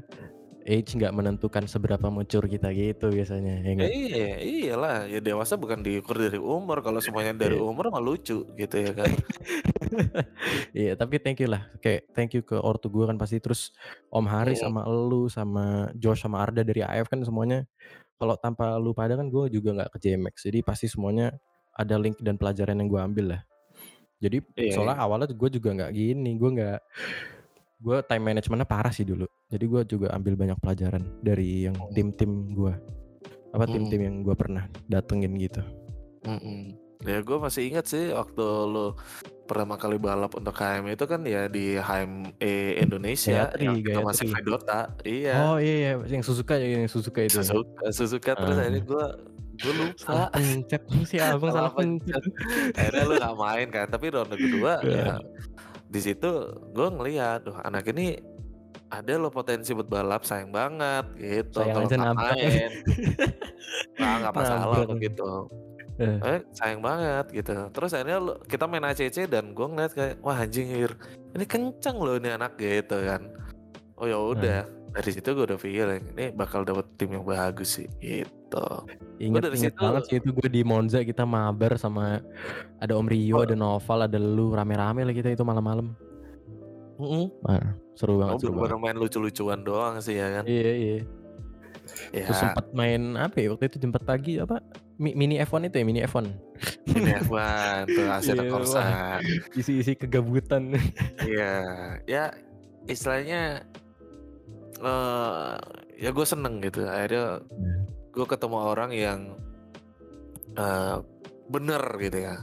age 0.64 0.94
nggak 0.94 1.10
menentukan 1.10 1.64
seberapa 1.64 2.06
mature 2.06 2.46
kita 2.46 2.70
gitu 2.70 3.10
biasanya, 3.10 3.60
ya 3.60 3.70
nggak? 3.74 3.90
iya, 3.90 4.28
iyalah. 4.38 4.96
Ya 5.06 5.18
dewasa 5.18 5.54
bukan 5.54 5.80
diukur 5.80 6.16
dari 6.16 6.36
umur. 6.36 6.80
Kalau 6.80 6.98
semuanya 6.98 7.34
dari 7.34 7.58
Iya. 7.58 7.64
umur 7.64 7.90
mah 7.90 7.98
lucu 7.98 8.46
gitu 8.52 8.76
ya 8.76 8.92
kan. 8.92 9.10
Iya, 10.72 10.96
tapi 10.96 11.20
thank 11.20 11.36
you 11.36 11.48
lah. 11.48 11.68
Kayak 11.84 12.08
thank 12.16 12.32
you 12.32 12.40
ke 12.40 12.56
ortu 12.56 12.88
gue 12.88 13.04
kan 13.04 13.20
pasti 13.20 13.36
terus 13.38 13.76
Om 14.08 14.24
Haris 14.24 14.60
Mm. 14.60 14.64
sama 14.64 14.80
elu 14.88 15.22
sama 15.28 15.64
Josh 15.92 16.24
sama 16.24 16.40
Arda 16.40 16.64
dari 16.64 16.80
AF 16.80 17.12
kan 17.12 17.20
semuanya 17.20 17.68
kalau 18.16 18.38
tanpa 18.40 18.78
lu 18.80 18.96
pada 18.96 19.18
kan 19.18 19.28
gue 19.28 19.52
juga 19.52 19.76
nggak 19.76 19.90
ke 19.92 19.98
JMX. 20.00 20.48
Jadi 20.48 20.58
pasti 20.64 20.86
semuanya 20.88 21.34
ada 21.76 22.00
link 22.00 22.16
dan 22.24 22.40
pelajaran 22.40 22.78
yang 22.80 22.88
gue 22.88 23.00
ambil 23.00 23.26
lah. 23.36 23.42
Jadi 24.16 24.38
Iya, 24.54 24.78
soalnya 24.78 24.96
iya. 24.96 25.04
awalnya 25.04 25.26
gue 25.28 25.50
juga 25.50 25.68
nggak 25.74 25.92
gini, 25.92 26.30
gue 26.38 26.50
nggak 26.54 26.78
gue 27.82 27.98
time 28.02 28.24
managementnya 28.24 28.64
parah 28.64 28.88
sih 28.88 29.02
dulu. 29.02 29.26
Jadi 29.44 29.64
gue 29.64 29.82
juga 29.84 30.06
ambil 30.10 30.34
banyak 30.36 30.56
pelajaran 30.56 31.02
dari 31.18 31.66
yang 31.66 31.74
Oh. 31.74 31.90
tim-tim 31.90 32.30
gue 32.50 32.72
apa 33.50 33.64
Mm. 33.64 33.72
tim-tim 33.74 34.00
yang 34.00 34.16
gue 34.22 34.32
pernah 34.32 34.64
datengin 34.86 35.34
gitu. 35.36 35.60
Mm-mm. 36.22 36.78
Ya 37.02 37.18
gue 37.18 37.34
masih 37.36 37.66
ingat 37.66 37.84
sih 37.84 38.08
waktu 38.08 38.38
lu 38.64 38.94
pertama 39.44 39.74
kali 39.74 39.98
balap 39.98 40.32
untuk 40.32 40.54
HM 40.54 40.86
itu 40.88 41.04
kan 41.04 41.20
ya 41.20 41.44
di 41.46 41.74
HME 41.74 42.54
Indonesia 42.78 43.50
Gayatri, 43.50 43.64
yang 43.66 43.76
kita 43.76 44.00
masih 44.00 44.24
Gayatri. 44.24 44.32
main 44.32 44.44
Dota. 44.46 44.80
Iya. 45.02 45.34
Oh 45.42 45.56
iya, 45.58 45.74
iya, 45.74 45.90
yang 46.08 46.22
Suzuka 46.22 46.54
ya, 46.54 46.68
yang 46.72 46.86
Suzuka 46.86 47.20
itu. 47.20 47.34
ya? 47.34 47.44
Suzuka, 47.44 47.84
Suzuka 47.90 48.30
terus 48.32 48.54
Ah. 48.54 48.62
akhirnya 48.62 48.82
gue 48.82 49.04
gue 49.52 49.72
lupa. 49.74 50.16
Pencet 50.32 50.82
si 51.04 51.16
abang 51.18 51.50
Salah 51.50 51.68
salah 51.68 51.72
pencet. 51.76 52.22
akhirnya 52.72 53.02
lu 53.04 53.14
gak 53.16 53.36
main 53.36 53.68
kan 53.68 53.86
tapi 53.86 54.06
ronde 54.08 54.34
kedua 54.34 54.72
Iya. 54.80 54.96
ya 54.96 55.14
di 55.92 56.00
situ 56.00 56.30
gue 56.72 56.88
ngeliat 56.88 57.44
tuh 57.44 57.56
anak 57.60 57.84
ini 57.92 58.16
ada 58.88 59.16
lo 59.16 59.28
potensi 59.28 59.72
buat 59.72 59.88
balap 59.88 60.24
sayang 60.24 60.52
banget 60.52 61.04
gitu. 61.16 61.60
Sayang 61.60 61.88
kalau 61.88 61.88
aja 61.88 61.96
main. 62.12 62.72
Nah 64.00 64.12
nggak 64.20 64.32
masalah 64.36 64.64
Nabrak. 64.80 64.88
begitu 64.96 65.28
Eh. 66.00 66.16
eh, 66.24 66.40
sayang 66.56 66.80
banget 66.80 67.26
gitu. 67.32 67.52
Terus 67.68 67.92
akhirnya 67.92 68.18
lu- 68.18 68.40
kita 68.48 68.64
main 68.64 68.84
ACC 68.84 69.28
dan 69.28 69.52
gue 69.52 69.66
ngeliat 69.68 69.92
kayak 69.92 70.14
wah 70.24 70.40
anjing 70.40 70.72
Ir, 70.72 70.92
ini 71.36 71.44
kenceng 71.44 72.00
loh 72.00 72.16
ini 72.16 72.32
anak 72.32 72.56
gitu 72.56 72.96
kan. 73.04 73.28
Oh 74.00 74.08
ya 74.08 74.16
udah. 74.16 74.64
Dari 74.92 75.10
situ 75.12 75.32
gue 75.32 75.44
udah 75.48 75.60
feeling 75.60 76.04
ini 76.16 76.32
bakal 76.32 76.64
dapet 76.64 76.84
tim 76.96 77.12
yang 77.16 77.24
bagus 77.24 77.80
sih 77.80 77.88
gitu 78.00 78.28
Ingat 79.16 79.42
dari 79.44 79.56
inget 79.56 79.72
situ- 79.72 79.80
banget 79.80 80.02
sih 80.04 80.16
itu 80.18 80.28
gue 80.30 80.48
di 80.48 80.62
Monza 80.62 81.00
kita 81.00 81.22
mabar 81.22 81.74
sama 81.74 82.20
ada 82.76 82.92
Om 82.92 83.06
Rio, 83.06 83.36
Oh. 83.36 83.42
ada 83.42 83.54
Noval, 83.54 84.04
ada 84.04 84.16
lu 84.16 84.50
rame-rame 84.50 85.02
lah 85.02 85.12
kita 85.12 85.30
itu 85.30 85.40
malam-malam. 85.40 85.94
Wah, 87.40 87.62
seru 87.92 88.14
banget, 88.16 88.34
Oh, 88.34 88.40
seru 88.40 88.52
banget. 88.56 88.78
main 88.78 88.96
lucu-lucuan 88.96 89.60
doang 89.60 89.98
sih 89.98 90.14
ya 90.14 90.28
kan 90.32 90.44
Iya 90.44 90.70
iya. 90.72 90.96
ya 92.10 92.24
Terus 92.24 92.38
sempat 92.38 92.66
main 92.70 93.16
apa 93.16 93.36
ya 93.36 93.50
waktu 93.50 93.66
itu 93.66 93.78
jemput 93.80 94.02
pagi 94.02 94.38
apa 94.38 94.62
Mi- 94.96 95.16
mini 95.16 95.34
F1 95.36 95.66
itu 95.66 95.76
ya 95.76 95.84
mini 95.84 96.00
F1 96.00 96.30
ini 96.86 97.10
F1 97.18 97.42
tuh 97.88 98.06
Asera 98.14 98.38
Iya, 98.38 98.50
Corsa 98.50 98.82
isi-isi 99.52 99.92
kegabutan. 99.94 100.78
Iya, 101.26 101.54
ya 102.06 102.24
istilahnya 102.84 103.66
eh 104.78 105.54
ya 105.98 106.08
gue 106.08 106.22
seneng 106.24 106.58
gitu. 106.60 106.82
Akhirnya 106.84 107.42
gue 108.12 108.26
ketemu 108.28 108.56
orang 108.60 108.90
yang 108.92 109.20
eh 110.54 110.96
bener 111.48 111.82
gitu 111.98 112.18
ya. 112.28 112.36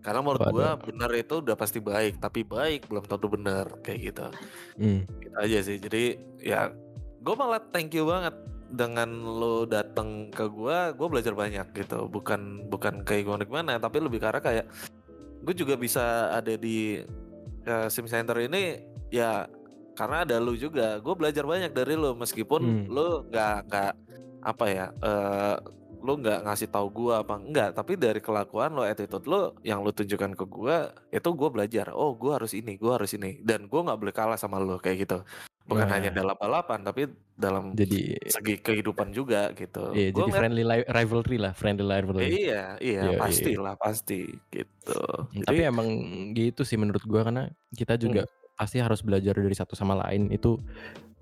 Karena 0.00 0.24
menurut 0.24 0.48
gue 0.48 0.68
bener 0.88 1.10
itu 1.12 1.44
udah 1.44 1.56
pasti 1.60 1.76
baik, 1.76 2.24
tapi 2.24 2.40
baik 2.40 2.88
belum 2.88 3.04
tentu 3.04 3.28
bener 3.28 3.68
kayak 3.84 4.00
gitu. 4.00 4.26
Hmm. 4.80 5.04
Gitu 5.20 5.36
aja 5.36 5.58
sih. 5.60 5.76
Jadi 5.76 6.04
ya 6.40 6.72
gue 7.20 7.34
malah 7.36 7.60
thank 7.68 7.92
you 7.92 8.08
banget 8.08 8.32
dengan 8.70 9.10
lo 9.12 9.68
datang 9.68 10.32
ke 10.32 10.48
gue, 10.48 10.78
gue 10.96 11.08
belajar 11.10 11.36
banyak 11.36 11.68
gitu. 11.76 12.08
Bukan 12.08 12.72
bukan 12.72 13.04
kayak 13.04 13.28
gimana 13.28 13.44
gimana, 13.44 13.72
tapi 13.76 14.00
lebih 14.00 14.24
karena 14.24 14.40
kayak 14.40 14.66
gue 15.44 15.54
juga 15.56 15.76
bisa 15.76 16.32
ada 16.32 16.56
di 16.56 17.04
eh, 17.68 17.88
sim 17.92 18.08
center 18.08 18.40
ini 18.40 18.80
ya 19.12 19.44
karena 19.92 20.24
ada 20.24 20.40
lu 20.40 20.56
juga. 20.56 20.96
Gue 21.04 21.12
belajar 21.12 21.44
banyak 21.44 21.76
dari 21.76 21.92
lu 21.92 22.16
meskipun 22.16 22.62
Hmm. 22.64 22.84
lu 22.88 23.28
nggak 23.28 23.68
nggak 23.68 23.92
apa 24.42 24.64
ya. 24.68 24.86
eh 25.00 25.56
lu 26.00 26.16
nggak 26.16 26.48
ngasih 26.48 26.72
tahu 26.72 26.88
gua 26.88 27.20
apa 27.20 27.36
enggak 27.36 27.76
tapi 27.76 27.92
dari 27.92 28.24
kelakuan 28.24 28.72
lo 28.72 28.80
attitude 28.80 29.28
lo 29.28 29.52
yang 29.60 29.84
lu 29.84 29.92
tunjukkan 29.92 30.32
ke 30.32 30.44
gua 30.48 30.88
itu 31.12 31.28
gua 31.36 31.52
belajar 31.52 31.92
oh 31.92 32.16
gua 32.16 32.40
harus 32.40 32.56
ini 32.56 32.80
gua 32.80 32.96
harus 32.96 33.12
ini 33.12 33.36
dan 33.44 33.68
gua 33.68 33.84
nggak 33.84 34.00
boleh 34.00 34.14
kalah 34.16 34.40
sama 34.40 34.56
lo 34.56 34.80
kayak 34.80 35.04
gitu 35.04 35.20
bukan 35.68 35.84
Wah. 35.84 35.92
hanya 35.92 36.08
dalam 36.08 36.32
balapan 36.40 36.80
tapi 36.80 37.04
dalam 37.36 37.76
Jadi 37.76 38.16
segi 38.26 38.64
kehidupan 38.64 39.12
juga 39.12 39.52
gitu 39.52 39.92
iya, 39.92 40.08
Gua 40.08 40.24
jadi 40.24 40.30
friendly 40.32 40.64
li- 40.64 40.88
rivalry 40.88 41.36
lah, 41.36 41.52
friendly 41.52 41.84
rivalry. 41.84 42.28
iya 42.32 42.80
iya 42.80 43.02
Iya, 43.12 43.18
pasti 43.20 43.52
iya. 43.52 43.60
lah 43.60 43.74
pasti 43.76 44.20
gitu 44.48 45.00
Jadi, 45.36 45.44
Tapi 45.52 45.60
emang 45.68 45.88
gitu 46.32 46.64
sih 46.64 46.80
menurut 46.80 47.04
gua 47.04 47.28
karena 47.28 47.44
kita 47.76 48.00
juga 48.00 48.24
Hmm. 48.24 48.56
pasti 48.56 48.80
harus 48.80 49.04
belajar 49.04 49.36
dari 49.36 49.52
satu 49.52 49.76
sama 49.76 50.00
lain 50.00 50.32
itu 50.32 50.56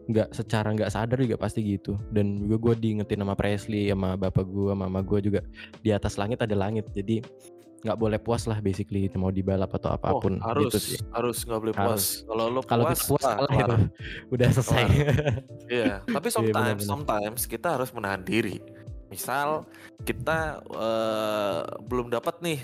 nggak 0.09 0.33
secara 0.33 0.73
nggak 0.73 0.91
sadar 0.91 1.21
juga 1.21 1.37
pasti 1.37 1.61
gitu. 1.61 2.01
Dan 2.09 2.41
juga 2.41 2.73
gue 2.73 2.75
diingetin 2.89 3.21
sama 3.21 3.37
Presley 3.37 3.93
sama 3.93 4.17
bapak 4.17 4.45
gue 4.49 4.73
mama 4.73 5.05
gue 5.05 5.21
juga 5.21 5.41
di 5.85 5.93
atas 5.93 6.17
langit 6.17 6.41
ada 6.41 6.57
langit. 6.57 6.89
Jadi 6.97 7.21
nggak 7.79 7.95
boleh 7.95 8.19
puas 8.19 8.43
lah 8.51 8.59
basically 8.59 9.07
mau 9.15 9.31
di 9.31 9.39
balap 9.39 9.71
atau 9.71 9.95
apa 9.95 10.19
pun 10.19 10.43
oh, 10.43 10.51
harus 10.51 10.75
gitu 10.75 10.79
sih. 10.83 10.99
harus 11.15 11.47
nggak 11.47 11.61
boleh 11.63 11.75
puas. 11.77 12.27
Kalau 12.27 12.45
lo 12.51 12.61
puas 12.61 12.67
kalau 12.67 12.85
kita 12.91 13.05
puas 13.07 13.23
wah, 13.23 13.35
kalah 13.39 13.55
itu 13.63 13.77
udah 14.35 14.49
selesai. 14.51 14.85
Iya 15.69 15.95
tapi 16.03 16.27
Iya, 16.27 16.35
sometimes 16.35 16.59
benar-benar. 16.59 16.89
sometimes 16.91 17.41
kita 17.47 17.69
harus 17.79 17.91
menahan 17.95 18.23
diri. 18.27 18.59
Misal 19.13 19.63
kita 20.03 20.59
eh, 20.67 21.61
belum 21.87 22.11
dapat 22.11 22.43
nih. 22.43 22.59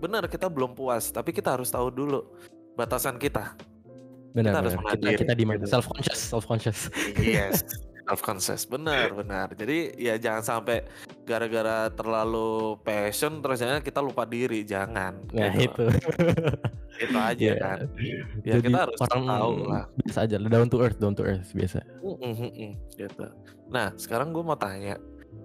Benar 0.00 0.32
kita 0.32 0.48
belum 0.48 0.72
puas 0.72 1.12
tapi 1.12 1.36
kita 1.36 1.60
harus 1.60 1.68
tahu 1.68 1.92
dulu 1.92 2.24
batasan 2.72 3.20
kita 3.20 3.52
benar 4.34 4.52
harus 4.58 4.74
benar 4.74 4.82
menahan 4.84 4.98
kita 5.00 5.20
kita 5.22 5.32
di 5.32 5.44
mana 5.46 5.58
gitu. 5.58 5.70
self 5.70 5.86
conscious 5.86 6.20
self 6.20 6.44
conscious 6.44 6.78
Yes, 7.16 7.62
self 8.04 8.20
conscious. 8.20 8.66
Benar, 8.66 9.14
benar. 9.14 9.48
Jadi 9.54 9.94
ya 9.96 10.18
jangan 10.18 10.42
sampai 10.42 10.84
gara-gara 11.22 11.88
terlalu 11.88 12.76
passion 12.80 13.38
terus 13.38 13.56
jangan 13.56 13.80
kita 13.80 13.98
lupa 13.98 14.26
diri, 14.26 14.60
jangan. 14.60 15.24
nah 15.30 15.48
gitu. 15.54 15.88
itu 15.88 16.44
Itu 17.08 17.16
aja 17.16 17.34
Iya. 17.40 17.54
kan. 17.56 17.78
Ya 18.44 18.54
jadi 18.54 18.60
kita 18.62 18.78
harus 18.84 18.98
orang 19.00 19.22
tahu 19.24 19.52
lah. 19.64 19.84
biasa 19.96 20.18
aja 20.20 20.36
down 20.38 20.68
to 20.68 20.78
earth 20.78 20.98
down 20.98 21.10
to 21.12 21.22
earth 21.22 21.48
biasa 21.50 21.80
Mm, 21.98 22.16
mm, 22.20 22.50
mm, 22.52 22.72
gitu. 22.92 23.26
Nah, 23.66 23.88
sekarang 23.96 24.30
gue 24.30 24.42
mau 24.42 24.54
tanya, 24.54 24.94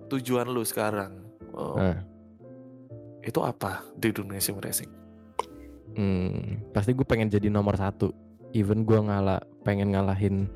tujuan 0.07 0.45
lu 0.45 0.61
sekarang 0.61 1.23
oh, 1.51 1.73
Nah. 1.73 2.01
itu 3.21 3.39
apa 3.39 3.81
di 3.95 4.09
dunia 4.09 4.37
sim 4.37 4.57
racing? 4.57 4.89
Hmm, 5.91 6.61
pasti 6.69 6.91
gue 6.91 7.01
pengen 7.01 7.27
jadi 7.27 7.47
nomor 7.47 7.73
satu. 7.73 8.13
Even 8.51 8.81
gue 8.81 8.97
ngalah, 8.97 9.41
pengen 9.61 9.93
ngalahin 9.93 10.49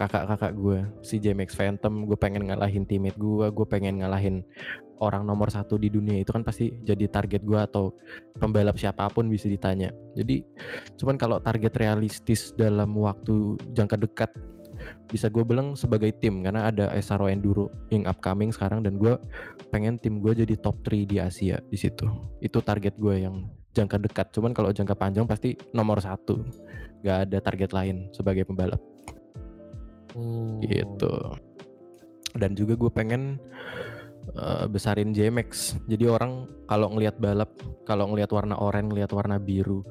kakak-kakak 0.00 0.52
gue, 0.56 0.78
si 1.04 1.20
JMX 1.20 1.52
Phantom, 1.52 2.08
gue 2.08 2.16
pengen 2.16 2.48
ngalahin 2.48 2.88
teammate 2.88 3.20
gue, 3.20 3.46
gue 3.52 3.66
pengen 3.68 4.00
ngalahin 4.00 4.40
orang 5.02 5.26
nomor 5.26 5.50
satu 5.52 5.76
di 5.76 5.90
dunia 5.90 6.22
itu 6.22 6.30
kan 6.30 6.46
pasti 6.46 6.72
jadi 6.86 7.10
target 7.10 7.42
gue 7.44 7.60
atau 7.60 7.92
pembalap 8.38 8.80
siapa 8.80 9.10
pun 9.12 9.28
bisa 9.28 9.50
ditanya. 9.50 9.92
Jadi, 10.16 10.40
cuman 10.96 11.20
kalau 11.20 11.36
target 11.42 11.76
realistis 11.76 12.54
dalam 12.56 12.94
waktu 12.96 13.60
jangka 13.76 14.00
dekat 14.00 14.30
bisa 15.08 15.30
gue 15.30 15.44
bilang 15.46 15.78
sebagai 15.78 16.10
tim 16.18 16.42
karena 16.42 16.68
ada 16.68 16.90
SRO 16.98 17.30
Enduro 17.30 17.70
yang 17.88 18.04
upcoming 18.10 18.50
sekarang 18.50 18.82
dan 18.82 18.98
gue 18.98 19.14
pengen 19.70 19.96
tim 20.02 20.18
gue 20.18 20.34
jadi 20.34 20.58
top 20.58 20.82
3 20.82 21.06
di 21.08 21.16
Asia 21.22 21.60
di 21.70 21.78
situ. 21.78 22.08
Itu 22.42 22.60
target 22.60 22.98
gue 22.98 23.22
yang 23.22 23.48
jangka 23.74 23.96
dekat. 24.00 24.26
Cuman 24.34 24.54
kalau 24.54 24.70
jangka 24.70 24.94
panjang 24.94 25.26
pasti 25.26 25.54
nomor 25.74 26.02
satu. 26.02 26.42
Gak 27.04 27.28
ada 27.28 27.38
target 27.44 27.70
lain 27.76 28.08
sebagai 28.16 28.48
pembalap 28.48 28.80
gitu. 30.62 31.14
Dan 32.34 32.58
juga 32.58 32.74
gue 32.74 32.90
pengen 32.90 33.38
eh, 34.34 34.66
besarin 34.66 35.14
JMX. 35.14 35.78
Jadi 35.86 36.04
orang 36.10 36.46
kalau 36.66 36.90
ngelihat 36.94 37.18
balap, 37.18 37.50
kalau 37.86 38.10
ngelihat 38.10 38.30
warna 38.34 38.58
oranye, 38.58 38.90
ngelihat 38.90 39.10
warna 39.14 39.36
biru, 39.38 39.86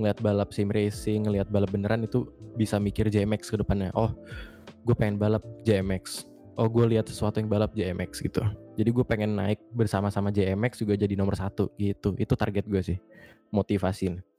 ngelihat 0.00 0.18
balap 0.24 0.52
sim 0.56 0.72
racing, 0.72 1.28
ngelihat 1.28 1.52
balap 1.52 1.72
beneran 1.72 2.04
itu 2.04 2.28
bisa 2.56 2.80
mikir 2.80 3.08
JMX 3.12 3.52
ke 3.52 3.56
depannya. 3.60 3.92
Oh, 3.96 4.12
gue 4.84 4.94
pengen 4.96 5.20
balap 5.20 5.44
JMX. 5.68 6.28
Oh, 6.52 6.68
gue 6.68 6.84
lihat 6.96 7.08
sesuatu 7.08 7.40
yang 7.40 7.48
balap 7.48 7.72
JMX 7.72 8.20
gitu. 8.20 8.44
Jadi 8.76 8.88
gue 8.92 9.04
pengen 9.04 9.36
naik 9.36 9.60
bersama-sama 9.72 10.28
JMX 10.28 10.84
juga 10.84 10.96
jadi 10.96 11.16
nomor 11.16 11.36
satu 11.36 11.72
gitu. 11.80 12.12
Itu 12.16 12.36
target 12.36 12.68
gue 12.68 12.80
sih, 12.84 12.98
motivasi. 13.52 14.31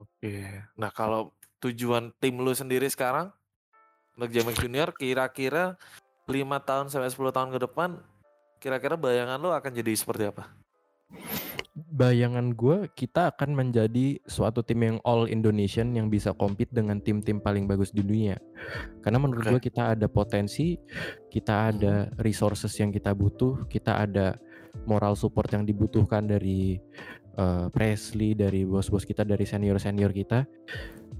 Oke. 0.00 0.64
Nah, 0.80 0.88
kalau 0.88 1.36
tujuan 1.60 2.08
tim 2.16 2.40
lu 2.40 2.56
sendiri 2.56 2.88
sekarang 2.88 3.28
untuk 4.16 4.32
JMX 4.32 4.56
Junior 4.64 4.88
kira-kira 4.96 5.76
5 6.24 6.68
tahun 6.68 6.86
sampai 6.88 7.12
10 7.12 7.36
tahun 7.36 7.50
ke 7.52 7.58
depan 7.68 8.00
kira-kira 8.60 8.96
bayangan 8.96 9.40
lu 9.40 9.52
akan 9.52 9.72
jadi 9.72 9.92
seperti 9.96 10.28
apa? 10.28 10.52
Bayangan 11.90 12.52
gue 12.52 12.92
kita 12.92 13.32
akan 13.32 13.56
menjadi 13.56 14.20
suatu 14.28 14.60
tim 14.60 14.84
yang 14.84 14.96
all 15.02 15.26
Indonesian 15.26 15.96
yang 15.96 16.12
bisa 16.12 16.36
compete 16.36 16.70
dengan 16.70 17.00
tim-tim 17.00 17.40
paling 17.40 17.64
bagus 17.64 17.88
di 17.90 18.04
dunia. 18.04 18.36
Karena 19.00 19.16
menurut 19.16 19.48
gue 19.48 19.60
kita 19.64 19.96
ada 19.96 20.06
potensi, 20.06 20.76
kita 21.32 21.72
ada 21.72 22.12
resources 22.20 22.76
yang 22.76 22.92
kita 22.92 23.16
butuh, 23.16 23.64
kita 23.66 24.06
ada 24.06 24.36
moral 24.86 25.18
support 25.18 25.50
yang 25.50 25.66
dibutuhkan 25.66 26.28
dari 26.28 26.78
eh, 27.36 27.66
Presley, 27.70 28.34
dari 28.34 28.64
bos-bos 28.66 29.04
kita, 29.04 29.26
dari 29.26 29.44
senior-senior 29.44 30.10
kita. 30.14 30.46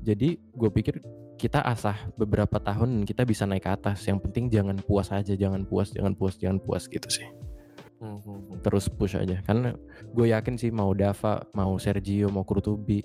Jadi 0.01 0.39
gue 0.39 0.71
pikir 0.73 1.03
kita 1.37 1.65
asah 1.65 1.97
beberapa 2.17 2.61
tahun 2.61 3.05
kita 3.05 3.25
bisa 3.25 3.45
naik 3.45 3.65
ke 3.65 3.71
atas. 3.73 4.05
Yang 4.09 4.29
penting 4.29 4.49
jangan 4.49 4.77
puas 4.81 5.13
aja, 5.13 5.33
jangan 5.37 5.65
puas, 5.69 5.93
jangan 5.93 6.13
puas, 6.17 6.35
jangan 6.37 6.59
puas 6.61 6.89
gitu 6.89 7.09
sih 7.09 7.29
Mhm. 8.01 8.65
terus 8.65 8.89
push 8.89 9.13
aja 9.13 9.45
karena 9.45 9.77
gue 10.17 10.33
yakin 10.33 10.57
sih 10.57 10.73
mau 10.73 10.97
Dava 10.97 11.45
mau 11.53 11.77
Sergio 11.77 12.33
mau 12.33 12.49
Kurtubi 12.49 13.05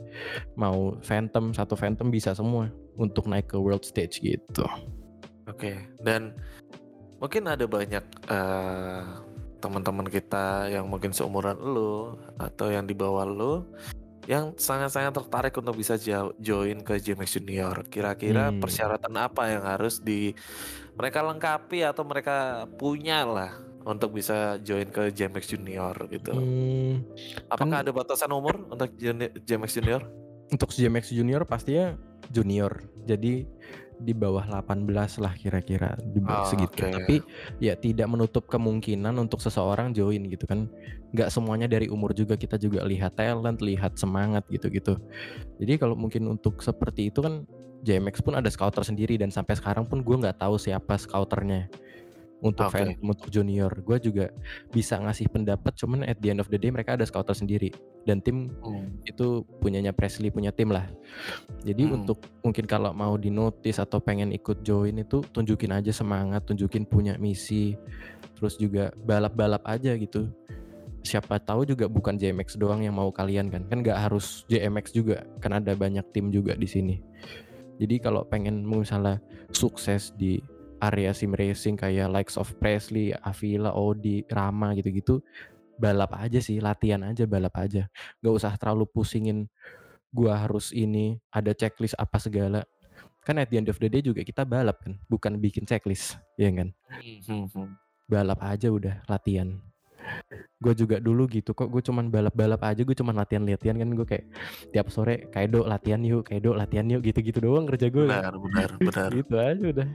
mau 0.56 0.96
Phantom 1.04 1.52
satu 1.52 1.76
Phantom 1.76 2.08
bisa 2.08 2.32
semua 2.32 2.72
untuk 2.96 3.28
naik 3.28 3.52
ke 3.52 3.60
world 3.60 3.84
stage 3.84 4.24
gitu 4.24 4.63
Oke, 5.46 5.78
dan 6.02 6.34
mungkin 7.22 7.46
ada 7.46 7.70
banyak 7.70 8.02
eh, 8.32 9.04
teman-teman 9.65 10.06
kita 10.06 10.69
yang 10.69 10.86
mungkin 10.86 11.10
seumuran 11.10 11.58
lu 11.58 12.13
atau 12.38 12.69
yang 12.69 12.86
di 12.86 12.93
bawah 12.93 13.25
lu 13.25 13.65
yang 14.25 14.54
sangat-sangat 14.54 15.10
tertarik 15.12 15.54
untuk 15.54 15.73
bisa 15.73 15.97
jo- 15.97 16.34
join 16.39 16.82
ke 16.82 16.97
JMX 16.97 17.30
Junior. 17.36 17.86
Kira-kira 17.86 18.49
Hmm. 18.49 18.58
persyaratan 18.58 19.13
apa 19.15 19.49
yang 19.49 19.63
harus 19.63 19.97
di 19.99 20.34
mereka 20.93 21.21
lengkapi 21.21 21.82
atau 21.84 22.01
mereka 22.01 22.38
punya 22.71 23.21
lah 23.21 23.51
untuk 23.82 24.13
bisa 24.13 24.58
join 24.60 24.86
ke 24.88 25.10
JMX 25.10 25.45
Junior 25.47 25.93
gitu. 26.08 26.34
Hmm, 26.34 27.06
Apakah 27.47 27.69
kan- 27.71 27.82
ada 27.82 27.91
batasan 27.91 28.30
umur 28.30 28.65
untuk 28.65 28.89
JMX 29.39 29.71
Junior? 29.75 30.01
untuk 30.45 30.69
GMX 30.69 31.10
Junior 31.10 31.41
pastinya 31.41 31.97
junior 32.28 32.78
jadi 33.01 33.49
di 33.97 34.12
bawah 34.12 34.43
18 34.43 34.88
lah 35.23 35.34
kira-kira 35.34 35.95
di 36.01 36.19
bawah 36.19 36.43
Oh, 36.43 36.51
segitu. 36.51 36.84
oke. 36.84 36.91
tapi 36.91 37.15
ya 37.58 37.73
tidak 37.73 38.08
menutup 38.08 38.45
kemungkinan 38.45 39.15
untuk 39.15 39.39
seseorang 39.39 39.91
join 39.91 40.27
gitu 40.27 40.43
kan. 40.45 40.67
Nggak 41.15 41.31
semuanya 41.31 41.65
dari 41.65 41.88
umur 41.88 42.12
juga 42.12 42.36
kita 42.36 42.60
juga 42.60 42.84
lihat 42.84 43.15
talent 43.15 43.63
lihat 43.63 43.95
semangat 43.95 44.43
gitu-gitu. 44.51 44.99
Jadi 45.62 45.73
kalau 45.79 45.95
mungkin 45.95 46.27
untuk 46.27 46.60
seperti 46.60 47.08
itu 47.08 47.23
kan 47.23 47.47
JMX 47.86 48.25
pun 48.25 48.34
ada 48.34 48.49
scouter 48.49 48.81
sendiri 48.81 49.15
dan 49.15 49.29
sampai 49.29 49.53
sekarang 49.53 49.86
pun 49.86 50.01
gue 50.01 50.15
nggak 50.17 50.41
tahu 50.41 50.58
siapa 50.58 50.97
scouternya 50.97 51.69
untuk 52.45 52.69
Oke. 52.69 52.77
Phantom, 52.77 53.10
untuk 53.10 53.27
junior 53.34 53.73
gue 53.73 53.97
juga 53.97 54.29
bisa 54.69 55.01
ngasih 55.01 55.34
pendapat 55.34 55.73
cuman 55.73 56.05
at 56.05 56.21
the 56.21 56.29
end 56.29 56.38
of 56.38 56.45
the 56.53 56.62
day 56.62 56.69
mereka 56.69 56.93
ada 56.93 57.01
scouter 57.01 57.34
sendiri 57.34 57.73
dan 58.05 58.21
tim 58.21 58.53
itu 59.10 59.41
punyanya 59.58 59.89
Presley 59.89 60.29
punya 60.29 60.53
tim 60.53 60.69
lah. 60.69 60.86
Jadi 61.65 61.89
Hmm. 61.89 62.05
untuk 62.05 62.21
mungkin 62.45 62.69
kalau 62.69 62.93
mau 62.93 63.17
di 63.17 63.34
notice 63.34 63.81
atau 63.81 63.97
pengen 63.97 64.29
ikut 64.29 64.62
join 64.62 65.01
itu 65.01 65.25
tunjukin 65.34 65.73
aja 65.73 65.89
semangat, 65.89 66.45
tunjukin 66.45 66.86
punya 66.86 67.17
misi, 67.17 67.73
terus 68.38 68.62
juga 68.62 68.93
balap-balap 69.10 69.65
aja 69.65 69.97
gitu. 69.97 70.29
Siapa 71.01 71.41
tahu 71.41 71.65
juga 71.65 71.89
bukan 71.89 72.17
JMX 72.17 72.62
doang 72.62 72.86
yang 72.86 72.93
mau 72.97 73.10
kalian 73.10 73.49
kan, 73.49 73.65
kan 73.65 73.81
nggak 73.81 73.97
harus 73.97 74.45
JMX 74.49 74.93
juga, 74.93 75.25
kan 75.41 75.58
ada 75.58 75.73
banyak 75.73 76.05
tim 76.13 76.29
juga 76.29 76.53
di 76.53 76.69
sini. 76.69 77.01
Jadi 77.81 77.99
kalau 77.99 78.21
pengen 78.25 78.63
misalnya 78.63 79.19
sukses 79.51 80.13
di 80.15 80.39
area 80.82 81.12
sim 81.16 81.32
racing 81.32 81.76
kayak 81.80 82.12
likes 82.12 82.36
of 82.36 82.52
Presley, 82.60 83.12
Avila, 83.24 83.72
Odi, 83.76 84.24
Rama 84.28 84.76
gitu-gitu, 84.76 85.24
balap 85.80 86.16
aja 86.16 86.40
sih, 86.40 86.60
latihan 86.64 87.04
aja, 87.04 87.24
balap 87.28 87.56
aja. 87.60 87.88
Nggak 88.24 88.34
usah 88.36 88.54
terlalu 88.60 88.86
pusingin 88.90 89.48
gua 90.16 90.40
harus 90.40 90.72
ini 90.72 91.20
ada 91.32 91.52
checklist 91.52 91.96
apa 92.00 92.18
segala. 92.20 92.64
Kan 93.26 93.42
at 93.42 93.50
the 93.50 93.58
end 93.58 93.68
of 93.68 93.78
the 93.82 93.90
day 93.90 94.06
juga 94.06 94.22
kita 94.22 94.46
balap 94.46 94.80
kan 94.86 94.96
bukan 95.10 95.36
bikin 95.42 95.66
checklist 95.66 96.16
ya 96.40 96.50
kan? 96.54 96.72
Mhm. 97.02 97.74
balap 98.06 98.38
aja 98.46 98.70
udah 98.70 99.02
latihan. 99.10 99.58
Gue 100.62 100.72
juga 100.78 101.02
dulu 101.02 101.26
gitu 101.28 101.52
kok 101.58 101.68
gue 101.68 101.82
cuman 101.84 102.08
balap-balap 102.08 102.62
aja 102.64 102.82
gue 102.86 102.96
cuman 102.96 103.18
latihan-latihan 103.18 103.76
kan 103.76 103.90
gue 103.92 104.08
kayak 104.08 104.26
tiap 104.72 104.88
sore 104.94 105.28
kaido 105.34 105.66
latihan 105.66 106.00
yuk 106.06 106.30
kaido 106.30 106.54
latihan 106.54 106.86
yuk 106.88 107.02
gitu-gitu 107.04 107.42
doang 107.44 107.66
kerja 107.68 107.90
gue 107.92 108.06
Benar, 108.08 108.34
benar, 108.40 108.70
benar. 108.80 109.10
gitu 109.18 109.36
aja 109.36 109.66
udah 109.74 109.88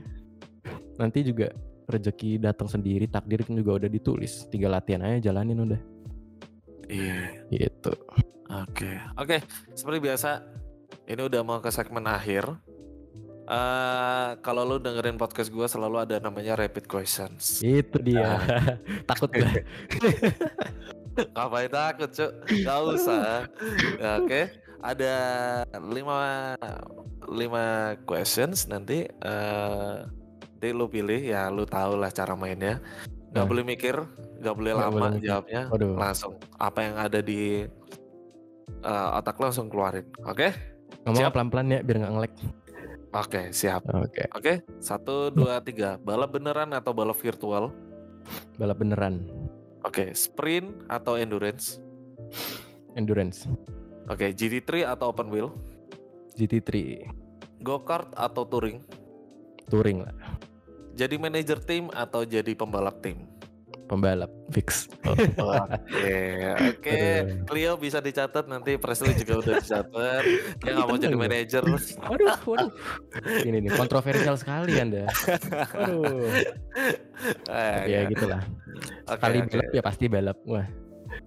nanti 0.95 1.21
juga 1.21 1.51
rezeki 1.85 2.39
datang 2.39 2.67
sendiri 2.67 3.05
takdir 3.05 3.43
kan 3.43 3.53
juga 3.53 3.83
udah 3.83 3.89
ditulis 3.89 4.47
tinggal 4.47 4.71
latihan 4.71 5.03
aja 5.03 5.29
jalanin 5.29 5.59
udah 5.61 5.81
Iya. 6.87 7.47
gitu 7.49 7.93
Oke, 8.51 8.99
oke. 9.15 9.39
Seperti 9.71 10.03
biasa, 10.03 10.43
ini 11.07 11.23
udah 11.23 11.39
mau 11.39 11.63
ke 11.63 11.71
segmen 11.71 12.03
akhir. 12.03 12.51
Eh, 13.47 14.29
kalau 14.43 14.67
lu 14.67 14.75
dengerin 14.75 15.15
podcast 15.15 15.47
gue 15.47 15.63
selalu 15.63 16.03
ada 16.03 16.19
namanya 16.19 16.59
rapid 16.59 16.83
questions. 16.83 17.63
itu 17.63 17.95
dia 18.03 18.43
takut 19.09 19.31
gue 19.31 19.63
Ngapain 21.31 21.67
takut, 21.67 22.11
Cuk? 22.11 22.31
Gak 22.59 22.79
usah. 22.91 23.47
Oke. 24.19 24.51
ada 24.81 25.13
lima 25.79 26.51
lima 27.29 27.63
questions 28.03 28.65
nanti 28.65 29.05
eh 29.07 29.95
nanti 30.61 30.77
lu 30.77 30.85
pilih 30.85 31.17
ya 31.17 31.49
lu 31.49 31.65
tau 31.65 31.97
lah 31.97 32.13
cara 32.13 32.37
mainnya 32.37 32.77
nggak 33.33 33.33
Nah. 33.33 33.49
boleh 33.49 33.65
mikir 33.65 33.97
nggak 34.37 34.53
boleh 34.53 34.71
Nggak 34.71 34.85
lama 34.85 34.99
boleh 35.09 35.17
jawabnya 35.19 35.61
Waduh. 35.73 35.95
langsung 35.97 36.33
apa 36.53 36.79
yang 36.79 36.95
ada 36.99 37.17
di 37.19 37.65
eh, 38.79 39.09
otak 39.17 39.41
lu 39.41 39.49
langsung 39.49 39.65
keluarin 39.65 40.05
oke 40.21 40.53
Ngomong 41.01 41.17
Siap. 41.17 41.33
pelan-pelan 41.33 41.67
ya 41.67 41.79
biar 41.81 41.97
nggak 41.97 42.13
ngelek. 42.13 42.33
oke 43.11 43.41
siap 43.49 43.81
Oke. 43.89 44.23
oke 44.29 44.53
satu 44.77 45.33
dua 45.33 45.57
tiga 45.59 45.97
balap 45.97 46.29
beneran 46.29 46.69
atau 46.71 46.93
balap 46.93 47.17
virtual 47.17 47.73
Balap 48.55 48.77
beneran. 48.77 49.25
oke 49.81 50.13
sprint 50.13 50.85
atau 50.85 51.17
endurance 51.17 51.81
Endurance. 52.93 53.49
oke 54.05 54.29
GT3 54.29 54.85
atau 54.85 55.09
open 55.09 55.25
wheel 55.27 55.49
GT3. 56.31 57.01
go 57.57 57.81
kart 57.81 58.13
atau 58.13 58.45
touring 58.45 58.77
Touring 59.67 60.03
lah. 60.03 60.11
Jadi 61.01 61.15
manajer 61.17 61.57
tim 61.59 61.89
atau 61.89 62.21
jadi 62.21 62.53
pembalap 62.53 63.01
tim 63.01 63.25
Pembalap. 63.91 64.31
Fix. 64.55 64.87
Oke, 65.03 65.35
oke. 66.47 66.95
Aduh. 66.95 67.43
Cleo 67.43 67.73
bisa 67.75 67.99
dicatat 67.99 68.47
nanti 68.47 68.79
Presley 68.79 69.11
juga 69.19 69.43
udah 69.43 69.59
dicatat. 69.59 70.23
Dia 70.63 70.71
nggak 70.79 70.87
mau 70.87 70.95
jadi 70.95 71.11
Tenang. 71.11 71.23
manajer. 71.27 71.63
Waduh, 71.99 72.39
waduh. 72.47 72.71
Ini 73.43 73.57
nih 73.59 73.71
kontroversial 73.75 74.39
sekali 74.39 74.79
Anda. 74.79 75.11
Waduh. 75.75 76.23
Eh, 77.51 77.79
ya 77.83 77.99
gitulah. 78.07 78.39
Oke, 79.11 79.19
Sekali 79.19 79.37
oke. 79.43 79.49
balap 79.51 79.69
ya 79.75 79.81
pasti 79.83 80.05
balap. 80.07 80.37
Wah, 80.47 80.67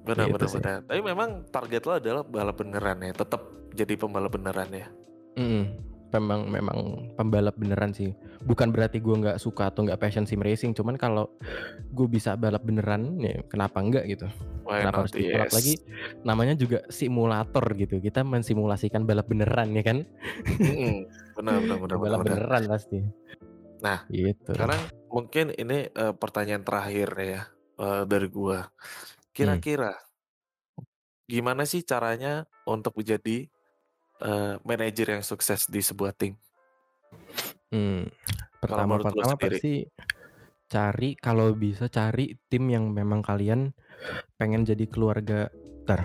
Benar, 0.09 0.25
gitu 0.25 0.33
benar, 0.33 0.49
sih. 0.49 0.57
benar. 0.65 0.79
Tapi 0.89 1.01
memang 1.05 1.31
target 1.53 1.83
lo 1.85 1.93
adalah 2.01 2.23
balap 2.25 2.57
beneran 2.57 2.99
ya. 3.05 3.13
Tetap 3.13 3.43
jadi 3.77 3.93
pembalap 3.93 4.33
beneran 4.33 4.73
ya. 4.73 4.89
Mm-mm. 5.37 5.65
Memang 6.13 6.47
memang 6.51 6.79
pembalap 7.17 7.57
beneran 7.57 7.95
sih. 7.95 8.13
Bukan 8.45 8.71
berarti 8.71 9.01
gue 9.01 9.15
nggak 9.15 9.41
suka 9.41 9.73
atau 9.73 9.87
nggak 9.87 9.99
passion 9.99 10.29
sim 10.29 10.43
racing. 10.43 10.77
Cuman 10.77 11.01
kalau 11.01 11.31
gue 11.95 12.07
bisa 12.11 12.37
balap 12.37 12.63
beneran, 12.67 13.19
ya 13.23 13.41
kenapa 13.49 13.81
enggak 13.81 14.05
gitu? 14.11 14.27
Why 14.65 14.85
kenapa 14.85 15.05
harus 15.05 15.15
dibalap 15.15 15.49
Yes. 15.51 15.57
lagi? 15.57 15.75
Namanya 16.25 16.55
juga 16.57 16.79
simulator 16.89 17.65
gitu. 17.77 18.01
Kita 18.01 18.21
mensimulasikan 18.25 19.05
balap 19.05 19.27
beneran 19.29 19.73
ya 19.77 19.83
kan? 19.85 19.99
Mm-mm. 20.45 21.09
Benar, 21.35 21.59
benar, 21.67 21.79
benar, 21.83 21.97
balap 21.99 22.21
benar. 22.23 22.37
beneran 22.39 22.63
pasti. 22.71 22.99
Nah, 23.83 23.99
gitu. 24.09 24.53
Sekarang 24.55 24.81
mungkin 25.13 25.53
ini 25.53 25.89
eh, 25.91 26.15
pertanyaan 26.17 26.65
terakhir 26.65 27.09
ya 27.21 27.43
eh, 27.79 28.03
dari 28.09 28.29
gua. 28.33 28.65
Kira-kira 29.35 29.93
gimana 31.25 31.65
sih 31.65 31.83
caranya 31.83 32.45
untuk 32.69 33.01
menjadi 33.01 33.49
eh, 34.23 34.55
manajer 34.63 35.19
yang 35.19 35.25
sukses 35.25 35.67
di 35.67 35.81
sebuah 35.83 36.13
tim? 36.15 36.39
Hmm, 37.75 38.07
pertama-pertama 38.63 39.35
sendiri? 39.35 39.59
pasti 39.59 39.75
cari 40.71 41.11
kalau 41.19 41.55
bisa 41.55 41.87
cari 41.91 42.35
tim 42.51 42.67
yang 42.71 42.91
memang 42.91 43.23
kalian 43.23 43.71
pengen 44.39 44.67
jadi 44.67 44.87
keluarga 44.91 45.51
ter 45.85 46.03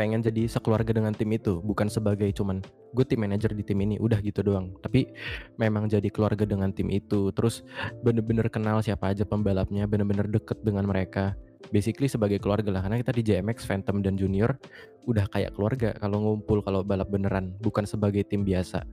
pengen 0.00 0.24
jadi 0.24 0.48
sekeluarga 0.48 0.96
dengan 0.96 1.12
tim 1.12 1.28
itu 1.32 1.60
bukan 1.60 1.92
sebagai 1.92 2.32
cuman 2.32 2.64
gue 2.96 3.04
tim 3.04 3.20
manajer 3.20 3.52
di 3.52 3.60
tim 3.60 3.76
ini 3.84 4.00
udah 4.00 4.16
gitu 4.24 4.40
doang 4.40 4.72
tapi 4.80 5.12
memang 5.60 5.92
jadi 5.92 6.08
keluarga 6.08 6.48
dengan 6.48 6.72
tim 6.72 6.88
itu 6.88 7.28
terus 7.36 7.60
bener-bener 8.00 8.48
kenal 8.48 8.80
siapa 8.80 9.12
aja 9.12 9.28
pembalapnya 9.28 9.84
bener-bener 9.84 10.24
deket 10.24 10.56
dengan 10.64 10.88
mereka 10.88 11.36
basically 11.68 12.08
sebagai 12.08 12.40
keluarga 12.40 12.72
lah. 12.72 12.80
Karena 12.80 12.96
kita 12.96 13.12
di 13.12 13.22
JMX 13.22 13.68
Phantom 13.68 14.00
dan 14.00 14.16
Junior 14.16 14.56
udah 15.04 15.28
kayak 15.28 15.52
keluarga 15.52 15.92
kalau 16.00 16.24
ngumpul 16.24 16.64
kalau 16.64 16.80
balap 16.80 17.12
beneran. 17.12 17.52
Bukan 17.60 17.84
sebagai 17.84 18.24
tim 18.24 18.40
biasa. 18.40 18.88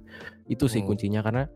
Itu 0.51 0.67
sih 0.67 0.83
Hmm. 0.83 0.91
kuncinya 0.91 1.23
karena 1.23 1.47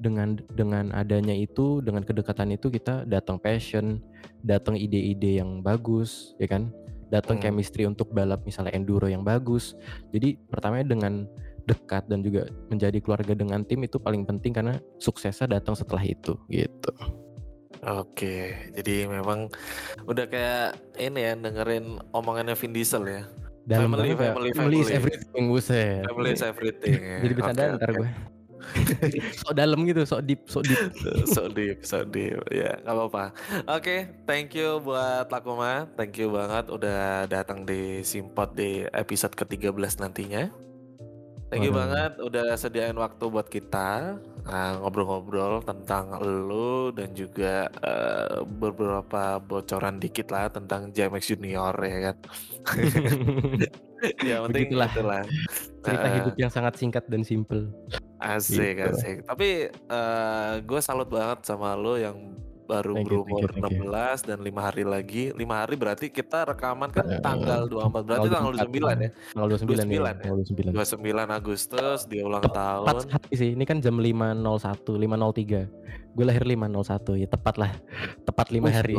dengan 0.00 0.38
dengan 0.56 0.94
adanya 0.96 1.36
itu 1.36 1.84
dengan 1.84 2.00
kedekatan 2.06 2.56
itu 2.56 2.72
kita 2.72 3.04
datang 3.04 3.36
passion 3.36 4.00
datang 4.40 4.78
ide-ide 4.78 5.42
yang 5.42 5.60
bagus 5.60 6.32
ya 6.40 6.48
kan? 6.48 6.72
Datang 7.10 7.36
Hmm. 7.36 7.50
chemistry 7.50 7.84
untuk 7.84 8.14
balap 8.14 8.46
misalnya 8.46 8.72
enduro 8.72 9.10
yang 9.10 9.26
bagus. 9.26 9.74
Jadi 10.14 10.38
pertamanya 10.48 10.94
dengan 10.94 11.26
dekat 11.68 12.08
dan 12.08 12.24
juga 12.24 12.48
menjadi 12.72 12.98
keluarga 12.98 13.36
dengan 13.36 13.62
tim 13.62 13.84
itu 13.84 14.00
paling 14.00 14.24
penting 14.24 14.56
karena 14.56 14.80
suksesnya 14.98 15.46
datang 15.46 15.76
setelah 15.76 16.02
itu 16.02 16.34
gitu 16.48 16.90
Oke, 17.80 18.36
jadi 18.76 19.08
memang 19.08 19.48
udah 20.04 20.28
kayak 20.28 20.76
ini 21.00 21.24
ya 21.24 21.32
dengerin 21.32 21.96
omongannya 22.12 22.52
Vin 22.52 22.72
Diesel 22.72 23.04
ya. 23.08 23.22
dalam 23.64 23.88
Family, 23.88 24.12
ya. 24.12 24.32
family, 24.32 24.50
family 24.52 24.78
is 24.78 24.88
family. 24.88 24.98
everything 24.98 25.44
buset 25.48 26.02
Family 26.04 26.30
is 26.32 26.42
everything. 26.42 26.96
ya. 26.98 27.16
jadi 27.22 27.32
bercanda 27.32 27.62
Oke, 27.62 27.76
ntar 27.76 27.90
oke. 27.90 27.98
gue 28.00 28.10
sok 29.40 29.52
dalam 29.54 29.78
gitu 29.82 30.02
sok 30.04 30.20
deep 30.22 30.40
sok 30.44 30.64
deep 30.64 30.80
so 31.34 31.42
deep, 31.48 31.78
so 31.80 31.98
deep. 32.04 32.36
Ya, 32.50 32.76
nggak 32.82 32.92
apa-apa. 32.92 33.24
Oke, 33.66 33.96
thank 34.24 34.52
you 34.52 34.78
buat 34.78 35.28
Lakuma. 35.28 35.88
Thank 35.96 36.20
you 36.20 36.28
banget 36.28 36.68
udah 36.68 37.24
datang 37.26 37.64
di 37.64 38.04
Simpot 38.04 38.52
di 38.52 38.84
episode 38.92 39.32
ke-13 39.32 39.72
nantinya. 39.98 40.52
Thank 41.48 41.66
you 41.66 41.72
Waduh. 41.72 41.80
banget 41.82 42.12
udah 42.20 42.46
sediain 42.54 42.94
waktu 42.94 43.24
buat 43.26 43.48
kita 43.48 44.20
uh, 44.46 44.72
ngobrol-ngobrol 44.80 45.60
tentang 45.64 46.16
lu 46.20 46.92
dan 46.94 47.12
juga 47.12 47.68
uh, 47.82 48.44
beberapa 48.44 49.36
bocoran 49.42 49.98
dikit 49.98 50.30
lah 50.32 50.48
tentang 50.48 50.92
JMX 50.92 51.34
Junior 51.36 51.74
ya 51.80 51.98
kan. 52.10 52.16
ya 54.28 54.36
penting 54.48 54.72
Begitulah. 54.72 54.90
itulah. 54.92 55.22
cerita 55.80 56.06
Uh, 56.08 56.14
hidup 56.20 56.34
yang 56.36 56.52
sangat 56.52 56.74
singkat 56.76 57.04
dan 57.08 57.24
simple 57.24 57.72
Asik, 58.20 58.76
Gitu. 58.76 58.84
asik. 58.92 59.16
Tapi 59.24 59.72
gue 60.64 60.80
salut 60.84 61.08
banget 61.08 61.40
sama 61.48 61.72
lo 61.72 61.96
yang 61.96 62.16
baru 62.70 62.94
Thank 62.94 63.10
you, 63.10 63.18
thank 63.18 63.26
you, 63.26 63.36
berumur 63.36 63.50
thank 63.50 63.74
you. 63.74 63.90
16 63.90 64.28
dan 64.28 64.38
lima 64.40 64.60
hari 64.62 64.84
lagi. 64.84 65.24
lima 65.32 65.54
hari 65.58 65.74
berarti 65.74 66.06
kita 66.08 66.46
rekaman 66.46 66.88
kan 66.88 67.02
Eh, 67.04 67.18
tanggal 67.18 67.66
24. 67.66 68.06
Berarti 68.06 68.28
tanggal 68.28 68.52
29 68.54 68.70
ya. 68.96 69.10
tanggal 69.28 69.48
29, 69.50 69.66
29 69.66 69.90
ya, 69.90 69.98
ya? 70.00 70.12
tanggal 70.14 70.36
29 70.38 70.70
29 70.70 71.38
Agustus 71.40 71.98
dia 72.04 72.22
ulang 72.22 72.40
tepat 72.40 72.54
tahun. 72.56 73.02
sekali 73.02 73.34
sih 73.34 73.50
ini 73.50 73.64
kan 73.64 73.78
jam 73.78 73.96
5.01 73.96 74.38
5.03 74.86 75.66
gue 76.10 76.24
lahir 76.24 76.42
5.01 76.44 76.58
ya 77.16 77.28
tepat 77.28 77.54
lah 77.56 77.70
tepat 78.24 78.46
lima 78.48 78.68
hari 78.68 78.98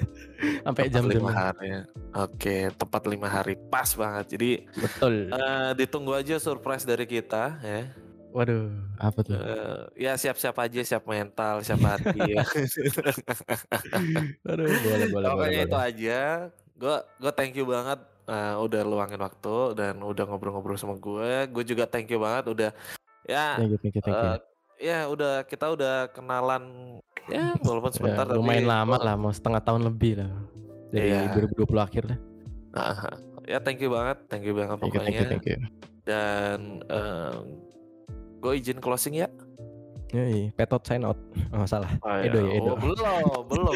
sampai 0.64 0.82
Tepat 0.82 0.94
jam 0.94 1.04
lima 1.06 1.30
hari. 1.30 1.68
ya. 1.68 1.80
Oke, 2.18 2.56
tepat 2.72 3.02
lima 3.04 3.28
hari. 3.28 3.54
Pas 3.62 3.92
banget. 3.92 4.26
Jadi 4.30 4.50
betul 4.74 5.28
eh, 5.28 5.70
ditunggu 5.74 6.12
aja 6.12 6.36
surprise 6.36 6.82
dari 6.82 7.04
kita 7.04 7.60
ya. 7.60 7.82
Waduh 8.36 8.68
apa 8.98 9.18
tuh 9.22 9.34
Eh, 9.34 9.78
ya 9.98 10.14
siap-siap 10.14 10.54
aja, 10.58 10.80
siap 10.82 11.02
mental, 11.04 11.62
siap 11.62 11.78
hati 11.80 12.18
ya. 12.30 12.44
aduh 14.46 14.68
boleh 14.68 14.76
boleh 14.76 15.06
boleh, 15.08 15.26
Pokoknya 15.26 15.60
itu 15.62 15.72
boleh. 15.72 15.88
aja. 15.88 16.18
Gue 16.74 16.94
gue 17.16 17.30
thank 17.32 17.52
you 17.52 17.64
banget 17.64 17.98
eh, 18.26 18.54
udah 18.54 18.80
luangin 18.82 19.18
waktu 19.18 19.54
dan 19.74 19.98
udah 19.98 20.22
ngobrol-ngobrol 20.26 20.74
sama 20.74 20.94
gue. 20.94 21.46
Gue 21.48 21.62
juga 21.64 21.84
thank 21.84 22.06
you 22.06 22.18
banget 22.18 22.44
udah 22.46 22.70
ya 23.24 23.56
thank 23.56 23.70
you 23.70 23.78
thank 23.80 23.90
you 23.90 24.00
thank 24.00 24.14
you 24.14 24.28
eh, 24.28 24.38
ya 24.78 24.98
udah 25.06 25.42
kita 25.42 25.68
udah 25.68 26.06
kenalan 26.10 26.62
ya 27.26 27.50
walaupun 27.58 27.90
Ya, 27.90 27.96
sebentar 27.96 28.22
tapi 28.22 28.36
lumayan 28.36 28.64
lama 28.64 28.92
gua- 28.92 29.02
lah 29.02 29.14
mau 29.16 29.32
setengah 29.32 29.58
tahun 29.58 29.82
lebih 29.82 30.20
lah 30.20 30.30
dari 30.88 31.10
Iya. 31.10 31.32
2020 31.32 31.80
akhir 31.80 32.02
lah 32.06 32.18
Ah, 32.70 32.94
ya 33.42 33.58
thank 33.58 33.80
you 33.80 33.88
banget, 33.88 34.20
thank 34.28 34.44
you 34.44 34.52
banget 34.52 34.76
thank 34.76 34.86
you 34.86 34.92
pokoknya. 35.00 35.08
thank 35.08 35.18
you 35.18 35.26
thank 35.32 35.46
you 35.48 35.58
Dan 36.06 36.58
gue 38.46 38.54
izin 38.54 38.78
closing 38.78 39.18
ya. 39.18 39.28
Yoi, 40.08 40.54
petot 40.54 40.78
sign 40.80 41.02
out 41.02 41.18
oh 41.50 41.66
salah 41.66 41.90
Oh, 41.98 42.14
Edo 42.14 42.38
ya, 42.40 42.50
Edo. 42.56 42.70
Oh, 42.70 42.78
belum, 42.78 43.26
belum. 43.44 43.74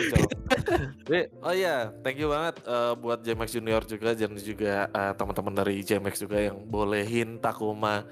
Jadi, 1.04 1.20
oh 1.36 1.50
iya, 1.50 1.90
thank 2.00 2.16
you 2.16 2.30
banget 2.30 2.62
eh, 2.62 2.94
buat 2.94 3.18
JMX 3.20 3.50
Junior 3.52 3.82
juga 3.82 4.14
dan 4.14 4.38
juga 4.38 4.74
eh, 4.86 5.12
teman-teman 5.12 5.54
dari 5.56 5.82
JMX 5.82 6.22
juga 6.22 6.38
yang 6.40 6.62
bolehin 6.64 7.42
Takuma 7.42 8.06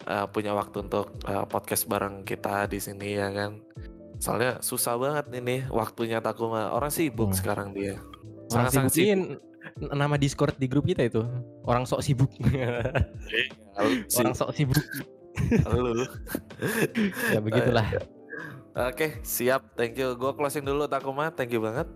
eh, 0.00 0.26
punya 0.30 0.54
waktu 0.54 0.86
untuk 0.86 1.18
eh, 1.20 1.44
podcast 1.44 1.84
bareng 1.84 2.22
kita 2.22 2.70
di 2.70 2.78
sini 2.78 3.18
ya 3.18 3.28
kan. 3.28 3.58
Soalnya 4.16 4.62
susah 4.62 4.94
banget 4.94 5.34
ini 5.34 5.66
waktunya 5.66 6.22
Takuma. 6.22 6.70
Orang 6.70 6.88
sibuk 6.88 7.34
Hmm. 7.34 7.36
sekarang 7.36 7.68
dia. 7.74 7.98
orang 8.46 8.70
Sangat-sangat 8.70 8.90
sibuk 8.94 9.10
n- 9.10 9.38
nama 9.90 10.14
discord 10.14 10.54
di 10.54 10.70
grup 10.70 10.84
kita 10.84 11.02
itu 11.02 11.26
orang 11.64 11.82
sok 11.82 12.00
sibuk 12.00 12.30
orang 14.14 14.32
sok 14.32 14.52
sibuk 14.52 14.78
lu. 15.94 16.06
ya 17.32 17.40
begitulah 17.40 17.86
Oke, 18.74 19.22
siap. 19.22 19.78
Thank 19.78 20.02
you. 20.02 20.18
Gue 20.18 20.34
closing 20.34 20.66
dulu 20.66 20.90
Takuma. 20.90 21.30
Thank 21.30 21.54
you 21.54 21.62
banget. 21.62 21.86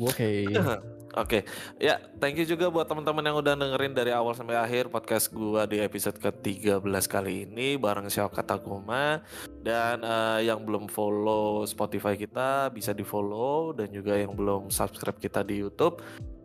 oke 0.00 0.30
Oke, 1.18 1.42
ya 1.82 1.98
thank 2.22 2.38
you 2.38 2.46
juga 2.46 2.70
buat 2.70 2.86
teman-teman 2.86 3.26
yang 3.26 3.42
udah 3.42 3.58
dengerin 3.58 3.90
dari 3.90 4.14
awal 4.14 4.30
sampai 4.30 4.54
akhir 4.54 4.94
podcast 4.94 5.26
gua 5.34 5.66
di 5.66 5.82
episode 5.82 6.14
ke-13 6.22 6.86
kali 7.10 7.50
ini 7.50 7.74
bareng 7.74 8.06
Syaukat 8.06 8.46
Takuma 8.46 9.18
dan 9.58 10.06
eh, 10.06 10.46
yang 10.46 10.62
belum 10.62 10.86
follow 10.86 11.66
Spotify 11.66 12.14
kita 12.14 12.70
bisa 12.70 12.94
di 12.94 13.02
follow 13.02 13.74
dan 13.74 13.90
juga 13.90 14.14
yang 14.14 14.38
belum 14.38 14.70
subscribe 14.70 15.18
kita 15.18 15.42
di 15.42 15.58
YouTube 15.58 15.98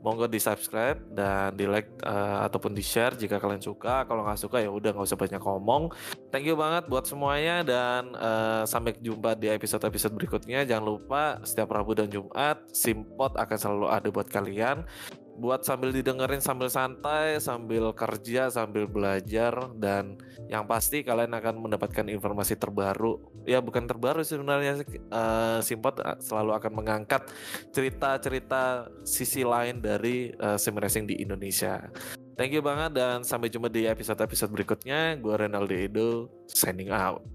monggo 0.06 0.30
di 0.30 0.38
subscribe 0.38 1.02
dan 1.10 1.58
di 1.58 1.66
like 1.66 1.90
uh, 2.06 2.46
ataupun 2.46 2.78
di 2.78 2.86
share 2.86 3.18
jika 3.18 3.42
kalian 3.42 3.66
suka. 3.66 4.06
Kalau 4.06 4.22
nggak 4.22 4.38
suka 4.38 4.62
ya 4.62 4.70
udah 4.70 4.94
nggak 4.94 5.10
usah 5.10 5.18
banyak 5.18 5.42
ngomong. 5.42 5.90
Thank 6.30 6.46
you 6.46 6.54
banget 6.54 6.86
buat 6.86 7.10
semuanya 7.10 7.66
dan 7.66 8.14
uh, 8.14 8.62
sampai 8.70 8.94
jumpa 9.02 9.34
di 9.34 9.50
episode-episode 9.50 10.14
berikutnya. 10.14 10.62
Jangan 10.62 10.86
lupa 10.86 11.42
setiap 11.42 11.74
Rabu 11.74 11.98
dan 11.98 12.14
Jumat 12.14 12.62
Simpot 12.70 13.34
akan 13.34 13.58
selalu 13.58 13.88
ada 13.90 14.08
buat 14.14 14.30
kalian 14.30 14.86
buat 15.36 15.68
sambil 15.68 15.92
didengerin 15.92 16.40
sambil 16.40 16.72
santai, 16.72 17.38
sambil 17.44 17.92
kerja, 17.92 18.48
sambil 18.48 18.88
belajar 18.88 19.52
dan 19.76 20.16
yang 20.48 20.64
pasti 20.64 21.04
kalian 21.04 21.36
akan 21.36 21.60
mendapatkan 21.60 22.08
informasi 22.08 22.56
terbaru. 22.56 23.20
Ya 23.44 23.60
bukan 23.60 23.84
terbaru 23.84 24.24
sebenarnya 24.24 24.82
uh, 25.12 25.60
Simpot 25.60 26.00
selalu 26.24 26.52
akan 26.56 26.72
mengangkat 26.72 27.28
cerita-cerita 27.76 28.88
sisi 29.04 29.44
lain 29.44 29.84
dari 29.84 30.32
uh, 30.40 30.56
sim 30.56 30.76
racing 30.80 31.06
di 31.06 31.20
Indonesia. 31.20 31.92
Thank 32.36 32.56
you 32.56 32.64
banget 32.64 32.96
dan 32.96 33.24
sampai 33.24 33.48
jumpa 33.48 33.72
di 33.72 33.88
episode-episode 33.88 34.52
berikutnya. 34.52 35.16
Gue 35.20 35.36
Renaldi 35.36 35.88
Edo 35.88 36.28
signing 36.52 36.92
out. 36.92 37.35